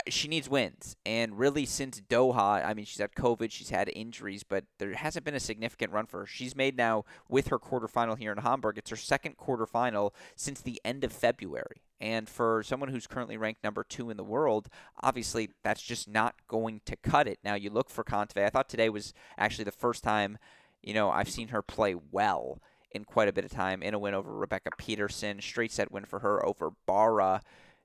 she 0.09 0.27
needs 0.27 0.49
wins. 0.49 0.95
And 1.05 1.37
really, 1.37 1.65
since 1.65 2.01
Doha, 2.01 2.65
I 2.65 2.73
mean, 2.73 2.85
she's 2.85 2.99
had 2.99 3.13
COVID, 3.13 3.51
she's 3.51 3.69
had 3.69 3.89
injuries, 3.95 4.43
but 4.43 4.65
there 4.79 4.93
hasn't 4.93 5.25
been 5.25 5.35
a 5.35 5.39
significant 5.39 5.91
run 5.91 6.05
for 6.05 6.21
her. 6.21 6.25
She's 6.25 6.55
made 6.55 6.75
now, 6.75 7.05
with 7.29 7.47
her 7.47 7.59
quarterfinal 7.59 8.17
here 8.17 8.31
in 8.31 8.39
Hamburg, 8.39 8.77
it's 8.77 8.89
her 8.89 8.95
second 8.95 9.37
quarterfinal 9.37 10.11
since 10.35 10.61
the 10.61 10.81
end 10.83 11.03
of 11.03 11.11
February. 11.11 11.83
And 12.01 12.27
for 12.27 12.63
someone 12.63 12.89
who's 12.89 13.07
currently 13.07 13.37
ranked 13.37 13.63
number 13.63 13.83
two 13.83 14.09
in 14.09 14.17
the 14.17 14.23
world, 14.23 14.69
obviously 15.01 15.51
that's 15.63 15.81
just 15.81 16.07
not 16.07 16.35
going 16.47 16.81
to 16.85 16.95
cut 16.95 17.27
it. 17.27 17.39
Now, 17.43 17.55
you 17.55 17.69
look 17.69 17.89
for 17.89 18.03
Kontaveit. 18.03 18.45
I 18.45 18.49
thought 18.49 18.69
today 18.69 18.89
was 18.89 19.13
actually 19.37 19.65
the 19.65 19.71
first 19.71 20.03
time, 20.03 20.37
you 20.81 20.93
know, 20.93 21.09
I've 21.09 21.29
seen 21.29 21.49
her 21.49 21.61
play 21.61 21.95
well 22.11 22.59
in 22.91 23.05
quite 23.05 23.27
a 23.27 23.33
bit 23.33 23.45
of 23.45 23.51
time 23.51 23.83
in 23.83 23.93
a 23.93 23.99
win 23.99 24.13
over 24.13 24.33
Rebecca 24.33 24.69
Peterson, 24.77 25.41
straight 25.41 25.71
set 25.71 25.91
win 25.91 26.05
for 26.05 26.19
her 26.19 26.45
over 26.45 26.71
Barra 26.85 27.41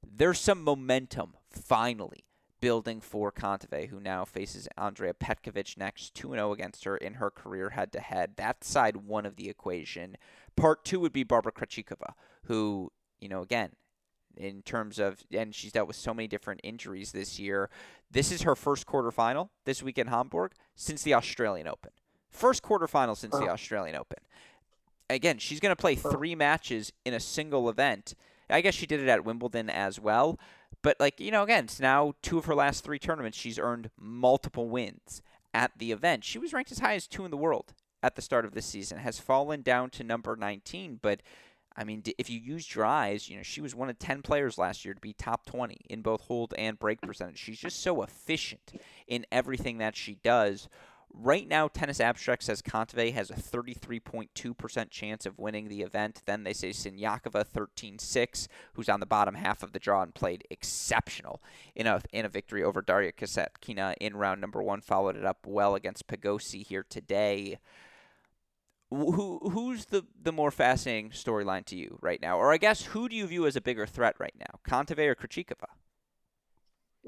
there's 0.06 0.38
some 0.38 0.62
momentum 0.62 1.34
finally 1.50 2.24
building 2.60 3.00
for 3.00 3.32
Kontaveit, 3.32 3.88
who 3.88 4.00
now 4.00 4.24
faces 4.24 4.68
Andrea 4.76 5.14
Petkovic 5.14 5.76
next, 5.76 6.14
2 6.14 6.32
0 6.32 6.52
against 6.52 6.84
her 6.84 6.96
in 6.96 7.14
her 7.14 7.30
career 7.30 7.70
head 7.70 7.92
to 7.92 8.00
head. 8.00 8.32
That's 8.36 8.68
side 8.68 8.96
one 8.96 9.26
of 9.26 9.36
the 9.36 9.48
equation. 9.48 10.16
Part 10.56 10.84
two 10.84 11.00
would 11.00 11.12
be 11.12 11.24
Barbara 11.24 11.52
Krejcikova, 11.52 12.12
who, 12.44 12.92
you 13.20 13.28
know, 13.28 13.40
again, 13.40 13.70
in 14.36 14.62
terms 14.62 14.98
of, 14.98 15.24
and 15.32 15.54
she's 15.54 15.72
dealt 15.72 15.88
with 15.88 15.96
so 15.96 16.14
many 16.14 16.28
different 16.28 16.60
injuries 16.62 17.12
this 17.12 17.38
year. 17.38 17.70
This 18.10 18.30
is 18.30 18.42
her 18.42 18.54
first 18.54 18.86
quarterfinal 18.86 19.48
this 19.64 19.82
week 19.82 19.98
in 19.98 20.08
Hamburg 20.08 20.52
since 20.74 21.02
the 21.02 21.14
Australian 21.14 21.68
Open. 21.68 21.92
First 22.30 22.62
quarterfinal 22.62 23.16
since 23.16 23.32
the 23.32 23.44
uh-huh. 23.44 23.52
Australian 23.52 23.96
Open. 23.96 24.18
Again, 25.08 25.38
she's 25.38 25.60
going 25.60 25.74
to 25.74 25.80
play 25.80 25.94
uh-huh. 25.94 26.10
three 26.10 26.34
matches 26.34 26.92
in 27.04 27.14
a 27.14 27.20
single 27.20 27.68
event 27.68 28.14
I 28.50 28.60
guess 28.60 28.74
she 28.74 28.86
did 28.86 29.00
it 29.00 29.08
at 29.08 29.24
Wimbledon 29.24 29.70
as 29.70 30.00
well. 30.00 30.38
But 30.82 30.98
like 30.98 31.20
you 31.20 31.30
know, 31.30 31.42
again, 31.42 31.64
it's 31.64 31.80
now 31.80 32.14
two 32.22 32.38
of 32.38 32.46
her 32.46 32.54
last 32.54 32.84
three 32.84 32.98
tournaments. 32.98 33.38
She's 33.38 33.58
earned 33.58 33.90
multiple 33.98 34.68
wins 34.68 35.22
at 35.52 35.72
the 35.76 35.92
event. 35.92 36.24
She 36.24 36.38
was 36.38 36.52
ranked 36.52 36.72
as 36.72 36.78
high 36.78 36.94
as 36.94 37.06
two 37.06 37.24
in 37.24 37.30
the 37.30 37.36
world 37.36 37.74
at 38.02 38.16
the 38.16 38.22
start 38.22 38.44
of 38.44 38.52
this 38.52 38.66
season. 38.66 38.98
Has 38.98 39.18
fallen 39.18 39.62
down 39.62 39.90
to 39.90 40.04
number 40.04 40.36
19, 40.36 41.00
but. 41.00 41.22
I 41.76 41.84
mean, 41.84 42.02
if 42.18 42.28
you 42.28 42.38
use 42.38 42.74
your 42.74 42.84
eyes, 42.84 43.28
you 43.28 43.36
know, 43.36 43.44
she 43.44 43.60
was 43.60 43.76
one 43.76 43.88
of 43.88 43.98
10 43.98 44.22
players 44.22 44.58
last 44.58 44.84
year 44.84 44.92
to 44.92 45.00
be 45.00 45.12
top 45.12 45.46
20 45.46 45.76
in 45.88 46.02
both 46.02 46.22
hold 46.22 46.52
and 46.58 46.76
break 46.76 47.00
percentage. 47.00 47.38
She's 47.38 47.60
just 47.60 47.80
so 47.80 48.02
efficient 48.02 48.72
in 49.06 49.24
everything 49.30 49.78
that 49.78 49.96
she 49.96 50.16
does. 50.16 50.68
Right 51.12 51.48
now, 51.48 51.66
Tennis 51.68 52.00
Abstract 52.00 52.42
says 52.42 52.62
Kontaveit 52.62 53.14
has 53.14 53.30
a 53.30 53.34
33.2% 53.34 54.90
chance 54.90 55.26
of 55.26 55.38
winning 55.38 55.68
the 55.68 55.82
event. 55.82 56.22
Then 56.24 56.44
they 56.44 56.52
say 56.52 56.70
Siniakova 56.70 57.44
13-6, 57.44 58.46
who's 58.74 58.88
on 58.88 59.00
the 59.00 59.06
bottom 59.06 59.34
half 59.34 59.62
of 59.62 59.72
the 59.72 59.80
draw 59.80 60.02
and 60.02 60.14
played 60.14 60.46
exceptional 60.50 61.42
in 61.74 61.86
a 61.86 62.00
in 62.12 62.24
a 62.24 62.28
victory 62.28 62.62
over 62.62 62.80
Daria 62.80 63.12
Kasatkina 63.12 63.94
in 64.00 64.16
round 64.16 64.40
number 64.40 64.62
one. 64.62 64.80
Followed 64.80 65.16
it 65.16 65.24
up 65.24 65.46
well 65.46 65.74
against 65.74 66.06
Pagosi 66.06 66.64
here 66.64 66.86
today. 66.88 67.58
Who 68.90 69.50
who's 69.50 69.86
the 69.86 70.06
the 70.20 70.32
more 70.32 70.50
fascinating 70.50 71.10
storyline 71.10 71.64
to 71.66 71.76
you 71.76 71.98
right 72.00 72.20
now, 72.22 72.38
or 72.38 72.52
I 72.52 72.56
guess 72.56 72.84
who 72.86 73.08
do 73.08 73.16
you 73.16 73.26
view 73.26 73.46
as 73.46 73.56
a 73.56 73.60
bigger 73.60 73.86
threat 73.86 74.16
right 74.18 74.34
now, 74.38 74.60
Kontaveit 74.68 75.08
or 75.08 75.14
Krejcikova? 75.16 75.66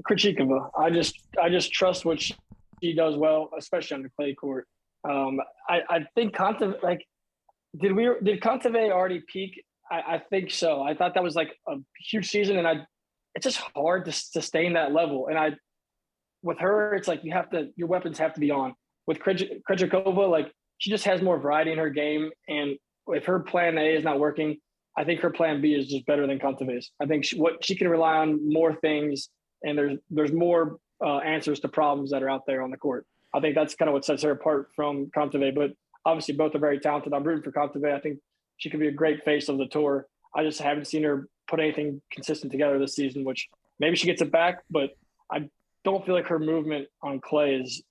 Krejcikova. 0.09 0.71
I 0.79 0.91
just 0.91 1.21
I 1.41 1.49
just 1.49 1.73
trust 1.73 2.05
what 2.05 2.21
she 2.21 2.35
she 2.83 2.95
does 2.95 3.17
well, 3.17 3.51
especially 3.59 3.97
on 3.97 4.03
the 4.03 4.11
clay 4.11 4.35
court. 4.35 4.67
Um, 5.09 5.41
I, 5.69 5.81
I 5.89 6.07
think 6.15 6.35
Kontaveit, 6.35 6.83
like, 6.83 7.05
did 7.81 7.93
we 7.93 8.11
did 8.23 8.41
Kontaveit 8.41 8.91
already 8.91 9.23
peak? 9.33 9.65
I, 9.91 10.15
I 10.15 10.23
think 10.31 10.51
so. 10.51 10.83
I 10.83 10.95
thought 10.95 11.15
that 11.15 11.23
was 11.23 11.35
like 11.35 11.57
a 11.69 11.77
huge 12.11 12.29
season, 12.29 12.59
and 12.59 12.67
I 12.67 12.87
it's 13.35 13.45
just 13.45 13.59
hard 13.75 14.05
to 14.05 14.13
sustain 14.13 14.75
that 14.75 14.93
level. 14.93 15.29
And 15.29 15.39
I, 15.39 15.53
with 16.43 16.59
her, 16.59 16.95
it's 16.95 17.09
like 17.09 17.25
you 17.25 17.33
have 17.33 17.51
to 17.51 17.71
your 17.77 17.89
weapons 17.89 18.19
have 18.19 18.35
to 18.35 18.41
be 18.41 18.51
on. 18.51 18.75
With 19.07 19.19
Krejcikova, 19.19 20.31
like 20.31 20.53
she 20.79 20.91
just 20.91 21.05
has 21.05 21.23
more 21.23 21.39
variety 21.39 21.73
in 21.73 21.79
her 21.79 21.91
game, 21.91 22.31
and 22.49 22.77
if 23.09 23.25
her 23.25 23.41
plan 23.41 23.79
A 23.79 23.97
is 23.97 24.05
not 24.05 24.21
working, 24.21 24.59
I 24.97 25.05
think 25.05 25.21
her 25.21 25.31
plan 25.31 25.61
B 25.61 25.75
is 25.75 25.89
just 25.89 26.07
better 26.07 26.27
than 26.27 26.39
Kontaveit's. 26.39 26.91
I 27.01 27.07
think 27.07 27.25
she, 27.25 27.39
what 27.39 27.65
she 27.65 27.75
can 27.75 27.89
rely 27.89 28.19
on 28.19 28.53
more 28.53 28.75
things, 28.75 29.29
and 29.63 29.77
there's 29.77 29.99
there's 30.11 30.33
more 30.33 30.79
uh, 31.05 31.19
answers 31.19 31.61
to 31.61 31.69
problems 31.69 32.11
that 32.11 32.23
are 32.23 32.31
out 32.31 32.47
there 32.47 32.63
on 32.63 32.71
the 32.71 32.77
court. 32.77 33.07
I 33.35 33.41
think 33.41 33.55
that's 33.55 33.75
kind 33.75 33.89
of 33.89 33.95
what 33.95 34.05
sets 34.05 34.23
her 34.23 34.31
apart 34.31 34.71
from 34.77 35.07
Kontaveit. 35.07 35.55
But 35.55 35.73
obviously, 36.05 36.35
both 36.35 36.55
are 36.55 36.61
very 36.61 36.79
talented. 36.79 37.13
I'm 37.13 37.25
rooting 37.25 37.43
for 37.43 37.53
Kontaveit. 37.53 37.95
I 37.95 38.01
think 38.01 38.19
she 38.59 38.71
could 38.71 38.81
be 38.81 38.89
a 38.89 38.93
great 38.93 39.25
face 39.25 39.49
of 39.49 39.59
the 39.59 39.67
tour. 39.67 40.07
I 40.35 40.45
just 40.45 40.61
haven't 40.61 40.87
seen 40.87 41.03
her 41.05 41.29
put 41.49 41.61
anything 41.61 42.01
consistent 42.11 42.53
together 42.53 42.79
this 42.79 42.95
season, 42.95 43.25
which 43.25 43.49
maybe 43.79 43.97
she 43.97 44.07
gets 44.07 44.23
it 44.23 44.31
back, 44.31 44.63
but 44.71 44.91
I 45.31 45.49
don't 45.85 46.05
feel 46.07 46.15
like 46.15 46.29
her 46.29 46.39
movement 46.39 46.89
on 47.03 47.21
clay 47.21 47.57
is 47.57 47.83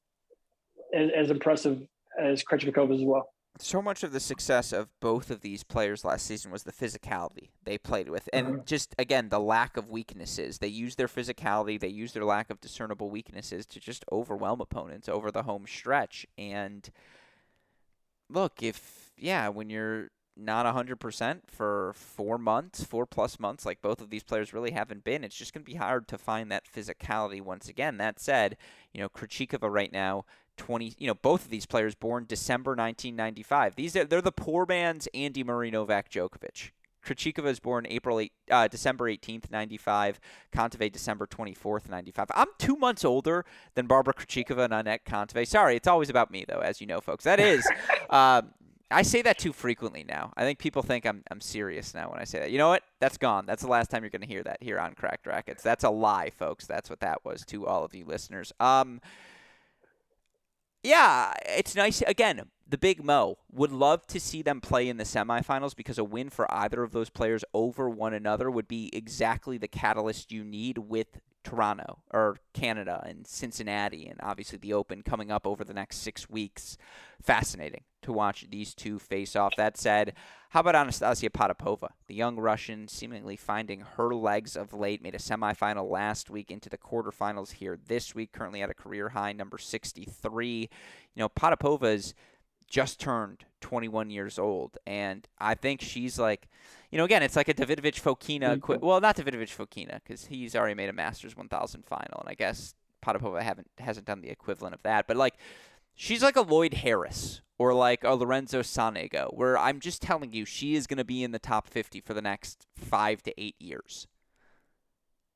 as, 0.94 1.10
as 1.16 1.32
impressive 1.32 1.82
as 2.20 2.44
Krejcikova 2.44 2.96
as 2.96 3.02
well 3.04 3.31
so 3.60 3.82
much 3.82 4.04
of 4.04 4.12
the 4.12 4.20
success 4.20 4.72
of 4.72 4.88
both 5.00 5.30
of 5.30 5.42
these 5.42 5.64
players 5.64 6.06
last 6.06 6.26
season 6.26 6.52
was 6.52 6.64
the 6.64 6.72
physicality 6.72 7.50
they 7.64 7.78
played 7.78 8.10
with. 8.10 8.30
And 8.32 8.48
mm-hmm. 8.48 8.66
just 8.66 8.96
again 8.98 9.30
the 9.30 9.40
lack 9.40 9.78
of 9.78 9.90
weaknesses. 9.90 10.60
They 10.60 10.68
used 10.68 10.98
their 10.98 11.08
physicality 11.08 11.80
they 11.80 11.88
used 11.88 12.16
their 12.16 12.26
lack 12.26 12.50
of 12.50 12.62
discernible 12.62 13.10
weaknesses 13.10 13.66
to 13.68 13.80
just 13.80 14.06
overwhelm 14.12 14.62
opponents 14.62 15.10
over 15.10 15.32
the 15.32 15.44
home 15.44 15.66
stretch. 15.68 16.26
And 16.38 16.90
look 18.30 18.64
if 18.64 19.12
yeah 19.18 19.50
when 19.50 19.70
you're 19.70 20.10
not 20.38 20.66
100% 20.66 21.42
for 21.48 21.92
4 21.94 22.38
months 22.38 22.86
4 22.86 23.06
plus 23.06 23.38
months 23.38 23.66
like 23.66 23.82
both 23.82 24.00
of 24.00 24.10
these 24.10 24.24
players 24.24 24.54
really 24.54 24.72
haven't 24.72 25.04
been 25.04 25.26
it's 25.26 25.36
just 25.36 25.54
going 25.54 25.64
to 25.64 25.70
be 25.70 25.78
hard 25.78 26.08
to 26.08 26.18
find 26.18 26.50
that 26.50 26.64
physicality 26.66 27.42
once 27.42 27.68
again. 27.68 27.98
That 27.98 28.20
said 28.20 28.58
you 28.94 29.02
know 29.02 29.10
Krejcikova 29.10 29.70
right 29.70 29.92
now 29.92 30.26
20 30.58 30.96
you 30.98 31.08
know 31.08 31.16
both 31.16 31.46
of 31.46 31.50
these 31.50 31.66
players 31.66 31.96
born 31.96 32.26
December 32.28 32.72
1995 32.72 33.76
these 33.76 33.96
are 33.96 34.06
they're 34.06 34.22
the 34.22 34.32
poor 34.32 34.66
man's 34.68 35.08
Andy 35.14 35.44
Murray 35.44 35.72
Novak 35.72 36.10
Djokovic 36.10 36.72
Krejcikova 37.06 37.48
is 37.48 37.60
born 37.60 37.86
April 37.90 38.20
8, 38.20 38.32
uh, 38.52 38.68
December 38.68 39.06
18th, 39.06 39.50
95. 39.50 40.20
Kontaveit, 40.54 40.92
December 40.92 41.26
24th, 41.26 41.90
95. 41.90 42.28
I'm 42.36 42.48
two 42.58 42.76
months 42.76 43.04
older 43.04 43.46
than 43.76 43.88
Barbara 43.88 44.14
Krejcikova 44.14 44.66
and 44.66 44.74
Anett 44.74 45.00
Kontaveit. 45.06 45.48
Sorry, 45.48 45.76
it's 45.76 45.88
always 45.88 46.10
about 46.10 46.32
me, 46.32 46.46
though, 46.48 46.60
as 46.60 46.80
you 46.80 46.88
know, 46.88 47.02
folks. 47.02 47.24
That 47.24 47.40
is, 47.40 47.68
um, 48.10 48.54
I 48.92 49.02
say 49.04 49.22
that 49.24 49.40
too 49.40 49.54
frequently 49.54 50.04
now. 50.04 50.32
I 50.36 50.44
think 50.44 50.60
people 50.60 50.84
think 50.84 51.06
I'm, 51.06 51.24
I'm 51.32 51.42
serious 51.42 51.94
now 51.94 52.12
when 52.12 52.20
I 52.20 52.26
say 52.26 52.40
that. 52.40 52.52
You 52.52 52.58
know 52.58 52.70
what? 52.70 52.84
That's 53.00 53.18
gone. 53.18 53.46
That's 53.46 53.64
the 53.64 53.70
last 53.70 53.90
time 53.90 54.04
you're 54.04 54.10
going 54.10 54.22
to 54.22 54.28
hear 54.28 54.44
that 54.44 54.62
here 54.62 54.80
on 54.80 54.94
Cracked 54.94 55.26
Racquets. 55.26 55.64
That's 55.64 55.84
a 55.84 55.90
lie, 55.90 56.30
folks. 56.30 56.68
That's 56.68 56.90
what 56.90 57.00
that 57.00 57.24
was 57.26 57.46
to 57.46 57.66
all 57.66 57.84
of 57.84 57.96
you 57.96 58.06
listeners. 58.06 58.52
Um, 58.60 59.02
yeah, 60.84 61.34
it's 61.46 61.76
nice. 61.76 62.02
Again, 62.02 62.44
the 62.68 62.78
Big 62.78 63.04
Mo 63.04 63.38
would 63.52 63.72
love 63.72 64.08
to 64.08 64.20
see 64.20 64.42
them 64.42 64.62
play 64.62 64.88
in 64.88 64.98
the 64.98 65.04
semifinals 65.04 65.76
because 65.76 65.98
a 65.98 66.04
win 66.04 66.30
for 66.30 66.52
either 66.54 66.84
of 66.84 66.92
those 66.92 67.10
players 67.10 67.44
over 67.54 67.90
one 67.90 68.14
another 68.14 68.50
would 68.50 68.68
be 68.68 68.90
exactly 68.94 69.58
the 69.58 69.68
catalyst 69.68 70.32
you 70.32 70.44
need 70.44 70.78
with 70.78 71.20
Toronto 71.44 72.00
or 72.12 72.38
Canada 72.54 73.04
and 73.06 73.26
Cincinnati 73.26 74.08
and 74.08 74.20
obviously 74.22 74.58
the 74.58 74.74
Open 74.74 75.02
coming 75.02 75.32
up 75.32 75.48
over 75.48 75.64
the 75.64 75.74
next 75.74 75.98
six 75.98 76.30
weeks. 76.30 76.78
Fascinating 77.22 77.84
to 78.02 78.12
watch 78.12 78.46
these 78.50 78.74
two 78.74 79.00
face 79.00 79.36
off. 79.36 79.54
That 79.58 79.78
said, 79.78 80.14
how 80.50 80.62
about 80.62 80.76
Anastasia 80.76 81.30
Potapova, 81.30 81.90
the 82.08 82.16
young 82.16 82.38
Russian, 82.38 82.88
seemingly 82.88 83.36
finding 83.36 83.82
her 83.82 84.14
legs 84.14 84.56
of 84.56 84.74
late, 84.74 85.02
made 85.02 85.16
a 85.16 85.20
semifinal 85.20 85.90
last 85.90 86.30
week 86.30 86.52
into 86.52 86.70
the 86.70 86.78
quarterfinals 86.78 87.54
here 87.54 87.78
this 87.88 88.16
week, 88.16 88.32
currently 88.32 88.62
at 88.62 88.70
a 88.70 88.74
career 88.74 89.10
high 89.10 89.34
number 89.34 89.58
63. 89.58 90.60
You 90.60 90.70
know, 91.16 91.30
Potapova's 91.30 92.14
just 92.72 93.00
turned 93.00 93.46
21 93.60 94.10
years 94.10 94.40
old, 94.40 94.78
and 94.88 95.28
I 95.38 95.56
think 95.56 95.82
she's 95.82 96.18
like, 96.18 96.48
you 96.90 96.98
know, 96.98 97.04
again, 97.04 97.22
it's 97.22 97.36
like 97.36 97.50
a 97.50 97.54
Davidovich 97.54 98.02
Fokina. 98.02 98.42
Mm-hmm. 98.42 98.54
Equi- 98.54 98.78
well, 98.78 99.02
not 99.02 99.18
Davidovich 99.18 99.56
Fokina 99.56 100.00
because 100.04 100.26
he's 100.26 100.56
already 100.56 100.74
made 100.74 100.90
a 100.90 100.94
Masters 100.94 101.36
1000 101.36 101.86
final, 101.86 102.20
and 102.22 102.30
I 102.30 102.34
guess 102.34 102.74
Potapova 103.06 103.42
haven't 103.42 103.70
hasn't 103.78 104.08
done 104.08 104.22
the 104.22 104.30
equivalent 104.30 104.74
of 104.74 104.82
that. 104.84 105.06
But 105.06 105.18
like, 105.18 105.36
she's 105.94 106.24
like 106.24 106.38
a 106.38 106.42
Lloyd 106.42 106.76
Harris 106.76 107.42
or 107.60 107.74
like 107.74 108.04
a 108.04 108.16
Lorenzo 108.16 108.62
Sonego, 108.62 109.36
where 109.36 109.58
I'm 109.58 109.80
just 109.80 110.02
telling 110.02 110.32
you, 110.32 110.46
she 110.46 110.76
is 110.76 110.88
going 110.88 110.98
to 110.98 111.06
be 111.06 111.24
in 111.24 111.32
the 111.32 111.40
top 111.40 111.68
50 111.68 112.00
for 112.00 112.14
the 112.14 112.22
next 112.22 112.66
five 112.76 113.22
to 113.24 113.34
eight 113.40 113.56
years. 113.60 114.08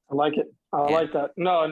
I 0.09 0.15
like 0.15 0.38
it. 0.38 0.53
I 0.71 0.81
like 0.89 1.13
that. 1.13 1.31
No, 1.38 1.67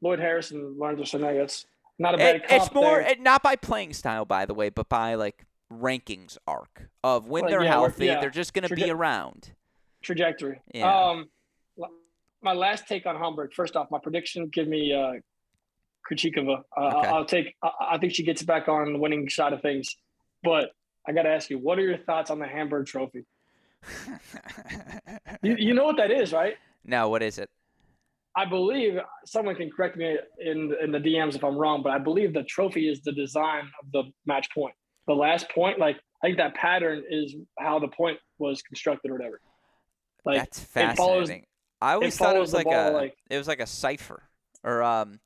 Lloyd 0.00 0.20
Harris 0.20 0.52
and 0.52 0.78
Lorenzo 0.78 1.02
Sonego. 1.02 1.42
It's 1.42 1.66
not 1.98 2.14
a 2.14 2.16
It- 2.16 2.18
bad 2.42 2.48
comp 2.48 2.62
it's 2.62 2.74
more 2.74 3.00
it, 3.00 3.20
not 3.20 3.42
by 3.42 3.56
playing 3.56 3.92
style, 3.92 4.24
by 4.24 4.46
the 4.46 4.54
way, 4.54 4.68
but 4.68 4.88
by 4.88 5.14
like 5.14 5.44
rankings 5.72 6.38
arc 6.46 6.88
of 7.04 7.28
when 7.28 7.42
Well, 7.42 7.50
they're 7.50 7.62
yeah, 7.64 7.68
healthy, 7.70 8.06
yeah. 8.06 8.20
they're 8.20 8.30
just 8.30 8.54
going 8.54 8.66
to 8.68 8.74
be 8.74 8.90
around. 8.90 9.50
trajectory. 10.02 10.60
Yeah. 10.72 10.90
Um, 11.10 11.28
my 12.40 12.52
last 12.52 12.86
take 12.86 13.04
on 13.04 13.16
Hamburg. 13.16 13.52
First 13.52 13.74
off, 13.76 13.90
my 13.90 13.98
prediction: 13.98 14.46
give 14.48 14.68
me 14.68 14.92
uh, 14.94 15.14
Krejcikova. 16.10 16.62
Uh, 16.76 16.80
Okay. 16.98 17.08
I'll 17.08 17.24
take. 17.24 17.54
I, 17.62 17.70
I 17.92 17.98
think 17.98 18.14
she 18.14 18.22
gets 18.22 18.42
back 18.42 18.68
on 18.68 18.92
the 18.92 18.98
winning 18.98 19.28
side 19.28 19.52
of 19.52 19.60
things. 19.60 19.96
But 20.44 20.70
I 21.06 21.12
got 21.12 21.22
to 21.22 21.30
ask 21.30 21.50
you, 21.50 21.58
what 21.58 21.78
are 21.78 21.82
your 21.82 21.98
thoughts 21.98 22.30
on 22.30 22.38
the 22.38 22.46
Hamburg 22.46 22.86
Trophy? 22.86 23.24
You, 25.42 25.56
you 25.58 25.74
know 25.74 25.84
what 25.84 25.96
that 25.96 26.10
is, 26.10 26.32
right? 26.32 26.54
no, 26.84 27.08
what 27.08 27.22
is 27.22 27.38
it? 27.38 27.50
I 28.36 28.44
believe 28.44 28.98
someone 29.24 29.56
can 29.56 29.70
correct 29.70 29.96
me 29.96 30.16
in 30.38 30.74
in 30.82 30.92
the 30.92 30.98
DMs 30.98 31.34
if 31.34 31.42
I'm 31.42 31.56
wrong, 31.56 31.82
but 31.82 31.90
I 31.90 31.98
believe 31.98 32.32
the 32.34 32.44
trophy 32.44 32.88
is 32.88 33.00
the 33.02 33.12
design 33.12 33.64
of 33.82 33.92
the 33.92 34.02
match 34.26 34.48
point. 34.54 34.74
The 35.06 35.14
last 35.14 35.50
point, 35.50 35.78
like 35.78 35.96
I 36.22 36.28
think 36.28 36.38
that 36.38 36.54
pattern 36.54 37.02
is 37.08 37.34
how 37.58 37.78
the 37.78 37.88
point 37.88 38.18
was 38.38 38.62
constructed 38.62 39.10
or 39.10 39.14
whatever. 39.14 39.40
Like 40.24 40.38
That's 40.38 40.62
it 40.62 40.96
follows- 40.96 41.28
fascinating. 41.28 41.46
I 41.80 41.92
always 41.92 42.16
thought 42.16 42.34
it 42.34 42.40
was 42.40 42.52
like 42.52 42.64
ball, 42.66 42.90
a 42.90 42.92
like- 42.92 43.14
it 43.30 43.38
was 43.38 43.46
like 43.46 43.60
a 43.60 43.66
cipher 43.66 44.22
or 44.64 44.82
um, 44.82 45.20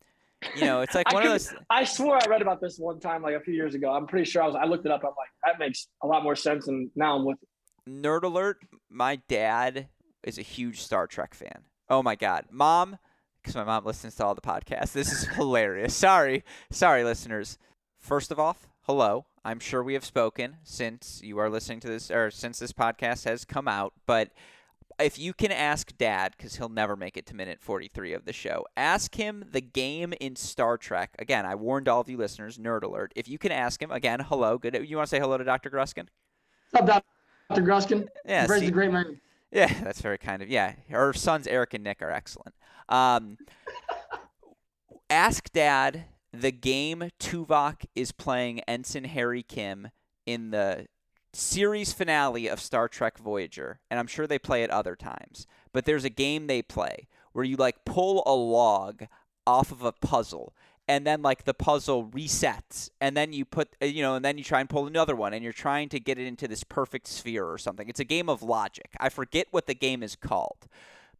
you 0.55 0.64
know, 0.64 0.82
it's 0.82 0.94
like 1.00 1.12
one 1.12 1.24
of 1.24 1.32
those. 1.32 1.53
I 1.70 1.84
swore 1.84 2.16
I 2.16 2.26
read 2.28 2.42
about 2.42 2.61
this 2.61 2.78
one 2.78 3.00
time, 3.00 3.22
like 3.22 3.34
a 3.34 3.40
few 3.40 3.55
years 3.55 3.74
ago. 3.74 3.92
I'm 3.92 4.07
pretty 4.07 4.30
sure 4.30 4.42
I 4.42 4.46
was. 4.46 4.57
I 4.57 4.64
looked 4.64 4.86
it 4.86 4.92
up. 4.92 5.00
I'm 5.03 5.11
like, 5.16 5.30
that 5.44 5.59
makes 5.59 5.88
a 6.03 6.07
lot 6.07 6.22
more 6.22 6.36
sense, 6.36 6.68
and 6.68 6.90
now 6.94 7.16
I'm 7.16 7.24
with. 7.24 7.38
It. 7.42 7.48
Nerd 7.90 8.22
alert! 8.22 8.59
My 8.90 9.16
dad 9.28 9.88
is 10.22 10.38
a 10.38 10.42
huge 10.42 10.80
Star 10.80 11.07
Trek 11.07 11.34
fan. 11.34 11.64
Oh 11.89 12.03
my 12.03 12.14
god, 12.14 12.47
mom, 12.51 12.99
because 13.43 13.55
my 13.55 13.64
mom 13.64 13.85
listens 13.85 14.14
to 14.16 14.24
all 14.24 14.35
the 14.35 14.41
podcasts. 14.41 14.93
This 14.93 15.12
is 15.12 15.24
hilarious. 15.35 15.95
Sorry, 15.95 16.45
sorry, 16.70 17.05
listeners. 17.05 17.59
First 17.99 18.30
of 18.30 18.39
all, 18.39 18.57
hello. 18.83 19.26
I'm 19.45 19.59
sure 19.59 19.83
we 19.83 19.95
have 19.95 20.05
spoken 20.05 20.57
since 20.62 21.20
you 21.22 21.39
are 21.39 21.51
listening 21.51 21.80
to 21.80 21.89
this, 21.89 22.11
or 22.11 22.30
since 22.30 22.59
this 22.59 22.72
podcast 22.72 23.24
has 23.24 23.45
come 23.45 23.66
out. 23.66 23.93
But 24.07 24.30
if 25.01 25.18
you 25.18 25.33
can 25.35 25.51
ask 25.51 25.97
Dad, 25.99 26.35
because 26.37 26.57
he'll 26.57 26.68
never 26.68 26.95
make 26.97 27.16
it 27.16 27.26
to 27.26 27.35
minute 27.35 27.59
43 27.61 28.12
of 28.12 28.24
the 28.24 28.33
show, 28.33 28.64
ask 28.76 29.14
him 29.16 29.45
the 29.51 29.61
game 29.61 30.14
in 30.20 30.37
Star 30.37 30.76
Trek. 30.78 31.16
Again, 31.18 31.45
I 31.45 31.57
warned 31.57 31.89
all 31.89 32.01
of 32.01 32.09
you 32.09 32.16
listeners. 32.16 32.59
Nerd 32.59 32.83
alert! 32.85 33.12
If 33.16 33.28
you 33.28 33.39
can 33.39 33.51
ask 33.53 33.83
him 33.83 33.91
again, 33.91 34.20
hello. 34.20 34.59
Good. 34.59 34.87
You 34.89 34.97
want 34.97 35.09
to 35.09 35.16
say 35.16 35.20
hello 35.20 35.37
to 35.39 35.45
Dr. 35.45 35.70
Gruskin? 35.70 36.07
What's 36.70 36.89
up, 36.89 37.05
Dr. 37.49 37.62
Gruskin? 37.62 38.09
Yeah. 38.24 38.47
Praise 38.47 38.61
see- 38.61 38.66
the 38.66 38.72
great 38.72 38.93
man. 38.93 39.20
Yeah, 39.53 39.72
that's 39.84 40.00
very 40.00 40.18
kind 40.18 40.42
of. 40.42 40.48
Yeah, 40.48 40.74
her 40.90 41.12
sons 41.12 41.46
Eric 41.46 41.74
and 41.74 41.84
Nick 41.84 42.03
are 42.03 42.11
excellent. 42.11 42.55
Um, 42.88 43.38
ask 45.11 45.53
Dad 45.53 46.07
the 46.32 46.50
game 46.50 47.11
Tuvok 47.20 47.84
is 47.94 48.11
playing 48.11 48.61
Ensign 48.61 49.05
Harry 49.05 49.42
Kim 49.42 49.90
in 50.26 50.50
the 50.50 50.86
series 51.34 51.92
finale 51.92 52.48
of 52.48 52.61
Star 52.61 52.88
Trek 52.88 53.18
Voyager, 53.18 53.80
and 53.90 54.00
I'm 54.00 54.07
sure 54.07 54.26
they 54.26 54.38
play 54.38 54.62
it 54.62 54.70
other 54.70 54.96
times. 54.96 55.46
But 55.72 55.84
there's 55.84 56.05
a 56.05 56.11
game 56.11 56.46
they 56.46 56.62
play 56.62 57.09
where 57.32 57.44
you 57.44 57.57
like 57.57 57.84
pull 57.84 58.22
a 58.26 58.34
log 58.34 59.05
off 59.46 59.72
of 59.72 59.82
a 59.82 59.92
puzzle 59.92 60.55
and 60.89 61.07
then 61.07 61.22
like 61.22 61.45
the 61.45 61.55
puzzle 61.55 62.07
resets 62.07 62.91
and 63.01 63.16
then 63.16 63.33
you 63.33 63.45
put 63.45 63.76
uh, 63.80 63.87
you 63.87 64.03
know 64.03 64.14
and 64.16 64.24
then 64.24 64.39
you 64.39 64.45
try 64.45 64.61
and 64.61 64.68
pull 64.68 64.87
another 64.87 65.14
one 65.14 65.33
and 65.33 65.43
you're 65.43 65.53
trying 65.53 65.89
to 65.89 66.01
get 66.01 66.18
it 66.18 66.26
into 66.26 66.49
this 66.49 66.64
perfect 66.64 67.07
sphere 67.07 67.47
or 67.47 67.59
something. 67.59 67.89
It's 67.89 68.01
a 68.01 68.05
game 68.05 68.28
of 68.28 68.43
logic. 68.43 68.91
I 68.99 69.09
forget 69.09 69.47
what 69.51 69.66
the 69.66 69.74
game 69.74 70.03
is 70.03 70.16
called. 70.16 70.66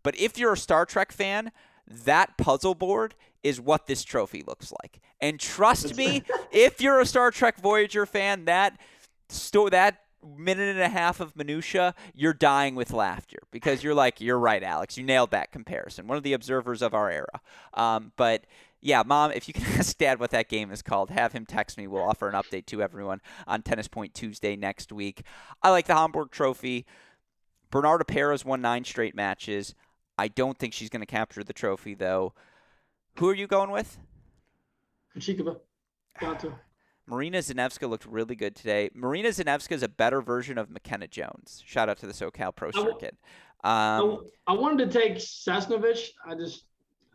But 0.03 0.19
if 0.19 0.37
you're 0.37 0.55
a 0.55 0.59
star 0.59 0.85
trek 0.85 1.13
fan 1.13 1.53
that 1.87 2.37
puzzle 2.39 2.75
board 2.75 3.15
is 3.43 3.61
what 3.61 3.87
this 3.87 4.05
trophy 4.05 4.43
looks 4.47 4.73
like. 4.83 5.01
And 5.21 5.39
trust 5.39 5.97
me 5.97 6.23
if 6.53 6.81
you're 6.81 7.01
a 7.01 7.07
star 7.07 7.31
trek 7.31 7.59
voyager 7.59 8.07
fan 8.07 8.45
that 8.47 8.79
sto- 9.29 9.69
that 9.69 10.01
minute 10.25 10.69
and 10.69 10.81
a 10.81 10.89
half 10.89 11.19
of 11.19 11.35
minutia 11.35 11.97
you're 12.15 12.33
dying 12.33 12.77
with 12.77 12.93
laughter 12.93 13.39
because 13.51 13.83
you're 13.83 13.95
like 13.95 14.21
you're 14.21 14.39
right 14.39 14.63
alex. 14.63 14.97
You 14.97 15.05
nailed 15.05 15.33
that 15.33 15.53
comparison. 15.53 16.07
One 16.07 16.17
of 16.17 16.23
the 16.23 16.33
observers 16.33 16.83
of 16.83 16.95
our 16.95 17.11
era. 17.11 17.41
Um, 17.75 18.13
but 18.17 18.45
yeah, 18.83 19.03
mom, 19.07 19.31
if 19.31 19.49
you 19.49 19.55
can 19.55 19.65
ask 19.79 19.97
dad 19.97 20.21
what 20.21 20.31
that 20.33 20.49
game 20.49 20.71
is 20.71 20.83
called, 20.83 21.11
have 21.11 21.33
him 21.33 21.47
text 21.47 21.79
me. 21.79 21.87
We'll 21.87 22.03
offer 22.03 22.29
an 22.29 22.35
update 22.35 22.67
to 22.67 22.83
everyone 22.83 23.21
on 23.47 23.63
Tennis 23.63 23.89
Point 23.89 24.13
Tuesday 24.13 24.57
next 24.57 24.93
week. 24.93 25.23
I 25.63 25.71
like 25.71 25.87
the 25.87 25.95
Hamburg 25.95 26.31
Trophy. 26.31 26.85
Bernarda 27.71 28.07
Pera's 28.07 28.45
won 28.45 28.61
nine 28.61 28.85
straight 28.85 29.15
matches. 29.15 29.75
I 30.19 30.29
don't 30.29 30.59
think 30.59 30.75
she's 30.75 30.91
going 30.91 31.01
to 31.01 31.07
capture 31.07 31.43
the 31.43 31.55
trophy, 31.55 31.95
though. 31.95 32.35
Who 33.19 33.29
are 33.29 33.35
you 33.35 33.47
going 33.47 33.71
with? 33.71 33.99
Krejcikova. 35.17 35.59
Maryna 37.11 37.39
Zanevska 37.39 37.89
looked 37.89 38.07
really 38.07 38.35
good 38.37 38.55
today. 38.55 38.91
Maryna 38.97 39.29
Zanevska 39.29 39.73
is 39.73 39.83
a 39.83 39.89
better 39.89 40.21
version 40.21 40.59
of 40.59 40.71
McKenna 40.71 41.09
Jones. 41.09 41.63
Shout 41.67 41.89
out 41.89 41.99
to 41.99 42.07
the 42.07 42.13
SoCal 42.13 42.55
Pro 42.55 42.71
Circuit. 42.71 43.17
I, 43.65 43.99
Um, 43.99 44.27
I 44.47 44.53
wanted 44.53 44.91
to 44.91 44.99
take 44.99 45.17
Sasnovich. 45.17 46.11
I 46.27 46.35
just, 46.35 46.65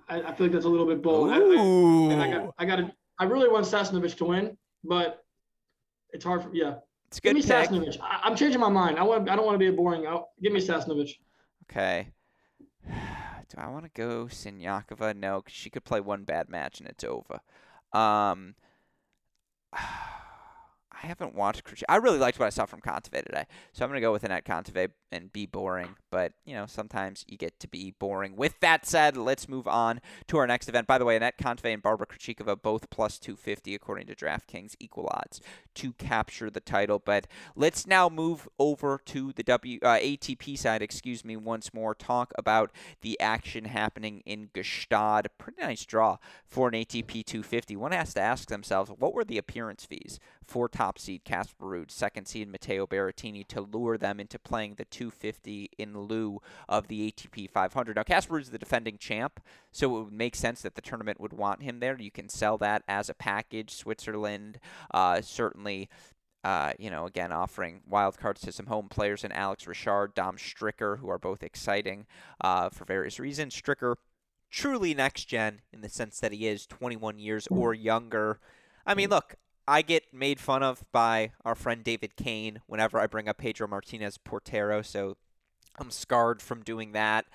I, 0.10 0.22
I 0.22 0.34
feel 0.34 0.46
like 0.48 0.54
that's 0.54 0.66
a 0.66 0.70
little 0.70 0.86
bit 0.86 1.02
bold. 1.02 1.30
I, 1.32 1.36
I, 1.36 1.38
I 1.38 1.42
ooh, 1.42 2.32
got, 2.32 2.54
I 2.58 2.66
got 2.66 2.76
to, 2.78 2.92
I 3.20 3.26
really 3.26 3.50
want 3.50 3.66
Sasnovich 3.66 4.16
to 4.18 4.26
win, 4.26 4.58
but 4.84 5.24
it's 6.12 6.24
hard 6.24 6.44
for, 6.44 6.50
yeah. 6.54 6.76
it's 7.08 7.18
a 7.18 7.22
Give 7.22 7.34
me 7.36 7.42
pick. 7.42 7.52
Sasnovich. 7.70 8.00
I, 8.02 8.22
I'm 8.24 8.36
changing 8.36 8.62
my 8.62 8.70
mind. 8.70 8.98
I 9.00 9.04
want, 9.04 9.30
I 9.30 9.36
don't 9.36 9.46
want 9.46 9.56
to 9.56 9.60
be 9.60 9.68
a 9.68 9.74
boring. 9.74 10.08
I'll, 10.08 10.30
give 10.42 10.54
me 10.54 10.62
Sasnovich. 10.62 11.18
Okay. 11.70 12.10
Do 12.88 13.56
I 13.58 13.68
want 13.70 13.86
to 13.86 13.92
go 13.94 14.26
Siniakova? 14.26 15.16
No, 15.16 15.42
'cause 15.42 15.54
she 15.54 15.70
could 15.70 15.86
play 15.86 16.02
one 16.02 16.24
bad 16.26 16.50
match 16.50 16.80
and 16.82 16.90
it's 16.90 17.04
over. 17.06 17.40
Um, 17.94 18.56
I 21.00 21.06
haven't 21.06 21.36
watched. 21.36 21.64
Krejci- 21.64 21.84
I 21.88 21.98
really 21.98 22.18
liked 22.18 22.40
what 22.40 22.48
I 22.48 22.50
saw 22.50 22.66
from 22.66 22.82
Kontaveit 22.82 23.26
today, 23.26 23.46
so 23.72 23.86
I'm 23.86 23.90
gonna 23.90 24.02
go 24.02 24.12
with 24.12 24.24
Anett 24.24 24.44
Kontaveit 24.46 24.90
and 25.12 25.32
be 25.32 25.46
boring. 25.46 25.96
But 26.10 26.34
you 26.46 26.56
know, 26.56 26.66
sometimes 26.66 27.26
you 27.28 27.38
get 27.38 27.60
to 27.60 27.68
be 27.68 27.94
boring. 27.98 28.36
With 28.36 28.60
that 28.62 28.86
said, 28.86 29.18
let's 29.18 29.50
move 29.50 29.68
on 29.68 30.02
to 30.28 30.38
our 30.38 30.48
next 30.48 30.70
event. 30.70 30.88
By 30.88 30.98
the 30.98 31.06
way, 31.06 31.20
Anett 31.20 31.38
Kontaveit 31.42 31.74
and 31.74 31.84
Barbara 31.84 32.08
Krejcikova 32.08 32.62
both 32.62 32.90
plus 32.90 33.20
250 33.20 33.76
according 33.76 34.08
to 34.08 34.16
DraftKings, 34.16 34.76
equal 34.80 35.10
odds 35.12 35.42
to 35.76 35.94
capture 35.94 36.50
the 36.50 36.60
title. 36.60 37.00
But 37.04 37.28
let's 37.56 37.88
now 37.88 38.10
move 38.10 38.48
over 38.60 39.00
to 39.06 39.32
the 39.34 39.44
W 39.44 39.80
uh, 39.82 39.98
ATP 39.98 40.58
side. 40.58 40.82
Excuse 40.82 41.24
me, 41.24 41.36
once 41.36 41.74
more. 41.74 41.96
Talk 41.96 42.34
about 42.38 42.72
the 43.02 43.20
action 43.20 43.66
happening 43.66 44.22
in 44.26 44.50
Gstaad. 44.54 45.28
Pretty 45.38 45.62
nice 45.62 45.86
draw 45.86 46.18
for 46.46 46.68
an 46.68 46.74
ATP 46.74 47.26
250. 47.26 47.76
One 47.76 47.92
has 47.92 48.14
to 48.14 48.22
ask 48.22 48.50
themselves, 48.50 48.92
what 48.98 49.14
were 49.14 49.24
the 49.24 49.38
appearance 49.38 49.86
fees 49.86 50.20
for 50.48 50.70
top 50.70 50.98
seed 50.98 51.24
Casper 51.24 51.66
Ruud, 51.66 51.92
second 51.92 52.28
seed 52.28 52.48
Matteo 52.48 52.88
Berrettini 52.88 53.46
to 53.48 53.62
lure 53.62 53.98
them 53.98 54.20
into 54.20 54.40
playing 54.40 54.76
the 54.76 54.86
250 54.98 55.70
in 55.78 55.98
lieu 55.98 56.42
of 56.68 56.88
the 56.88 57.12
ATP 57.12 57.50
500? 57.50 57.96
Now, 57.96 58.04
Casper 58.04 58.40
is 58.40 58.50
the 58.50 58.58
defending 58.58 58.98
champ, 58.98 59.40
so 59.72 59.98
it 59.98 60.04
would 60.06 60.14
make 60.14 60.36
sense 60.36 60.62
that 60.62 60.76
the 60.76 60.82
tournament 60.82 61.20
would 61.20 61.34
want 61.34 61.62
him 61.62 61.80
there. 61.80 62.00
You 62.00 62.12
can 62.12 62.30
sell 62.30 62.58
that 62.58 62.84
as 62.88 63.10
a 63.10 63.14
package. 63.14 63.72
Switzerland, 63.72 64.60
uh, 64.92 65.22
certainly. 65.22 65.90
Uh, 66.44 66.72
you 66.80 66.90
know, 66.90 67.06
again, 67.06 67.34
offering 67.34 67.82
wild 67.86 68.18
cards 68.18 68.40
to 68.40 68.54
some 68.54 68.68
home 68.68 68.88
players 68.88 69.26
and 69.26 69.34
Alex 69.34 69.66
Ritschard, 69.66 70.14
Dom 70.14 70.38
Stricker, 70.38 71.00
who 71.00 71.10
are 71.10 71.18
both 71.18 71.44
exciting 71.44 72.06
uh, 72.40 72.70
for 72.70 72.86
various 72.86 73.20
reasons. 73.20 73.54
Stricker, 73.54 73.96
truly 74.50 74.94
next 74.94 75.26
gen 75.26 75.62
in 75.74 75.82
the 75.82 75.90
sense 75.90 76.20
that 76.20 76.32
he 76.32 76.48
is 76.48 76.66
21 76.66 77.20
years 77.20 77.48
or 77.52 77.74
younger. 77.74 78.40
I 78.86 78.94
mean, 78.94 79.10
look, 79.10 79.36
I 79.68 79.82
get 79.82 80.14
made 80.14 80.40
fun 80.40 80.64
of 80.64 80.86
by 80.92 81.32
our 81.44 81.56
friend 81.56 81.84
David 81.84 82.16
Kane 82.16 82.62
whenever 82.68 83.00
I 83.00 83.08
bring 83.08 83.28
up 83.28 83.38
Pedro 83.38 83.68
Martinez 83.68 84.18
Portero, 84.18 84.86
so 84.86 85.18
I'm 85.78 85.92
scarred 85.92 86.42
from 86.42 86.64
doing 86.64 86.94
that. 86.94 87.26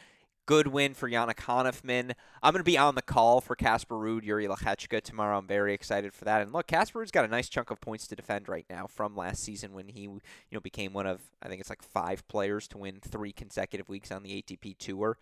Good 0.47 0.69
win 0.69 0.95
for 0.95 1.09
Yannick 1.09 1.37
Hanfmann. 1.37 2.15
I'm 2.43 2.53
going 2.53 2.61
to 2.61 2.65
be 2.65 2.79
on 2.79 2.95
the 2.95 3.03
call 3.03 3.41
for 3.41 3.55
Casper 3.55 3.95
Ruud, 3.95 4.25
Jiri 4.25 4.49
Lehecka 4.49 5.01
tomorrow. 5.03 5.39
I'm 5.39 5.47
very 5.47 5.73
excited 5.73 6.13
for 6.15 6.25
that. 6.25 6.43
And 6.43 6.53
look, 6.53 6.67
Casper 6.67 6.99
Ruud's 6.99 7.13
got 7.13 7.25
a 7.25 7.29
nice 7.29 7.49
chunk 7.49 7.71
of 7.71 7.81
points 7.81 8.09
to 8.09 8.17
defend 8.17 8.49
right 8.49 8.67
now 8.69 8.87
from 8.89 9.15
last 9.15 9.45
season 9.45 9.73
when 9.73 9.89
he, 9.89 10.01
you 10.01 10.21
know, 10.51 10.61
became 10.61 10.95
one 10.95 11.07
of 11.07 11.21
I 11.43 11.49
think 11.49 11.61
it's 11.61 11.71
like 11.71 11.83
five 11.83 12.27
players 12.29 12.67
to 12.69 12.79
win 12.79 12.99
three 13.01 13.33
consecutive 13.33 13.89
weeks 13.89 14.11
on 14.11 14.25
the 14.25 14.43
ATP 14.43 14.79
Tour 14.79 15.17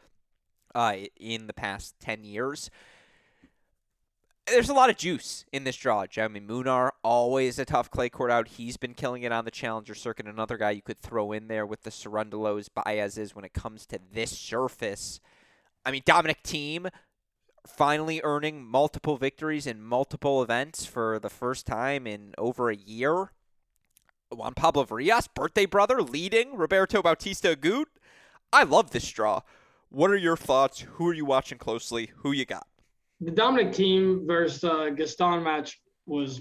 uh, 0.74 0.94
in 1.18 1.48
the 1.48 1.54
past 1.54 1.96
10 2.00 2.24
years. 2.24 2.70
There's 4.50 4.68
a 4.68 4.74
lot 4.74 4.90
of 4.90 4.96
juice 4.96 5.44
in 5.52 5.64
this 5.64 5.76
draw. 5.76 6.06
Jaume 6.06 6.44
Munar, 6.46 6.90
always 7.04 7.58
a 7.58 7.64
tough 7.64 7.90
clay 7.90 8.08
court 8.08 8.30
out. 8.30 8.48
He's 8.48 8.76
been 8.76 8.94
killing 8.94 9.22
it 9.22 9.30
on 9.30 9.44
the 9.44 9.50
challenger 9.50 9.94
circuit. 9.94 10.26
Another 10.26 10.56
guy 10.56 10.72
you 10.72 10.82
could 10.82 10.98
throw 10.98 11.30
in 11.32 11.48
there 11.48 11.64
with 11.64 11.82
the 11.82 11.90
Cerundolos, 11.90 12.68
Baez's 12.74 13.34
when 13.34 13.44
it 13.44 13.52
comes 13.52 13.86
to 13.86 14.00
this 14.12 14.36
surface. 14.36 15.20
I 15.84 15.92
mean, 15.92 16.02
Dominic 16.04 16.42
Thiem 16.42 16.90
finally 17.66 18.20
earning 18.24 18.64
multiple 18.64 19.16
victories 19.16 19.66
in 19.66 19.82
multiple 19.82 20.42
events 20.42 20.84
for 20.84 21.18
the 21.18 21.30
first 21.30 21.66
time 21.66 22.06
in 22.06 22.34
over 22.36 22.70
a 22.70 22.76
year. 22.76 23.32
Juan 24.32 24.54
Pablo 24.54 24.84
Varillas, 24.84 25.28
birthday 25.32 25.66
brother, 25.66 26.02
leading 26.02 26.56
Roberto 26.56 27.02
Bautista 27.02 27.56
Agut. 27.56 27.86
I 28.52 28.64
love 28.64 28.90
this 28.90 29.10
draw. 29.10 29.40
What 29.90 30.10
are 30.10 30.16
your 30.16 30.36
thoughts? 30.36 30.80
Who 30.80 31.08
are 31.08 31.14
you 31.14 31.24
watching 31.24 31.58
closely? 31.58 32.10
Who 32.18 32.32
you 32.32 32.44
got? 32.44 32.66
The 33.20 33.30
Dominic 33.30 33.72
Thiem 33.72 34.26
versus 34.26 34.64
uh, 34.64 34.90
Gaston 34.90 35.42
match 35.42 35.80
was 36.06 36.40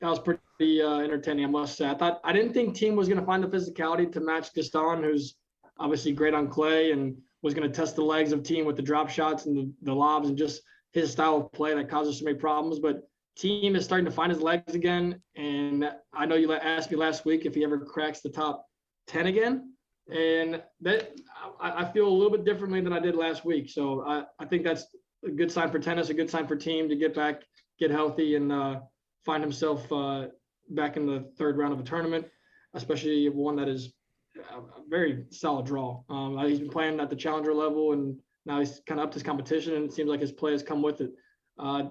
that 0.00 0.08
was 0.08 0.18
pretty 0.18 0.80
uh, 0.82 1.00
entertaining, 1.00 1.44
I 1.44 1.48
must 1.48 1.76
say. 1.76 1.88
I 1.88 1.94
thought 1.94 2.20
I 2.24 2.32
didn't 2.32 2.54
think 2.54 2.74
Thiem 2.74 2.94
was 2.94 3.06
going 3.08 3.20
to 3.20 3.26
find 3.26 3.42
the 3.42 3.48
physicality 3.48 4.10
to 4.12 4.20
match 4.20 4.54
Gaston, 4.54 5.02
who's 5.02 5.36
obviously 5.78 6.12
great 6.12 6.34
on 6.34 6.48
clay 6.48 6.92
and 6.92 7.16
was 7.42 7.54
going 7.54 7.70
to 7.70 7.74
test 7.74 7.96
the 7.96 8.02
legs 8.02 8.32
of 8.32 8.42
Thiem 8.42 8.64
with 8.64 8.76
the 8.76 8.82
drop 8.82 9.10
shots 9.10 9.46
and 9.46 9.56
the, 9.56 9.72
the 9.82 9.94
lobs 9.94 10.28
and 10.28 10.38
just 10.38 10.62
his 10.92 11.12
style 11.12 11.36
of 11.36 11.52
play 11.52 11.74
that 11.74 11.88
causes 11.88 12.18
so 12.18 12.24
many 12.24 12.36
problems. 12.36 12.78
But 12.78 13.08
Thiem 13.38 13.76
is 13.76 13.84
starting 13.84 14.04
to 14.06 14.10
find 14.10 14.32
his 14.32 14.40
legs 14.40 14.74
again, 14.74 15.20
and 15.36 15.90
I 16.14 16.26
know 16.26 16.34
you 16.34 16.52
asked 16.52 16.90
me 16.90 16.96
last 16.96 17.24
week 17.24 17.44
if 17.44 17.54
he 17.54 17.62
ever 17.62 17.78
cracks 17.78 18.20
the 18.20 18.30
top 18.30 18.66
ten 19.06 19.26
again 19.26 19.74
and 20.10 20.62
that 20.80 21.12
I, 21.60 21.84
I, 21.84 21.92
feel 21.92 22.08
a 22.08 22.10
little 22.10 22.30
bit 22.30 22.44
differently 22.44 22.80
than 22.80 22.92
I 22.92 22.98
did 22.98 23.14
last 23.14 23.44
week. 23.44 23.68
So 23.70 24.02
I, 24.04 24.24
I 24.38 24.44
think 24.44 24.64
that's 24.64 24.86
a 25.24 25.30
good 25.30 25.50
sign 25.50 25.70
for 25.70 25.78
tennis, 25.78 26.08
a 26.08 26.14
good 26.14 26.30
sign 26.30 26.46
for 26.46 26.56
Thiem 26.56 26.88
to 26.88 26.96
get 26.96 27.14
back, 27.14 27.42
get 27.78 27.90
healthy, 27.90 28.36
and 28.36 28.52
uh, 28.52 28.80
find 29.24 29.42
himself 29.42 29.90
uh, 29.92 30.26
back 30.70 30.96
in 30.96 31.06
the 31.06 31.30
third 31.36 31.58
round 31.58 31.72
of 31.72 31.80
a 31.80 31.84
tournament, 31.84 32.26
especially 32.74 33.28
one 33.28 33.56
that 33.56 33.68
is 33.68 33.92
a 34.36 34.88
very 34.88 35.24
solid 35.30 35.66
draw. 35.66 36.02
Um, 36.08 36.38
he's 36.46 36.60
been 36.60 36.70
playing 36.70 37.00
at 37.00 37.10
the 37.10 37.16
challenger 37.16 37.54
level, 37.54 37.92
and 37.92 38.16
now 38.46 38.58
he's 38.58 38.80
kind 38.86 39.00
of 39.00 39.04
upped 39.04 39.14
his 39.14 39.22
competition, 39.22 39.74
and 39.74 39.84
it 39.84 39.92
seems 39.92 40.08
like 40.08 40.20
his 40.20 40.32
play 40.32 40.52
has 40.52 40.62
come 40.62 40.82
with 40.82 41.00
it. 41.00 41.12
Uh, 41.58 41.84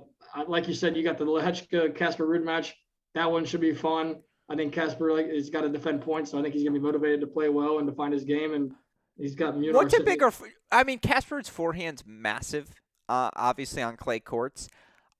like 0.47 0.67
you 0.67 0.73
said, 0.73 0.97
you 0.97 1.03
got 1.03 1.17
the 1.17 1.25
Lehecka 1.25 1.95
Casper 1.95 2.25
Ruud 2.25 2.43
match. 2.43 2.75
That 3.15 3.31
one 3.31 3.45
should 3.45 3.61
be 3.61 3.73
fun. 3.73 4.17
I 4.49 4.55
think 4.55 4.73
Casper 4.73 5.13
like 5.13 5.29
he's 5.29 5.49
got 5.49 5.61
to 5.61 5.69
defend 5.69 6.01
points, 6.01 6.31
so 6.31 6.39
I 6.39 6.41
think 6.41 6.55
he's 6.55 6.63
gonna 6.63 6.73
be 6.73 6.83
motivated 6.83 7.21
to 7.21 7.27
play 7.27 7.49
well 7.49 7.77
and 7.77 7.87
to 7.87 7.93
find 7.93 8.11
his 8.11 8.23
game. 8.23 8.53
And 8.53 8.73
he's 9.17 9.35
got 9.35 9.55
What's 9.55 9.97
a 9.97 10.01
bigger? 10.01 10.31
I 10.71 10.83
mean, 10.83 10.97
Casper's 10.99 11.47
forehand's 11.47 12.03
massive, 12.05 12.71
uh, 13.09 13.29
obviously 13.35 13.81
on 13.81 13.97
clay 13.97 14.19
courts. 14.19 14.69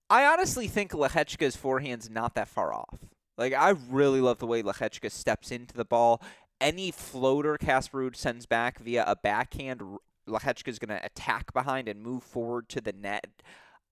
I 0.10 0.26
honestly 0.26 0.68
think 0.68 0.92
Lehecka's 0.92 1.56
forehand's 1.56 2.10
not 2.10 2.36
that 2.36 2.48
far 2.48 2.74
off. 2.74 3.00
Like 3.38 3.54
I 3.54 3.74
really 3.90 4.22
love 4.22 4.40
the 4.40 4.48
way 4.48 4.64
Lehecka 4.64 5.12
steps 5.12 5.52
into 5.52 5.74
the 5.76 5.86
ball. 5.86 6.22
Any 6.62 6.92
floater 6.92 7.58
Casper 7.58 8.10
sends 8.14 8.46
back 8.46 8.80
via 8.80 9.04
a 9.06 9.16
backhand, 9.16 9.82
Lehecka's 10.28 10.80
going 10.80 10.98
to 10.98 11.06
attack 11.06 11.54
behind 11.54 11.88
and 11.88 12.02
move 12.02 12.24
forward 12.24 12.70
to 12.70 12.82
the 12.82 12.94
net. 12.94 13.28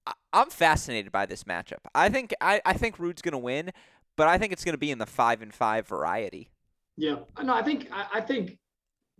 I- 0.06 0.14
I'm 0.34 0.50
fascinated 0.50 1.12
by 1.12 1.26
this 1.26 1.43
matchup. 1.43 1.80
I 1.93 2.10
think 2.10 2.34
I, 2.39 2.62
I 2.66 2.74
think 2.74 2.98
Ruud's 2.98 3.22
going 3.22 3.34
to 3.34 3.38
win 3.38 3.72
but 4.18 4.28
I 4.28 4.38
think 4.38 4.52
it's 4.52 4.66
going 4.66 4.74
to 4.74 4.80
be 4.80 4.91
in 4.91 4.98
the 4.98 5.06
five 5.06 5.41
and 5.41 5.54
five 5.54 5.88
variety. 5.88 6.50
Yeah, 6.98 7.18
no, 7.41 7.54
I 7.54 7.62
think 7.62 7.88
I, 7.93 8.08
I 8.16 8.22
think 8.22 8.58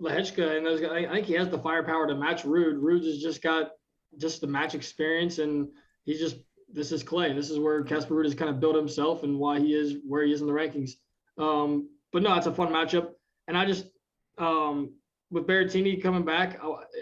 Lehecka 0.02 0.58
and 0.58 0.66
those 0.66 0.82
guys. 0.82 1.06
I 1.08 1.14
think 1.14 1.28
he 1.28 1.34
has 1.34 1.48
the 1.48 1.60
firepower 1.60 2.08
to 2.08 2.16
match. 2.16 2.44
Ruud 2.44 3.06
has 3.06 3.22
just 3.22 3.42
got 3.42 3.70
just 4.18 4.42
the 4.42 4.48
match 4.48 4.76
experience, 4.76 5.40
and 5.40 5.68
he's 6.06 6.20
just 6.20 6.38
this 6.72 6.92
is 6.92 7.04
clay. 7.04 7.34
This 7.34 7.50
is 7.50 7.60
where 7.60 7.84
Casper 7.84 8.16
Ruud 8.16 8.26
has 8.26 8.36
kind 8.36 8.50
of 8.50 8.60
built 8.60 8.76
himself 8.76 9.24
and 9.24 9.40
why 9.40 9.60
he 9.60 9.74
is 9.74 9.98
where 10.06 10.24
he 10.26 10.34
is 10.34 10.42
in 10.42 10.48
the 10.48 10.54
rankings. 10.54 10.92
Um, 11.38 11.90
but 12.12 12.24
no, 12.24 12.34
it's 12.36 12.48
a 12.48 12.54
fun 12.54 12.70
matchup, 12.70 13.12
and 13.48 13.58
I 13.58 13.66
just 13.66 13.88
um, 14.38 14.94
with 15.32 15.48
Berrettini 15.48 16.02
coming 16.02 16.24
back, 16.24 16.60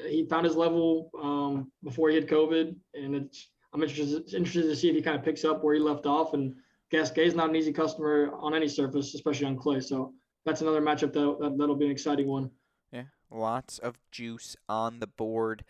he 0.08 0.26
found 0.26 0.45
his 0.45 0.56
level 0.56 1.12
um, 1.22 1.72
before 1.84 2.10
he 2.10 2.16
had 2.16 2.28
COVID, 2.28 2.76
and 2.93 3.16
it's 3.16 3.49
I'm 3.74 3.84
interested 3.84 4.34
interested 4.34 4.70
to 4.70 4.76
see 4.76 4.89
if 4.89 4.95
he 4.95 5.01
kind 5.01 5.18
of 5.18 5.24
picks 5.24 5.43
up 5.43 5.64
where 5.64 5.74
he 5.74 5.80
left 5.82 6.06
off 6.06 6.34
and 6.34 6.56
Gasquet 6.91 7.26
is 7.26 7.36
not 7.36 7.49
an 7.49 7.56
easy 7.56 7.74
customer 7.74 8.32
on 8.39 8.53
any 8.53 8.68
surface, 8.68 9.14
especially 9.14 9.47
on 9.47 9.58
clay. 9.58 9.82
So 9.82 10.14
that's 10.45 10.62
another 10.62 10.82
matchup 10.82 11.12
that, 11.14 11.38
that 11.41 11.58
that'll 11.58 11.76
be 11.76 11.86
an 11.86 11.91
exciting 11.91 12.28
one. 12.28 12.51
Yeah, 12.91 13.03
lots 13.30 13.80
of 13.80 13.99
juice 14.12 14.56
on 14.70 14.99
the 14.99 15.08
board. 15.08 15.66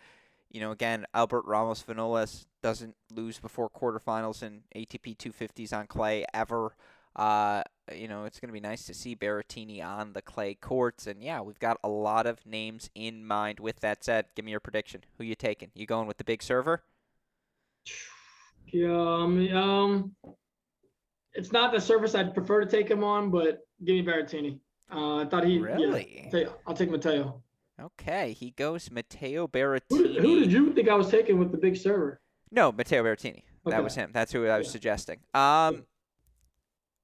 You 0.56 0.62
know, 0.62 0.70
again, 0.70 1.04
Albert 1.12 1.44
Ramos 1.44 1.82
Vinolas 1.82 2.46
doesn't 2.62 2.96
lose 3.12 3.38
before 3.38 3.68
quarterfinals 3.68 4.42
in 4.42 4.62
ATP 4.74 5.18
250s 5.18 5.76
on 5.76 5.86
clay 5.86 6.24
ever. 6.32 6.74
Uh, 7.14 7.62
you 7.94 8.08
know, 8.08 8.24
it's 8.24 8.40
going 8.40 8.48
to 8.48 8.54
be 8.54 8.60
nice 8.60 8.86
to 8.86 8.94
see 8.94 9.14
Berrettini 9.14 9.84
on 9.84 10.14
the 10.14 10.22
clay 10.22 10.54
courts. 10.54 11.06
And 11.06 11.22
yeah, 11.22 11.42
we've 11.42 11.58
got 11.58 11.76
a 11.84 11.90
lot 11.90 12.26
of 12.26 12.46
names 12.46 12.88
in 12.94 13.22
mind. 13.22 13.60
With 13.60 13.80
that 13.80 14.02
said, 14.02 14.28
give 14.34 14.46
me 14.46 14.50
your 14.50 14.60
prediction. 14.60 15.04
Who 15.18 15.24
you 15.24 15.34
taking? 15.34 15.72
You 15.74 15.84
going 15.84 16.08
with 16.08 16.16
the 16.16 16.24
big 16.24 16.42
server? 16.42 16.82
Yeah, 18.72 18.88
um, 18.88 19.54
um 19.54 20.16
it's 21.34 21.52
not 21.52 21.70
the 21.70 21.82
surface 21.82 22.14
I'd 22.14 22.32
prefer 22.32 22.64
to 22.64 22.66
take 22.66 22.90
him 22.90 23.04
on, 23.04 23.30
but 23.30 23.58
give 23.84 23.94
me 23.94 24.02
Berrettini. 24.02 24.58
Uh, 24.90 25.16
I 25.16 25.26
thought 25.26 25.44
he 25.44 25.58
really. 25.58 26.30
Yeah, 26.32 26.46
I'll 26.66 26.72
take 26.72 26.90
Matteo. 26.90 27.42
Okay, 27.80 28.32
he 28.32 28.50
goes 28.50 28.90
Matteo 28.90 29.46
Berrettini. 29.46 30.16
Who, 30.16 30.20
who, 30.20 30.40
did 30.40 30.52
you 30.52 30.72
think 30.72 30.88
I 30.88 30.94
was 30.94 31.10
taking 31.10 31.38
with 31.38 31.52
the 31.52 31.58
big 31.58 31.76
server? 31.76 32.20
No, 32.50 32.72
Matteo 32.72 33.02
Berrettini. 33.02 33.42
Okay. 33.66 33.76
That 33.76 33.84
was 33.84 33.94
him. 33.94 34.10
That's 34.12 34.32
who 34.32 34.46
I 34.46 34.58
was 34.58 34.68
yeah. 34.68 34.72
suggesting. 34.72 35.18
Um, 35.34 35.84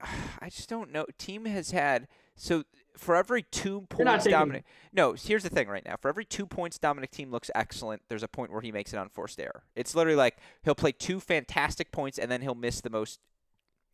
I 0.40 0.48
just 0.48 0.68
don't 0.68 0.92
know. 0.92 1.06
Thiem 1.18 1.46
has 1.46 1.72
had 1.72 2.08
so 2.36 2.64
for 2.96 3.16
every 3.16 3.42
two 3.42 3.82
points 3.82 4.26
Dominic. 4.26 4.64
No, 4.92 5.12
here's 5.12 5.42
the 5.42 5.48
thing 5.50 5.68
right 5.68 5.84
now. 5.84 5.96
For 6.00 6.08
every 6.08 6.24
two 6.24 6.46
points 6.46 6.78
Dominic 6.78 7.10
Thiem 7.10 7.30
looks 7.30 7.50
excellent, 7.54 8.02
there's 8.08 8.22
a 8.22 8.28
point 8.28 8.52
where 8.52 8.60
he 8.60 8.72
makes 8.72 8.92
an 8.92 8.98
unforced 8.98 9.40
error. 9.40 9.64
It's 9.74 9.94
literally 9.94 10.16
like 10.16 10.38
he'll 10.62 10.74
play 10.74 10.92
two 10.92 11.20
fantastic 11.20 11.92
points 11.92 12.18
and 12.18 12.30
then 12.30 12.42
he'll 12.42 12.54
miss 12.54 12.80
the 12.80 12.90
most 12.90 13.20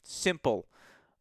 simple 0.04 0.66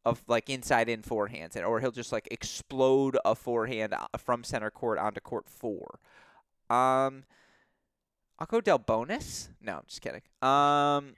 of 0.07 0.23
like 0.27 0.49
inside 0.49 0.87
in 0.87 1.01
forehands, 1.01 1.55
and 1.55 1.65
or 1.65 1.79
he'll 1.81 1.91
just 1.91 2.11
like 2.11 2.27
explode 2.31 3.17
a 3.25 3.35
forehand 3.35 3.93
uh, 3.93 4.07
from 4.17 4.43
center 4.43 4.71
court 4.71 4.97
onto 4.97 5.19
court 5.19 5.49
four. 5.49 5.99
Um, 6.69 7.25
I'll 8.39 8.47
go 8.47 8.61
Delbonis. 8.61 9.49
No, 9.61 9.73
I'm 9.73 9.83
just 9.87 10.01
kidding. 10.01 10.21
Um, 10.41 11.15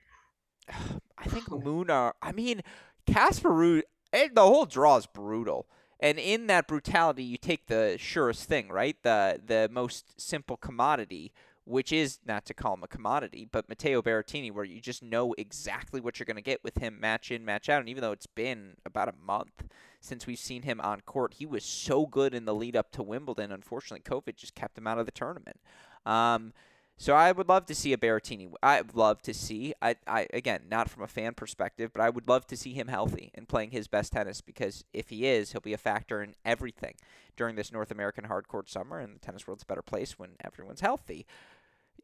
I 1.18 1.26
think 1.28 1.46
Munar. 1.50 2.14
I 2.22 2.32
mean, 2.32 2.62
Casper 3.06 3.50
Ruud. 3.50 3.84
Eh, 4.12 4.30
the 4.34 4.42
whole 4.42 4.66
draw 4.66 4.98
is 4.98 5.06
brutal, 5.06 5.68
and 6.00 6.18
in 6.18 6.48
that 6.48 6.68
brutality, 6.68 7.24
you 7.24 7.38
take 7.38 7.68
the 7.68 7.96
surest 8.00 8.50
thing, 8.50 8.70
right? 8.70 8.98
The 9.04 9.40
the 9.46 9.70
most 9.72 10.20
simple 10.20 10.58
commodity 10.58 11.32
which 11.70 11.92
is 11.92 12.18
not 12.26 12.46
to 12.48 12.54
call 12.54 12.74
him 12.74 12.84
a 12.84 12.88
commodity, 12.88 13.48
but 13.50 13.70
Matteo 13.70 14.02
Berrettini, 14.02 14.52
where 14.52 14.66
you 14.66 14.82
just 14.82 15.04
know 15.04 15.36
exactly 15.38 16.02
what 16.02 16.18
you're 16.18 16.26
going 16.26 16.36
to 16.36 16.42
get 16.42 16.64
with 16.64 16.80
him 16.80 17.00
match 17.00 17.30
in, 17.30 17.46
match 17.46 17.70
out. 17.70 17.80
And 17.80 17.88
even 17.88 18.02
though 18.02 18.12
it's 18.12 18.26
been 18.26 18.74
about 18.88 19.08
a 19.08 19.14
month 19.24 19.66
since 20.02 20.26
we've 20.26 20.40
seen 20.40 20.64
him 20.64 20.82
on 20.82 21.02
court, 21.02 21.36
he 21.36 21.46
was 21.46 21.64
so 21.64 22.08
good 22.08 22.34
in 22.34 22.46
the 22.46 22.56
lead 22.56 22.76
up 22.76 22.92
to 22.94 23.04
Wimbledon. 23.04 23.52
Unfortunately, 23.52 24.02
COVID 24.02 24.36
just 24.36 24.56
kept 24.56 24.80
him 24.80 24.88
out 24.88 24.98
of 24.98 25.06
the 25.06 25.12
tournament. 25.12 25.60
Um, 26.08 26.54
so 26.98 27.14
I 27.14 27.32
would 27.32 27.48
love 27.48 27.68
to 27.68 27.76
see 27.76 27.94
a 27.94 27.98
Berrettini. 27.98 28.52
I'd 28.64 28.96
love 28.96 29.22
to 29.22 29.34
see. 29.34 29.76
I, 29.80 29.96
I 30.08 30.28
again, 30.34 30.64
not 30.70 30.90
from 30.90 31.04
a 31.04 31.08
fan 31.08 31.36
perspective, 31.36 31.92
but 31.94 32.02
I 32.02 32.10
would 32.10 32.28
love 32.28 32.48
to 32.48 32.58
see 32.58 32.74
him 32.74 32.88
healthy 32.88 33.32
and 33.36 33.48
playing 33.48 33.72
his 33.72 33.88
best 33.88 34.12
tennis 34.12 34.42
because 34.42 34.84
if 34.92 35.10
he 35.10 35.28
is, 35.28 35.52
he'll 35.52 35.62
be 35.62 35.74
a 35.74 35.78
factor 35.78 36.24
in 36.24 36.34
everything 36.44 36.96
during 37.38 37.56
this 37.56 37.72
North 37.72 37.92
American 37.92 38.26
hardcourt 38.26 38.68
summer, 38.68 39.00
and 39.00 39.16
the 39.16 39.20
tennis 39.20 39.48
world's 39.48 39.64
a 39.64 39.66
better 39.68 39.82
place 39.82 40.20
when 40.20 40.32
everyone's 40.44 40.82
healthy. 40.82 41.26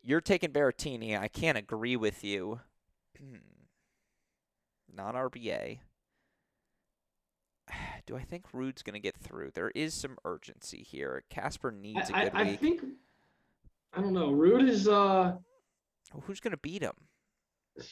You're 0.06 0.22
taking 0.22 0.52
Berrettini. 0.52 1.20
I 1.20 1.28
can't 1.28 1.58
agree 1.58 1.96
with 1.96 2.24
you. 2.24 2.60
Not 4.96 5.16
RBA. 5.16 5.80
Do 8.06 8.16
I 8.16 8.22
think 8.22 8.46
Ruud's 8.54 8.84
going 8.84 8.94
to 8.94 9.00
get 9.00 9.18
through? 9.18 9.50
There 9.56 9.72
is 9.74 9.96
some 9.96 10.18
urgency 10.24 10.84
here. 10.84 11.24
Casper 11.32 11.72
needs 11.72 12.12
I, 12.12 12.22
a 12.22 12.24
good 12.26 12.36
I, 12.36 12.44
week. 12.44 12.54
I 12.54 12.56
think. 12.58 12.82
I 13.94 14.02
don't 14.02 14.14
know. 14.14 14.30
Rude 14.32 14.70
is. 14.70 14.88
uh 14.88 15.34
Who's 16.22 16.40
going 16.40 16.52
to 16.52 16.58
beat 16.58 16.84
him? 16.84 16.94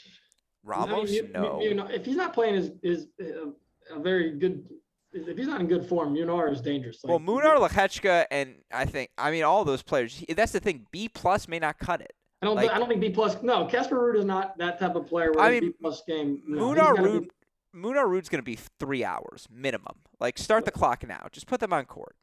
Ramos? 0.63 0.91
I 0.91 1.03
mean, 1.05 1.13
you, 1.13 1.29
no. 1.33 1.59
You, 1.61 1.69
you 1.69 1.75
know, 1.75 1.87
if 1.87 2.05
he's 2.05 2.15
not 2.15 2.33
playing 2.33 2.55
his, 2.55 2.71
his 2.83 3.07
uh, 3.19 3.95
a 3.95 3.99
very 3.99 4.37
good 4.37 4.63
if 5.13 5.37
he's 5.37 5.47
not 5.47 5.61
in 5.61 5.67
good 5.67 5.87
form, 5.87 6.13
Munar 6.13 6.51
is 6.51 6.61
dangerous. 6.61 7.03
Like, 7.03 7.09
well, 7.09 7.19
Munar, 7.19 7.57
Lehecka, 7.57 8.25
and 8.31 8.55
I 8.71 8.85
think 8.85 9.09
I 9.17 9.31
mean 9.31 9.43
all 9.43 9.63
those 9.65 9.81
players. 9.81 10.23
That's 10.29 10.51
the 10.51 10.59
thing. 10.59 10.87
B 10.91 11.09
plus 11.09 11.47
may 11.47 11.59
not 11.59 11.79
cut 11.79 12.01
it. 12.01 12.13
I 12.41 12.45
don't. 12.45 12.55
Like, 12.55 12.71
I 12.71 12.79
don't 12.79 12.89
think 12.89 13.01
B 13.01 13.09
plus. 13.09 13.41
No, 13.41 13.65
Casper 13.65 13.95
Ruud 13.95 14.17
is 14.17 14.25
not 14.25 14.57
that 14.57 14.79
type 14.79 14.95
of 14.95 15.07
player. 15.07 15.31
I 15.39 15.51
mean, 15.51 15.61
B 15.61 15.73
plus 15.79 16.03
game. 16.07 16.41
No, 16.47 16.69
Munar 16.69 16.95
Ruud. 16.97 17.21
Be, 17.21 17.29
Munar 17.79 18.05
Ruud's 18.05 18.29
going 18.29 18.41
to 18.41 18.45
be 18.45 18.57
three 18.79 19.03
hours 19.03 19.47
minimum. 19.51 19.95
Like 20.19 20.37
start 20.37 20.65
the 20.65 20.71
clock 20.71 21.07
now. 21.07 21.27
Just 21.31 21.47
put 21.47 21.59
them 21.59 21.73
on 21.73 21.85
court. 21.85 22.15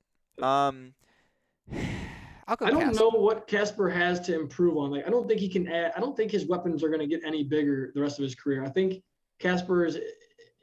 Um, 0.43 0.95
I'll 2.47 2.57
go 2.57 2.67
I 2.67 2.71
don't 2.71 2.81
Casper. 2.81 3.01
know 3.01 3.11
what 3.11 3.47
Casper 3.47 3.89
has 3.89 4.21
to 4.21 4.35
improve 4.35 4.77
on. 4.77 4.91
Like, 4.91 5.07
I 5.07 5.11
don't 5.11 5.29
think 5.29 5.41
he 5.41 5.49
can 5.49 5.69
add. 5.69 5.93
I 5.97 6.01
don't 6.01 6.17
think 6.17 6.31
his 6.31 6.47
weapons 6.47 6.83
are 6.83 6.89
going 6.89 7.01
to 7.01 7.07
get 7.07 7.23
any 7.25 7.43
bigger 7.45 7.93
the 7.95 8.01
rest 8.01 8.19
of 8.19 8.25
his 8.25 8.35
career. 8.35 8.65
I 8.65 8.69
think 8.69 9.03
Casper 9.39 9.87
is. 9.87 9.99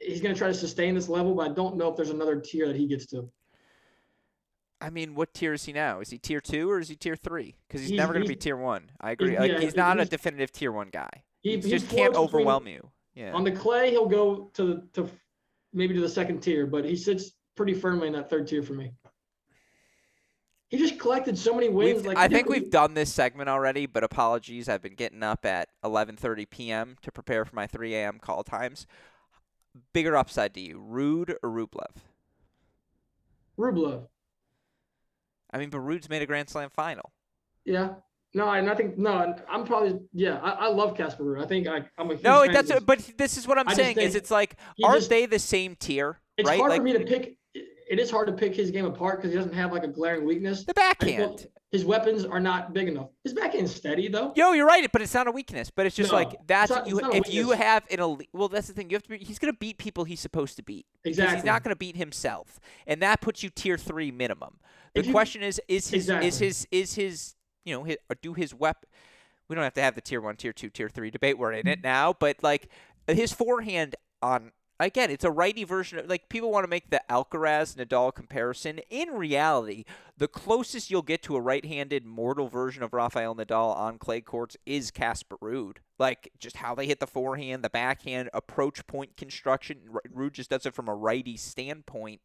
He's 0.00 0.20
going 0.20 0.34
to 0.34 0.38
try 0.38 0.48
to 0.48 0.54
sustain 0.54 0.94
this 0.94 1.08
level, 1.08 1.34
but 1.34 1.50
I 1.50 1.54
don't 1.54 1.76
know 1.76 1.88
if 1.90 1.96
there's 1.96 2.10
another 2.10 2.36
tier 2.40 2.66
that 2.68 2.76
he 2.76 2.86
gets 2.86 3.06
to. 3.06 3.28
I 4.80 4.90
mean, 4.90 5.16
what 5.16 5.34
tier 5.34 5.52
is 5.54 5.64
he 5.64 5.72
now? 5.72 5.98
Is 6.00 6.10
he 6.10 6.18
tier 6.18 6.40
two 6.40 6.70
or 6.70 6.78
is 6.78 6.88
he 6.88 6.94
tier 6.94 7.16
three? 7.16 7.56
Because 7.66 7.80
he's, 7.80 7.90
He's- 7.90 7.98
never 7.98 8.12
going 8.12 8.24
to 8.24 8.28
be 8.28 8.36
tier 8.36 8.56
one. 8.56 8.90
I 9.00 9.10
agree. 9.12 9.30
he's- 9.30 9.40
like, 9.40 9.50
yeah, 9.52 9.60
he's 9.60 9.74
not 9.76 9.98
a 9.98 10.04
definitive 10.04 10.52
tier 10.52 10.70
one 10.70 10.90
guy. 10.90 11.10
He, 11.40 11.52
He, 11.56 11.70
just 11.70 11.88
can't 11.88 12.14
floats 12.14 12.30
between- 12.30 12.42
overwhelm 12.42 12.68
you. 12.68 12.88
Yeah. 13.14 13.32
On 13.32 13.42
the 13.42 13.50
clay, 13.50 13.90
he'll 13.90 14.06
go 14.06 14.50
to 14.54 14.82
to 14.92 15.10
maybe 15.72 15.94
to 15.94 16.00
the 16.00 16.08
second 16.08 16.40
tier, 16.40 16.66
but 16.66 16.84
he 16.84 16.94
sits 16.94 17.32
pretty 17.56 17.74
firmly 17.74 18.06
in 18.06 18.12
that 18.12 18.30
third 18.30 18.46
tier 18.46 18.62
for 18.62 18.74
me. 18.74 18.92
He 20.68 20.78
just 20.78 21.00
collected 21.00 21.36
so 21.36 21.52
many 21.54 21.68
wins. 21.68 21.96
We've- 21.96 22.08
like 22.08 22.16
I 22.18 22.28
think 22.28 22.48
we've 22.48 22.70
done 22.70 22.94
this 22.94 23.12
segment 23.12 23.48
already, 23.48 23.86
but 23.86 24.04
apologies. 24.04 24.68
I've 24.68 24.82
been 24.82 24.94
getting 24.94 25.24
up 25.24 25.44
at 25.44 25.68
11:30 25.82 26.48
p.m. 26.48 26.96
to 27.02 27.10
prepare 27.10 27.44
for 27.44 27.56
my 27.56 27.66
3 27.66 27.94
a.m. 27.96 28.20
call 28.20 28.44
times. 28.44 28.86
Bigger 29.92 30.16
upside 30.16 30.54
to 30.54 30.60
you, 30.60 30.80
Ruud 30.80 31.34
or 31.42 31.50
Rublev? 31.50 31.96
Rublev. 33.58 34.06
I 35.50 35.58
mean, 35.58 35.70
but 35.70 35.78
Ruud's 35.78 36.08
made 36.08 36.22
a 36.22 36.26
Grand 36.26 36.48
Slam 36.48 36.70
final. 36.70 37.12
Yeah. 37.64 37.94
No, 38.34 38.46
I, 38.46 38.58
and 38.58 38.68
I 38.70 38.74
think 38.74 38.98
no. 38.98 39.34
I'm 39.48 39.64
probably 39.64 39.98
yeah. 40.12 40.38
I, 40.42 40.66
I 40.66 40.68
love 40.68 40.96
Casper 40.96 41.24
Ruud. 41.24 41.42
I 41.42 41.46
think 41.46 41.66
I, 41.66 41.82
I'm 41.96 42.10
a 42.10 42.14
huge 42.14 42.22
No, 42.22 42.46
that's 42.46 42.70
of 42.70 42.84
but 42.84 42.98
this 43.16 43.38
is 43.38 43.48
what 43.48 43.58
I'm 43.58 43.68
I 43.68 43.74
saying. 43.74 43.98
Is 43.98 44.14
it's 44.14 44.30
like 44.30 44.56
aren't 44.84 44.98
just- 44.98 45.10
they 45.10 45.24
the 45.26 45.38
same 45.38 45.76
tier? 45.76 46.20
It's 46.36 46.46
right? 46.46 46.58
hard 46.58 46.70
like 46.70 46.80
for 46.80 46.84
me 46.84 46.92
to 46.92 47.00
pick. 47.00 47.36
It 47.88 47.98
is 47.98 48.10
hard 48.10 48.26
to 48.26 48.32
pick 48.32 48.54
his 48.54 48.70
game 48.70 48.84
apart 48.84 49.18
because 49.18 49.32
he 49.32 49.38
doesn't 49.38 49.54
have 49.54 49.72
like 49.72 49.82
a 49.82 49.88
glaring 49.88 50.24
weakness. 50.24 50.64
the 50.64 50.74
I 50.78 50.94
think, 51.00 51.18
well, 51.18 51.28
backhand. 51.30 51.52
His 51.70 51.84
weapons 51.84 52.24
are 52.24 52.40
not 52.40 52.72
big 52.72 52.88
enough. 52.88 53.08
His 53.24 53.34
backhand's 53.34 53.74
steady 53.74 54.08
though. 54.08 54.32
Yo, 54.36 54.52
you're 54.52 54.66
right, 54.66 54.90
but 54.90 55.02
it's 55.02 55.12
not 55.12 55.26
a 55.26 55.30
weakness. 55.30 55.70
But 55.70 55.86
it's 55.86 55.96
just 55.96 56.12
No, 56.12 56.18
like 56.18 56.34
that's 56.46 56.70
not- 56.70 56.86
you. 56.86 57.00
If 57.12 57.32
you 57.32 57.50
have 57.50 57.84
an 57.90 58.00
elite, 58.00 58.30
well, 58.32 58.48
that's 58.48 58.68
the 58.68 58.72
thing. 58.72 58.90
You 58.90 58.96
have 58.96 59.02
to. 59.04 59.10
Be, 59.10 59.18
he's 59.18 59.38
gonna 59.38 59.52
beat 59.52 59.78
people 59.78 60.04
he's 60.04 60.20
supposed 60.20 60.56
to 60.56 60.62
beat. 60.62 60.86
Exactly. 61.04 61.36
he's 61.36 61.44
not 61.44 61.62
going 61.62 61.72
to 61.72 61.78
beat 61.78 61.96
himself, 61.96 62.58
and 62.86 63.00
that 63.02 63.20
puts 63.20 63.42
you 63.42 63.50
tier 63.50 63.78
three 63.78 64.10
minimum. 64.10 64.58
The 64.94 65.04
you- 65.04 65.12
question 65.12 65.42
is, 65.42 65.60
is 65.68 65.88
his, 65.88 66.08
is 66.08 66.38
his, 66.38 66.68
is 66.70 66.94
his, 66.94 67.34
you 67.64 67.74
know, 67.74 67.84
his, 67.84 67.96
or 68.10 68.16
do 68.20 68.34
his 68.34 68.54
weapon? 68.54 68.88
We 69.48 69.54
don't 69.54 69.64
have 69.64 69.74
to 69.74 69.82
have 69.82 69.94
the 69.94 70.00
tier 70.00 70.20
one, 70.20 70.36
tier 70.36 70.52
two, 70.52 70.68
tier 70.68 70.88
three 70.88 71.10
debate. 71.10 71.38
We're 71.38 71.52
in 71.52 71.66
it 71.66 71.80
mm. 71.80 71.84
now, 71.84 72.12
but 72.12 72.42
like 72.42 72.68
his 73.06 73.32
forehand 73.32 73.96
on 74.22 74.52
again, 74.80 75.10
it's 75.10 75.24
a 75.24 75.30
righty 75.30 75.64
version 75.64 75.98
of 75.98 76.08
like 76.08 76.28
people 76.28 76.50
want 76.50 76.64
to 76.64 76.68
make 76.68 76.90
the 76.90 77.02
Alcaraz 77.10 77.76
Nadal 77.76 78.14
comparison. 78.14 78.80
In 78.90 79.10
reality, 79.10 79.84
the 80.16 80.28
closest 80.28 80.90
you'll 80.90 81.02
get 81.02 81.22
to 81.24 81.36
a 81.36 81.40
right-handed 81.40 82.04
mortal 82.04 82.48
version 82.48 82.82
of 82.82 82.92
Rafael 82.92 83.34
Nadal 83.34 83.76
on 83.76 83.98
clay 83.98 84.20
courts 84.20 84.56
is 84.66 84.90
Casper 84.90 85.36
Ruud. 85.38 85.76
Like 85.98 86.32
just 86.38 86.58
how 86.58 86.74
they 86.74 86.86
hit 86.86 87.00
the 87.00 87.06
forehand, 87.06 87.64
the 87.64 87.70
backhand, 87.70 88.30
approach 88.32 88.86
point 88.86 89.16
construction. 89.16 89.80
Ruud 90.14 90.32
just 90.32 90.50
does 90.50 90.66
it 90.66 90.74
from 90.74 90.88
a 90.88 90.94
righty 90.94 91.36
standpoint. 91.36 92.20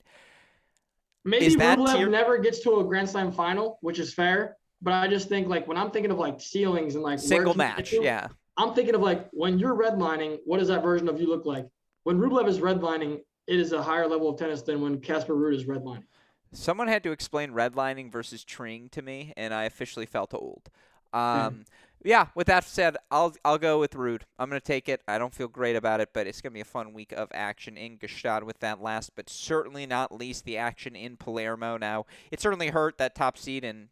Maybe 1.26 1.46
Is 1.46 1.56
that 1.56 1.80
Rublev 1.80 1.96
tier- 1.96 2.10
never 2.10 2.38
gets 2.38 2.60
to 2.62 2.80
a 2.80 2.84
Grand 2.84 3.10
Slam 3.10 3.32
final, 3.32 3.78
which 3.82 3.98
is 3.98 4.14
fair. 4.14 4.58
But 4.82 4.94
I 4.94 5.08
just 5.08 5.30
think 5.30 5.48
like 5.48 5.68
when 5.68 5.78
I'm 5.78 5.92
thinking 5.92 6.12
of 6.12 6.20
like 6.20 6.42
ceilings 6.42 6.96
and 6.96 7.04
like 7.04 7.20
Single 7.20 7.54
can 7.54 7.62
you 7.62 7.68
get 7.68 7.78
match, 7.78 7.94
yeah. 7.94 8.28
I'm 8.58 8.74
thinking 8.74 8.94
of 8.94 9.02
like 9.02 9.30
when 9.32 9.58
you're 9.58 9.76
redlining, 9.76 10.40
what 10.46 10.60
does 10.60 10.68
that 10.68 10.84
version 10.84 11.08
of 11.08 11.20
you 11.22 11.28
look 11.28 11.46
like? 11.46 11.66
When 12.04 12.18
Rublev 12.18 12.48
is 12.48 12.60
redlining, 12.60 13.22
it 13.48 13.60
is 13.60 13.72
a 13.72 13.82
higher 13.82 14.08
level 14.08 14.30
of 14.30 14.38
tennis 14.38 14.62
than 14.62 14.82
when 14.82 15.00
Casper 15.00 15.34
Ruud 15.34 15.56
is 15.56 15.66
redlining. 15.66 16.04
Someone 16.52 16.88
had 16.88 17.04
to 17.04 17.12
explain 17.12 17.52
redlining 17.52 18.12
versus 18.12 18.44
treeing 18.44 18.90
to 18.90 19.02
me, 19.02 19.34
and 19.36 19.54
I 19.54 19.64
officially 19.64 20.06
felt 20.06 20.34
old. 20.34 20.70
Um, 21.12 21.66
yeah. 22.04 22.28
With 22.36 22.48
that 22.48 22.64
said, 22.66 22.98
I'll 23.10 23.34
I'll 23.46 23.58
go 23.58 23.80
with 23.80 23.92
Ruud. 23.92 24.24
I'm 24.38 24.50
gonna 24.50 24.60
take 24.60 24.90
it. 24.90 25.02
I 25.08 25.18
don't 25.18 25.34
feel 25.34 25.48
great 25.48 25.76
about 25.76 26.02
it, 26.02 26.10
but 26.14 26.28
it's 26.28 26.42
gonna 26.42 26.54
be 26.54 26.60
a 26.60 26.66
fun 26.66 26.94
week 26.94 27.12
of 27.14 27.30
action 27.34 27.78
in 27.78 27.98
Gstaad 27.98 28.44
with 28.44 28.60
that 28.60 28.82
last, 28.82 29.12
but 29.16 29.30
certainly 29.30 29.86
not 29.86 30.12
least 30.12 30.46
the 30.46 30.58
action 30.58 30.96
in 30.96 31.18
Palermo. 31.18 31.78
Now, 31.78 32.06
it 32.30 32.42
certainly 32.42 32.70
hurt 32.70 32.98
that 32.98 33.16
top 33.16 33.38
seed 33.38 33.64
in 33.64 33.90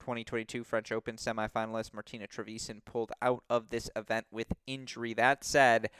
2022 0.00 0.64
French 0.64 0.90
Open 0.90 1.16
semifinalist 1.16 1.92
Martina 1.92 2.26
Trevisan 2.26 2.84
pulled 2.84 3.12
out 3.20 3.44
of 3.50 3.68
this 3.68 3.90
event 3.94 4.26
with 4.30 4.52
injury. 4.66 5.12
That 5.14 5.44
said, 5.44 5.90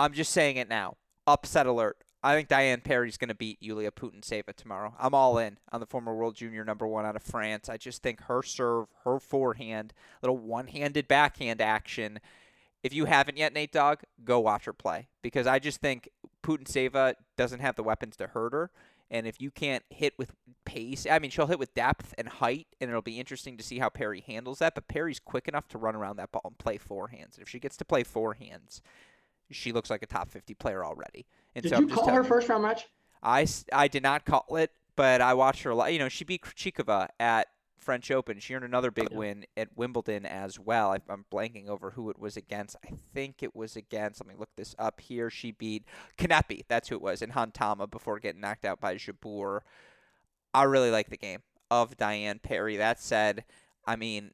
I'm 0.00 0.14
just 0.14 0.32
saying 0.32 0.56
it 0.56 0.68
now. 0.68 0.96
Upset 1.26 1.66
alert. 1.66 1.98
I 2.22 2.34
think 2.34 2.48
Diane 2.48 2.80
Parry's 2.80 3.18
going 3.18 3.28
to 3.28 3.34
beat 3.34 3.62
Yulia 3.62 3.90
Putintseva 3.90 4.54
tomorrow. 4.54 4.94
I'm 4.98 5.14
all 5.14 5.38
in 5.38 5.58
on 5.72 5.80
the 5.80 5.86
former 5.86 6.14
world 6.14 6.36
junior 6.36 6.64
number 6.64 6.86
one 6.86 7.04
out 7.04 7.16
of 7.16 7.22
France. 7.22 7.68
I 7.68 7.76
just 7.76 8.02
think 8.02 8.22
her 8.22 8.42
serve, 8.42 8.86
her 9.04 9.18
forehand, 9.18 9.92
little 10.22 10.38
one-handed 10.38 11.06
backhand 11.06 11.60
action. 11.60 12.18
If 12.82 12.94
you 12.94 13.04
haven't 13.04 13.36
yet, 13.36 13.52
Nate 13.52 13.72
Dog, 13.72 14.00
go 14.24 14.40
watch 14.40 14.64
her 14.64 14.72
play 14.72 15.08
because 15.22 15.46
I 15.46 15.58
just 15.58 15.80
think 15.80 16.08
Putintseva 16.42 17.14
doesn't 17.36 17.60
have 17.60 17.76
the 17.76 17.82
weapons 17.82 18.16
to 18.16 18.28
hurt 18.28 18.54
her. 18.54 18.70
And 19.10 19.26
if 19.26 19.40
you 19.40 19.50
can't 19.50 19.82
hit 19.90 20.14
with 20.18 20.32
pace, 20.64 21.06
I 21.10 21.18
mean, 21.18 21.30
she'll 21.30 21.48
hit 21.48 21.58
with 21.58 21.74
depth 21.74 22.14
and 22.16 22.28
height, 22.28 22.68
and 22.80 22.88
it'll 22.88 23.02
be 23.02 23.18
interesting 23.18 23.56
to 23.56 23.64
see 23.64 23.80
how 23.80 23.88
Perry 23.88 24.22
handles 24.26 24.60
that. 24.60 24.74
But 24.74 24.88
Parry's 24.88 25.18
quick 25.18 25.48
enough 25.48 25.68
to 25.68 25.78
run 25.78 25.96
around 25.96 26.16
that 26.16 26.32
ball 26.32 26.42
and 26.44 26.56
play 26.58 26.78
forehands. 26.78 27.34
And 27.34 27.42
if 27.42 27.48
she 27.48 27.58
gets 27.58 27.76
to 27.78 27.84
play 27.84 28.04
forehands, 28.04 28.80
she 29.50 29.72
looks 29.72 29.90
like 29.90 30.02
a 30.02 30.06
top 30.06 30.30
50 30.30 30.54
player 30.54 30.84
already. 30.84 31.26
And 31.54 31.62
Did 31.62 31.70
so 31.70 31.80
you 31.80 31.86
call 31.88 32.08
her 32.08 32.24
first 32.24 32.48
round 32.48 32.62
match? 32.62 32.86
I, 33.22 33.46
I 33.72 33.88
did 33.88 34.02
not 34.02 34.24
call 34.24 34.46
it, 34.56 34.70
but 34.96 35.20
I 35.20 35.34
watched 35.34 35.62
her. 35.64 35.70
a 35.70 35.74
lot. 35.74 35.92
You 35.92 35.98
know, 35.98 36.08
she 36.08 36.24
beat 36.24 36.42
Krejcikova 36.42 37.08
at 37.18 37.48
French 37.76 38.10
Open. 38.10 38.38
She 38.38 38.54
earned 38.54 38.64
another 38.64 38.90
big 38.90 39.08
Yeah. 39.10 39.16
win 39.18 39.44
at 39.56 39.76
Wimbledon 39.76 40.24
as 40.26 40.58
well. 40.58 40.92
I, 40.92 40.98
I'm 41.08 41.24
blanking 41.32 41.68
over 41.68 41.90
who 41.90 42.08
it 42.10 42.18
was 42.18 42.36
against. 42.36 42.76
I 42.84 42.92
think 43.14 43.42
it 43.42 43.54
was 43.56 43.76
against. 43.76 44.20
Let 44.20 44.28
me 44.28 44.34
look 44.38 44.50
this 44.56 44.74
up 44.78 45.00
here. 45.00 45.28
She 45.30 45.50
beat 45.50 45.84
Kanepi. 46.18 46.62
That's 46.68 46.88
who 46.88 46.94
it 46.96 47.02
was 47.02 47.20
in 47.22 47.30
Hantama 47.30 47.90
before 47.90 48.18
getting 48.18 48.40
knocked 48.40 48.64
out 48.64 48.80
by 48.80 48.94
Jabeur. 48.96 49.60
I 50.54 50.62
really 50.64 50.90
like 50.90 51.10
the 51.10 51.16
game 51.16 51.40
of 51.70 51.96
Diane 51.96 52.38
Parry. 52.42 52.76
That 52.76 53.00
said, 53.00 53.44
I 53.86 53.96
mean, 53.96 54.32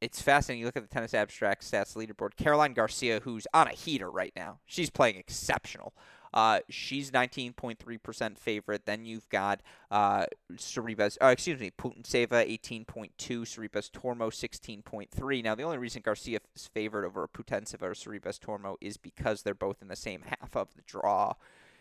it's 0.00 0.22
fascinating. 0.22 0.60
You 0.60 0.66
look 0.66 0.76
at 0.76 0.82
the 0.82 0.94
tennis 0.94 1.14
abstract 1.14 1.62
stats 1.62 1.96
leaderboard. 1.96 2.36
Caroline 2.36 2.72
Garcia, 2.72 3.20
who's 3.24 3.46
on 3.52 3.66
a 3.66 3.72
heater 3.72 4.10
right 4.10 4.32
now, 4.36 4.58
she's 4.66 4.90
playing 4.90 5.16
exceptional. 5.16 5.92
Uh, 6.32 6.60
she's 6.68 7.10
19.3% 7.10 8.38
favorite. 8.38 8.84
Then 8.84 9.04
you've 9.04 9.28
got 9.28 9.60
uh, 9.90 10.26
uh, 10.54 11.26
excuse 11.26 11.60
me, 11.60 11.70
Putintseva 11.70 12.46
18.2, 12.46 12.86
Sorribes 13.16 13.90
Tormo 13.90 14.30
16.3. 14.30 15.44
Now, 15.44 15.54
the 15.54 15.62
only 15.62 15.78
reason 15.78 16.02
Garcia 16.04 16.40
is 16.54 16.66
favored 16.66 17.04
over 17.04 17.26
Putintseva 17.26 17.82
or 17.82 17.94
Sorribes 17.94 18.38
Tormo 18.38 18.76
is 18.80 18.96
because 18.96 19.42
they're 19.42 19.54
both 19.54 19.80
in 19.82 19.88
the 19.88 19.96
same 19.96 20.22
half 20.22 20.54
of 20.54 20.74
the 20.74 20.82
draw. 20.82 21.34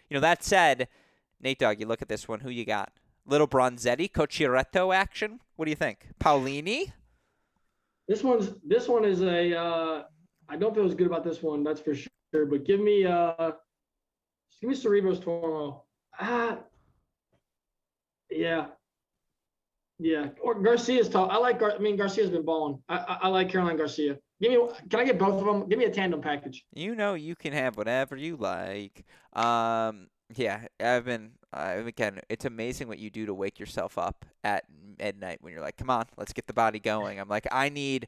You 0.10 0.16
know, 0.16 0.22
that 0.22 0.44
said, 0.44 0.88
Nate 1.42 1.60
Dogg, 1.60 1.80
you 1.80 1.86
look 1.86 2.02
at 2.02 2.10
this 2.10 2.28
one. 2.28 2.40
Who 2.40 2.50
you 2.50 2.66
got? 2.66 2.92
Little 3.26 3.48
Bronzetti, 3.48 4.10
Cocciaretto 4.10 4.96
action. 4.96 5.42
What 5.58 5.66
do 5.66 5.72
you 5.72 5.76
think? 5.76 6.08
Paolini? 6.20 6.94
This 8.08 8.24
one's 8.24 8.54
this 8.66 8.88
one 8.88 9.06
is 9.06 9.22
a 9.22 9.58
uh 9.58 10.04
I 10.50 10.56
don't 10.56 10.74
feel 10.74 10.86
as 10.86 10.96
good 10.96 11.08
about 11.08 11.24
this 11.24 11.42
one, 11.44 11.64
that's 11.64 11.82
for 11.82 11.94
sure. 11.94 12.46
But 12.46 12.66
give 12.66 12.80
me 12.80 13.06
uh 13.06 13.52
give 14.62 14.70
me 14.70 14.76
Sorribes 14.76 15.20
Tormo. 15.20 15.82
Ah 16.20 16.60
yeah. 18.30 18.68
Yeah. 20.00 20.30
Or 20.42 20.56
Garcia's 20.56 21.10
tough. 21.10 21.30
I 21.32 21.38
like 21.38 21.60
Gar- 21.60 21.74
I 21.74 21.80
mean 21.80 21.98
Garcia's 21.98 22.30
been 22.30 22.46
balling. 22.46 22.82
I, 22.88 22.98
I 22.98 23.18
I 23.24 23.28
like 23.28 23.50
Caroline 23.50 23.78
Garcia. 23.78 24.18
Give 24.42 24.52
me 24.52 24.70
can 24.90 25.00
I 25.00 25.06
get 25.06 25.18
both 25.18 25.40
of 25.42 25.46
them? 25.46 25.68
Give 25.68 25.80
me 25.80 25.86
a 25.86 25.92
tandem 25.92 26.22
package. 26.22 26.64
You 26.74 26.96
know 26.96 27.16
you 27.16 27.36
can 27.36 27.54
have 27.54 27.76
whatever 27.78 28.16
you 28.16 28.38
like. 28.38 29.06
Um, 29.34 30.08
yeah, 30.36 30.68
I've 30.80 31.06
been. 31.06 31.32
Uh, 31.54 31.82
again, 31.86 32.20
it's 32.30 32.46
amazing 32.46 32.88
what 32.88 33.00
you 33.00 33.10
do 33.10 33.26
to 33.26 33.34
wake 33.34 33.60
yourself 33.60 33.98
up 33.98 34.26
at 34.44 34.66
midnight 35.00 35.38
when 35.42 35.54
you're 35.54 35.62
like, 35.62 35.78
"Come 35.78 35.90
on, 35.90 36.06
let's 36.18 36.34
get 36.34 36.48
the 36.48 36.54
body 36.54 36.80
going." 36.80 37.20
I'm 37.20 37.30
like, 37.30 37.48
I 37.52 37.70
need, 37.70 38.08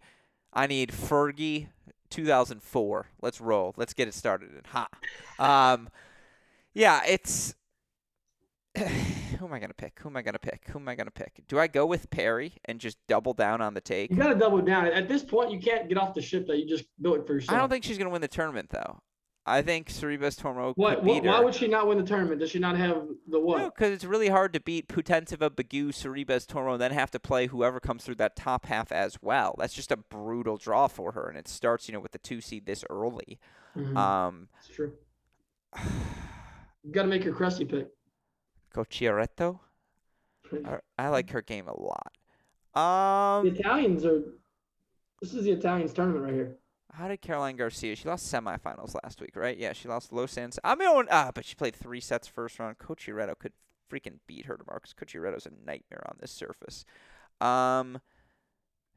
I 0.51 0.67
need 0.67 0.91
Fergie, 0.91 1.67
2004. 2.09 3.07
Let's 3.21 3.39
roll. 3.39 3.73
Let's 3.77 3.93
get 3.93 4.07
it 4.07 4.13
started 4.13 4.49
and 4.51 4.67
hot. 4.67 4.91
Um, 5.39 5.89
yeah, 6.73 7.01
it's. 7.07 7.55
Who 8.77 9.45
am 9.45 9.53
I 9.53 9.59
gonna 9.59 9.73
pick? 9.73 9.97
Who 10.01 10.09
am 10.09 10.17
I 10.17 10.21
gonna 10.21 10.37
pick? 10.37 10.67
Who 10.67 10.79
am 10.79 10.89
I 10.89 10.95
gonna 10.95 11.11
pick? 11.11 11.41
Do 11.47 11.59
I 11.59 11.67
go 11.67 11.85
with 11.85 12.09
Parry 12.09 12.53
and 12.65 12.77
just 12.77 12.97
double 13.07 13.33
down 13.33 13.61
on 13.61 13.73
the 13.73 13.79
take? 13.79 14.11
You 14.11 14.17
gotta 14.17 14.35
double 14.35 14.59
down. 14.61 14.87
At 14.87 15.07
this 15.07 15.23
point, 15.23 15.51
you 15.51 15.59
can't 15.59 15.87
get 15.87 15.97
off 15.97 16.13
the 16.13 16.21
ship 16.21 16.45
that 16.47 16.57
you 16.57 16.67
just 16.67 16.85
built 17.01 17.25
for 17.25 17.35
yourself. 17.35 17.55
I 17.55 17.59
don't 17.59 17.69
think 17.69 17.85
she's 17.85 17.97
gonna 17.97 18.09
win 18.09 18.21
the 18.21 18.27
tournament 18.27 18.69
though. 18.69 19.01
I 19.49 19.61
think 19.61 19.89
Sorribes 19.89 20.39
Tormo 20.39 20.73
What, 20.75 20.99
could 20.99 21.05
what 21.07 21.13
beat 21.15 21.23
her. 21.25 21.29
why 21.31 21.39
would 21.41 21.55
she 21.55 21.67
not 21.67 21.87
win 21.87 21.97
the 21.97 22.03
tournament? 22.03 22.39
Does 22.39 22.51
she 22.51 22.59
not 22.59 22.77
have 22.77 23.07
the 23.27 23.39
what? 23.39 23.57
No, 23.57 23.69
because 23.69 23.91
it's 23.91 24.03
really 24.05 24.29
hard 24.29 24.53
to 24.53 24.59
beat 24.59 24.87
Putintseva, 24.87 25.49
Bagu, 25.49 25.87
Sorribes, 25.89 26.45
Toro, 26.45 26.73
and 26.73 26.81
then 26.81 26.91
have 26.91 27.11
to 27.11 27.19
play 27.19 27.47
whoever 27.47 27.79
comes 27.79 28.03
through 28.03 28.15
that 28.15 28.35
top 28.35 28.67
half 28.67 28.91
as 28.91 29.17
well. 29.21 29.55
That's 29.57 29.73
just 29.73 29.91
a 29.91 29.97
brutal 29.97 30.57
draw 30.57 30.87
for 30.87 31.13
her, 31.13 31.27
and 31.27 31.37
it 31.37 31.47
starts, 31.47 31.87
you 31.87 31.93
know, 31.93 31.99
with 31.99 32.11
the 32.11 32.19
two 32.19 32.41
seed 32.41 32.65
this 32.65 32.83
early. 32.89 33.39
Mhm. 33.75 33.97
Um, 33.97 34.49
It's 34.59 34.67
true. 34.67 34.93
You 36.83 36.91
got 36.93 37.01
to 37.03 37.09
make 37.09 37.25
your 37.25 37.33
crusty 37.33 37.65
pick. 37.65 37.89
Cocciaretto, 38.73 39.59
I- 40.65 40.79
I 40.97 41.09
like 41.09 41.29
her 41.31 41.41
game 41.41 41.67
a 41.67 41.77
lot. 41.79 42.13
Um, 42.73 43.45
The 43.45 43.59
Italians 43.59 44.05
are. 44.05 44.21
This 45.21 45.33
is 45.33 45.43
the 45.43 45.51
Italians 45.51 45.91
tournament 45.91 46.23
right 46.23 46.33
here. 46.33 46.57
How 46.93 47.07
did 47.07 47.21
Caroline 47.21 47.55
Garcia? 47.55 47.95
She 47.95 48.07
lost 48.07 48.31
semifinals 48.31 48.95
last 49.03 49.21
week, 49.21 49.35
right? 49.35 49.57
Yeah, 49.57 49.73
she 49.73 49.87
lost 49.87 50.11
Los 50.11 50.37
Angeles. 50.37 50.59
I'm 50.63 50.79
going. 50.79 51.07
Ah, 51.11 51.31
but 51.33 51.45
she 51.45 51.55
played 51.55 51.75
three 51.75 51.99
sets 52.01 52.27
first 52.27 52.59
round. 52.59 52.77
Cocciaretto 52.77 53.37
could 53.37 53.53
freaking 53.91 54.19
beat 54.27 54.45
her 54.45 54.57
tomorrow 54.57 54.79
because 54.81 54.93
Cocciaretto's 54.93 55.45
a 55.45 55.51
nightmare 55.65 56.03
on 56.07 56.17
this 56.19 56.31
surface. 56.31 56.85
Um. 57.39 57.99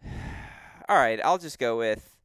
All 0.88 0.96
right, 0.96 1.20
I'll 1.24 1.38
just 1.38 1.58
go 1.58 1.78
with 1.78 2.21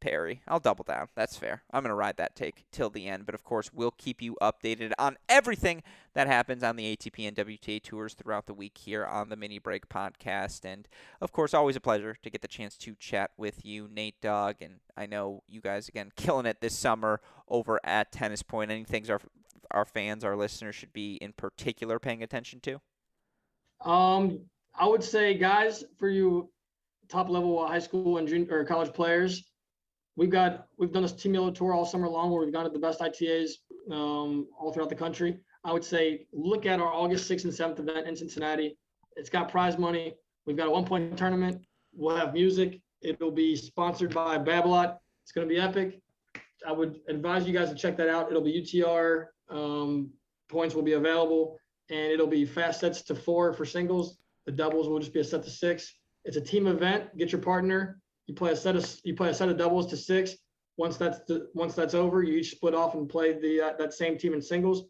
Parry. 0.00 0.42
I'll 0.46 0.60
double 0.60 0.84
down. 0.84 1.08
That's 1.14 1.36
fair. 1.36 1.62
I'm 1.70 1.82
going 1.82 1.90
to 1.90 1.94
ride 1.94 2.16
that 2.16 2.36
take 2.36 2.64
till 2.72 2.90
the 2.90 3.06
end. 3.06 3.26
But 3.26 3.34
of 3.34 3.44
course, 3.44 3.70
we'll 3.72 3.90
keep 3.92 4.22
you 4.22 4.36
updated 4.40 4.92
on 4.98 5.16
everything 5.28 5.82
that 6.14 6.26
happens 6.26 6.62
on 6.62 6.76
the 6.76 6.96
ATP 6.96 7.26
and 7.26 7.36
WTA 7.36 7.82
tours 7.82 8.14
throughout 8.14 8.46
the 8.46 8.54
week 8.54 8.78
here 8.78 9.04
on 9.04 9.28
the 9.28 9.36
Mini 9.36 9.58
Break 9.58 9.88
podcast. 9.88 10.64
And 10.64 10.88
of 11.20 11.32
course, 11.32 11.54
always 11.54 11.76
a 11.76 11.80
pleasure 11.80 12.16
to 12.22 12.30
get 12.30 12.42
the 12.42 12.48
chance 12.48 12.76
to 12.78 12.94
chat 12.94 13.30
with 13.36 13.64
you, 13.64 13.88
Nate 13.88 14.20
Dogg. 14.20 14.56
And 14.60 14.80
I 14.96 15.06
know 15.06 15.42
you 15.48 15.60
guys, 15.60 15.88
again, 15.88 16.12
killing 16.16 16.46
it 16.46 16.60
this 16.60 16.76
summer 16.76 17.20
over 17.48 17.80
at 17.84 18.12
Tennis 18.12 18.42
Point. 18.42 18.70
Any 18.70 18.84
things 18.84 19.10
our, 19.10 19.20
our 19.70 19.84
fans, 19.84 20.24
our 20.24 20.36
listeners 20.36 20.74
should 20.74 20.92
be 20.92 21.16
in 21.16 21.32
particular 21.32 21.98
paying 21.98 22.22
attention 22.22 22.60
to? 22.60 22.80
Um, 23.88 24.40
I 24.74 24.86
would 24.86 25.02
say, 25.02 25.34
guys, 25.34 25.84
for 25.98 26.08
you 26.08 26.50
top 27.08 27.28
level 27.28 27.66
high 27.66 27.78
school 27.78 28.18
and 28.18 28.28
junior 28.28 28.60
or 28.60 28.64
college 28.64 28.92
players, 28.92 29.44
we've 30.18 30.30
got 30.30 30.66
we've 30.76 30.92
done 30.92 31.02
this 31.02 31.12
Team 31.12 31.32
Yellow 31.32 31.52
tour 31.52 31.72
all 31.72 31.86
summer 31.86 32.08
long 32.08 32.30
where 32.30 32.44
we've 32.44 32.52
gone 32.52 32.64
to 32.64 32.70
the 32.70 32.78
best 32.78 33.00
ITAs 33.00 33.58
um, 33.90 34.48
all 34.58 34.72
throughout 34.72 34.90
the 34.90 34.94
country. 34.94 35.38
I 35.64 35.72
would 35.72 35.84
say 35.84 36.26
look 36.32 36.66
at 36.66 36.80
our 36.80 36.92
August 36.92 37.30
6th 37.30 37.44
and 37.44 37.52
7th 37.52 37.78
event 37.78 38.06
in 38.06 38.16
Cincinnati. 38.16 38.76
It's 39.16 39.30
got 39.30 39.48
prize 39.48 39.78
money. 39.78 40.14
We've 40.44 40.56
got 40.56 40.66
a 40.66 40.70
one 40.70 40.84
point 40.84 41.16
tournament. 41.16 41.64
We'll 41.94 42.16
have 42.16 42.34
music. 42.34 42.80
It'll 43.00 43.30
be 43.30 43.54
sponsored 43.54 44.12
by 44.12 44.38
Babolat. 44.38 44.98
It's 45.22 45.32
going 45.32 45.48
to 45.48 45.54
be 45.54 45.60
epic. 45.60 46.00
I 46.66 46.72
would 46.72 46.98
advise 47.08 47.46
you 47.46 47.52
guys 47.52 47.68
to 47.68 47.76
check 47.76 47.96
that 47.98 48.08
out. 48.08 48.28
It'll 48.28 48.42
be 48.42 48.60
UTR. 48.60 49.26
Um, 49.50 50.10
points 50.48 50.74
will 50.74 50.82
be 50.82 50.94
available, 50.94 51.58
and 51.90 52.10
it'll 52.12 52.26
be 52.26 52.44
fast 52.44 52.80
sets 52.80 53.02
to 53.02 53.14
four 53.14 53.52
for 53.52 53.64
singles. 53.64 54.18
The 54.46 54.52
doubles 54.52 54.88
will 54.88 54.98
just 54.98 55.12
be 55.12 55.20
a 55.20 55.24
set 55.24 55.44
to 55.44 55.50
six. 55.50 55.94
It's 56.24 56.36
a 56.36 56.40
team 56.40 56.66
event. 56.66 57.16
Get 57.16 57.30
your 57.30 57.40
partner. 57.40 58.00
You 58.28 58.34
play 58.34 58.52
a 58.52 58.56
set 58.56 58.76
of 58.76 59.00
you 59.02 59.16
play 59.16 59.30
a 59.30 59.34
set 59.34 59.48
of 59.48 59.56
doubles 59.56 59.86
to 59.88 59.96
six. 59.96 60.36
Once 60.76 60.96
that's 60.96 61.18
the, 61.26 61.48
once 61.54 61.74
that's 61.74 61.94
over, 61.94 62.22
you 62.22 62.34
each 62.34 62.52
split 62.52 62.74
off 62.74 62.94
and 62.94 63.08
play 63.08 63.32
the 63.32 63.60
uh, 63.60 63.72
that 63.78 63.92
same 63.92 64.16
team 64.16 64.34
in 64.34 64.40
singles. 64.40 64.84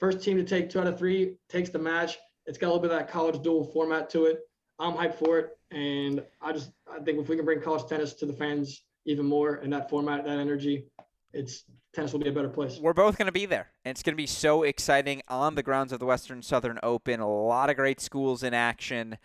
First 0.00 0.20
team 0.22 0.36
to 0.38 0.44
take 0.44 0.68
two 0.70 0.80
out 0.80 0.86
of 0.86 0.98
three 0.98 1.36
takes 1.48 1.70
the 1.70 1.78
match. 1.78 2.18
It's 2.46 2.58
got 2.58 2.68
a 2.68 2.70
little 2.70 2.82
bit 2.82 2.90
of 2.90 2.98
that 2.98 3.10
college 3.10 3.40
dual 3.42 3.64
format 3.72 4.10
to 4.10 4.24
it. 4.24 4.40
I'm 4.80 4.94
hyped 4.94 5.14
for 5.16 5.38
it, 5.38 5.50
and 5.70 6.24
I 6.40 6.52
just 6.52 6.72
I 6.90 6.98
think 7.00 7.20
if 7.20 7.28
we 7.28 7.36
can 7.36 7.44
bring 7.44 7.60
college 7.60 7.86
tennis 7.88 8.14
to 8.14 8.26
the 8.26 8.32
fans 8.32 8.82
even 9.04 9.26
more 9.26 9.56
in 9.56 9.70
that 9.70 9.90
format, 9.90 10.24
that 10.24 10.38
energy, 10.38 10.86
it's 11.32 11.64
tennis 11.94 12.12
will 12.12 12.20
be 12.20 12.28
a 12.28 12.32
better 12.32 12.48
place. 12.48 12.78
We're 12.78 12.92
both 12.92 13.18
going 13.18 13.26
to 13.26 13.32
be 13.32 13.46
there. 13.46 13.68
And 13.84 13.90
it's 13.90 14.02
going 14.02 14.14
to 14.14 14.16
be 14.16 14.26
so 14.26 14.62
exciting 14.62 15.22
on 15.28 15.54
the 15.54 15.62
grounds 15.62 15.92
of 15.92 15.98
the 15.98 16.06
Western 16.06 16.42
Southern 16.42 16.78
Open. 16.82 17.20
A 17.20 17.28
lot 17.28 17.70
of 17.70 17.76
great 17.76 18.00
schools 18.00 18.42
in 18.42 18.54
action. 18.54 19.18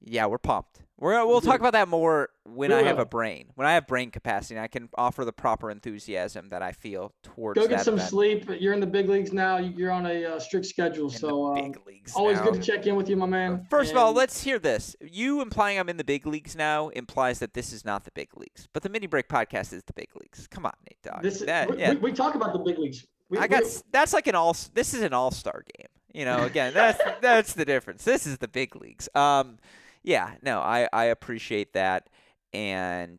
Yeah, 0.00 0.26
we're 0.26 0.38
pumped. 0.38 0.83
We're, 0.96 1.26
we'll 1.26 1.40
talk 1.40 1.58
about 1.58 1.72
that 1.72 1.88
more 1.88 2.28
when 2.44 2.70
We 2.70 2.76
I 2.76 2.82
have 2.84 3.00
a 3.00 3.04
brain. 3.04 3.46
When 3.56 3.66
I 3.66 3.74
have 3.74 3.86
brain 3.86 4.10
capacity, 4.12 4.54
and 4.54 4.62
I 4.62 4.68
can 4.68 4.88
offer 4.96 5.24
the 5.24 5.32
proper 5.32 5.70
enthusiasm 5.70 6.50
that 6.50 6.62
I 6.62 6.70
feel 6.70 7.12
towards 7.24 7.58
Go 7.58 7.66
get 7.66 7.78
that 7.78 7.84
some 7.84 7.94
event. 7.94 8.08
sleep. 8.10 8.48
You're 8.60 8.72
in 8.74 8.80
the 8.80 8.86
big 8.86 9.08
leagues 9.08 9.32
now. 9.32 9.56
You're 9.56 9.90
on 9.90 10.06
a 10.06 10.24
uh, 10.24 10.38
strict 10.38 10.66
schedule, 10.66 11.10
in 11.10 11.18
so 11.18 11.46
uh, 11.46 11.54
big 11.56 11.80
leagues 11.84 12.12
always 12.14 12.38
now. 12.38 12.44
good 12.44 12.54
to 12.54 12.60
check 12.60 12.86
in 12.86 12.94
with 12.94 13.08
you, 13.08 13.16
my 13.16 13.26
man. 13.26 13.66
First 13.68 13.90
of 13.90 13.96
all, 13.98 14.12
let's 14.12 14.42
hear 14.44 14.58
this. 14.60 14.94
You 15.00 15.40
implying 15.42 15.80
I'm 15.80 15.88
in 15.88 15.96
the 15.96 16.04
big 16.04 16.26
leagues 16.26 16.54
now 16.54 16.90
implies 16.90 17.40
that 17.40 17.54
this 17.54 17.72
is 17.72 17.84
not 17.84 18.04
the 18.04 18.12
big 18.12 18.28
leagues, 18.36 18.68
but 18.72 18.84
the 18.84 18.88
mini 18.88 19.08
break 19.08 19.28
podcast 19.28 19.72
is 19.72 19.82
the 19.84 19.94
big 19.94 20.10
leagues. 20.20 20.46
Come 20.46 20.64
on, 20.64 20.74
Nate 20.88 21.02
Dogg. 21.02 21.22
This 21.22 21.40
is, 21.40 21.46
That- 21.46 21.70
we, 21.70 21.78
yeah. 21.78 21.90
we, 21.94 21.96
we 21.96 22.12
talk 22.12 22.36
about 22.36 22.52
the 22.52 22.60
big 22.60 22.78
leagues. 22.78 23.04
We, 23.30 23.38
I 23.38 23.48
got 23.48 23.64
that's 23.90 24.12
like 24.12 24.28
an 24.28 24.36
all. 24.36 24.56
This 24.74 24.94
is 24.94 25.02
an 25.02 25.12
all 25.12 25.32
star 25.32 25.64
game. 25.76 25.88
You 26.12 26.24
know, 26.24 26.44
again, 26.44 26.72
that's 26.72 27.00
that's 27.20 27.54
the 27.54 27.64
difference. 27.64 28.04
This 28.04 28.26
is 28.26 28.38
the 28.38 28.46
big 28.48 28.76
leagues. 28.76 29.08
Um, 29.16 29.56
yeah, 30.04 30.34
no, 30.42 30.60
I 30.60 30.88
I 30.92 31.04
appreciate 31.06 31.72
that, 31.72 32.08
and 32.52 33.18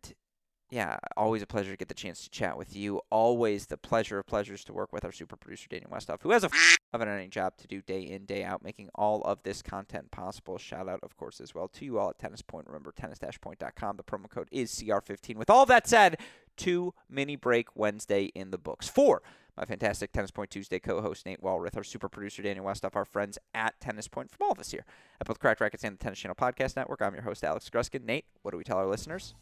yeah, 0.72 0.98
always 1.16 1.42
a 1.42 1.48
pleasure 1.48 1.72
to 1.72 1.78
get 1.78 1.88
the 1.88 1.94
chance 1.94 2.24
to 2.24 2.30
chat 2.30 2.58
with 2.58 2.76
you. 2.76 3.02
Always 3.10 3.68
the 3.68 3.78
pleasure 3.78 4.20
of 4.20 4.26
pleasures 4.26 4.64
to 4.66 4.74
work 4.74 4.92
with 4.94 5.06
our 5.06 5.12
super 5.12 5.36
producer 5.36 5.68
Daniel 5.70 5.92
Westhoff, 5.92 6.22
who 6.22 6.32
has 6.32 6.44
a 6.44 6.50
of 6.94 7.02
an 7.02 7.08
earning 7.08 7.30
job 7.30 7.58
to 7.58 7.68
do 7.68 7.82
day 7.82 8.02
in 8.02 8.26
day 8.26 8.44
out, 8.44 8.64
making 8.64 8.90
all 8.96 9.22
of 9.24 9.44
this 9.44 9.62
content 9.62 10.12
possible. 10.12 10.58
Shout 10.58 10.88
out, 10.88 11.00
of 11.04 11.16
course, 11.18 11.40
as 11.40 11.54
well 11.54 11.68
to 11.70 11.86
you 11.86 12.00
all 12.00 12.10
at 12.10 12.20
Tennis 12.20 12.42
Point. 12.42 12.68
Remember, 12.68 12.92
tennis-point.com. 12.92 13.98
The 13.98 14.04
promo 14.04 14.30
code 14.30 14.48
is 14.52 14.72
CR15. 14.72 15.36
With 15.36 15.50
all 15.50 15.66
that 15.66 15.88
said, 15.88 16.18
two 16.56 16.94
mini 17.10 17.36
break 17.36 17.76
Wednesday 17.76 18.26
in 18.36 18.52
the 18.52 18.58
books. 18.58 18.88
Four 18.88 19.22
my 19.58 19.66
fantastic 19.66 20.12
Tennis 20.12 20.32
Point 20.32 20.50
Tuesday 20.50 20.80
co-host 20.80 21.26
Nate 21.26 21.42
Walroth, 21.42 21.78
our 21.78 21.84
super 21.84 22.10
producer 22.10 22.42
Daniel 22.42 22.66
Westoff, 22.66 22.96
our 22.96 23.06
friends 23.06 23.38
at 23.54 23.80
Tennis 23.80 24.08
Point, 24.08 24.30
from 24.30 24.46
all 24.46 24.52
of 24.52 24.60
us 24.60 24.72
here 24.72 24.86
at 25.22 25.28
both 25.28 25.40
Cracked 25.40 25.62
Racquets 25.62 25.84
and 25.84 25.98
the 25.98 26.04
Tennis 26.04 26.20
Channel 26.20 26.36
Podcast 26.36 26.76
Network. 26.76 27.02
I'm 27.02 27.14
your 27.14 27.24
host 27.24 27.44
Alex 27.44 27.70
Gruskin. 27.70 28.04
Nate, 28.04 28.26
what 28.42 28.52
do 28.52 28.58
we 28.58 28.64
tell 28.64 28.78
our 28.78 28.88
listeners? 28.88 29.34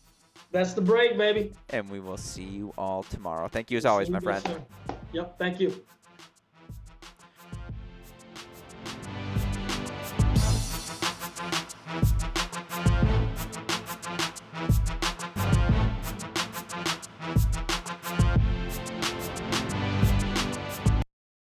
That's 0.51 0.73
the 0.73 0.81
break, 0.81 1.17
baby. 1.17 1.51
And 1.69 1.89
we 1.89 1.99
will 1.99 2.17
see 2.17 2.43
you 2.43 2.73
all 2.77 3.03
tomorrow. 3.03 3.47
Thank 3.47 3.71
you 3.71 3.77
as 3.77 3.85
always, 3.85 4.09
my 4.09 4.19
friend. 4.19 4.43
Yep. 5.13 5.37
Thank 5.37 5.59
you. 5.59 5.83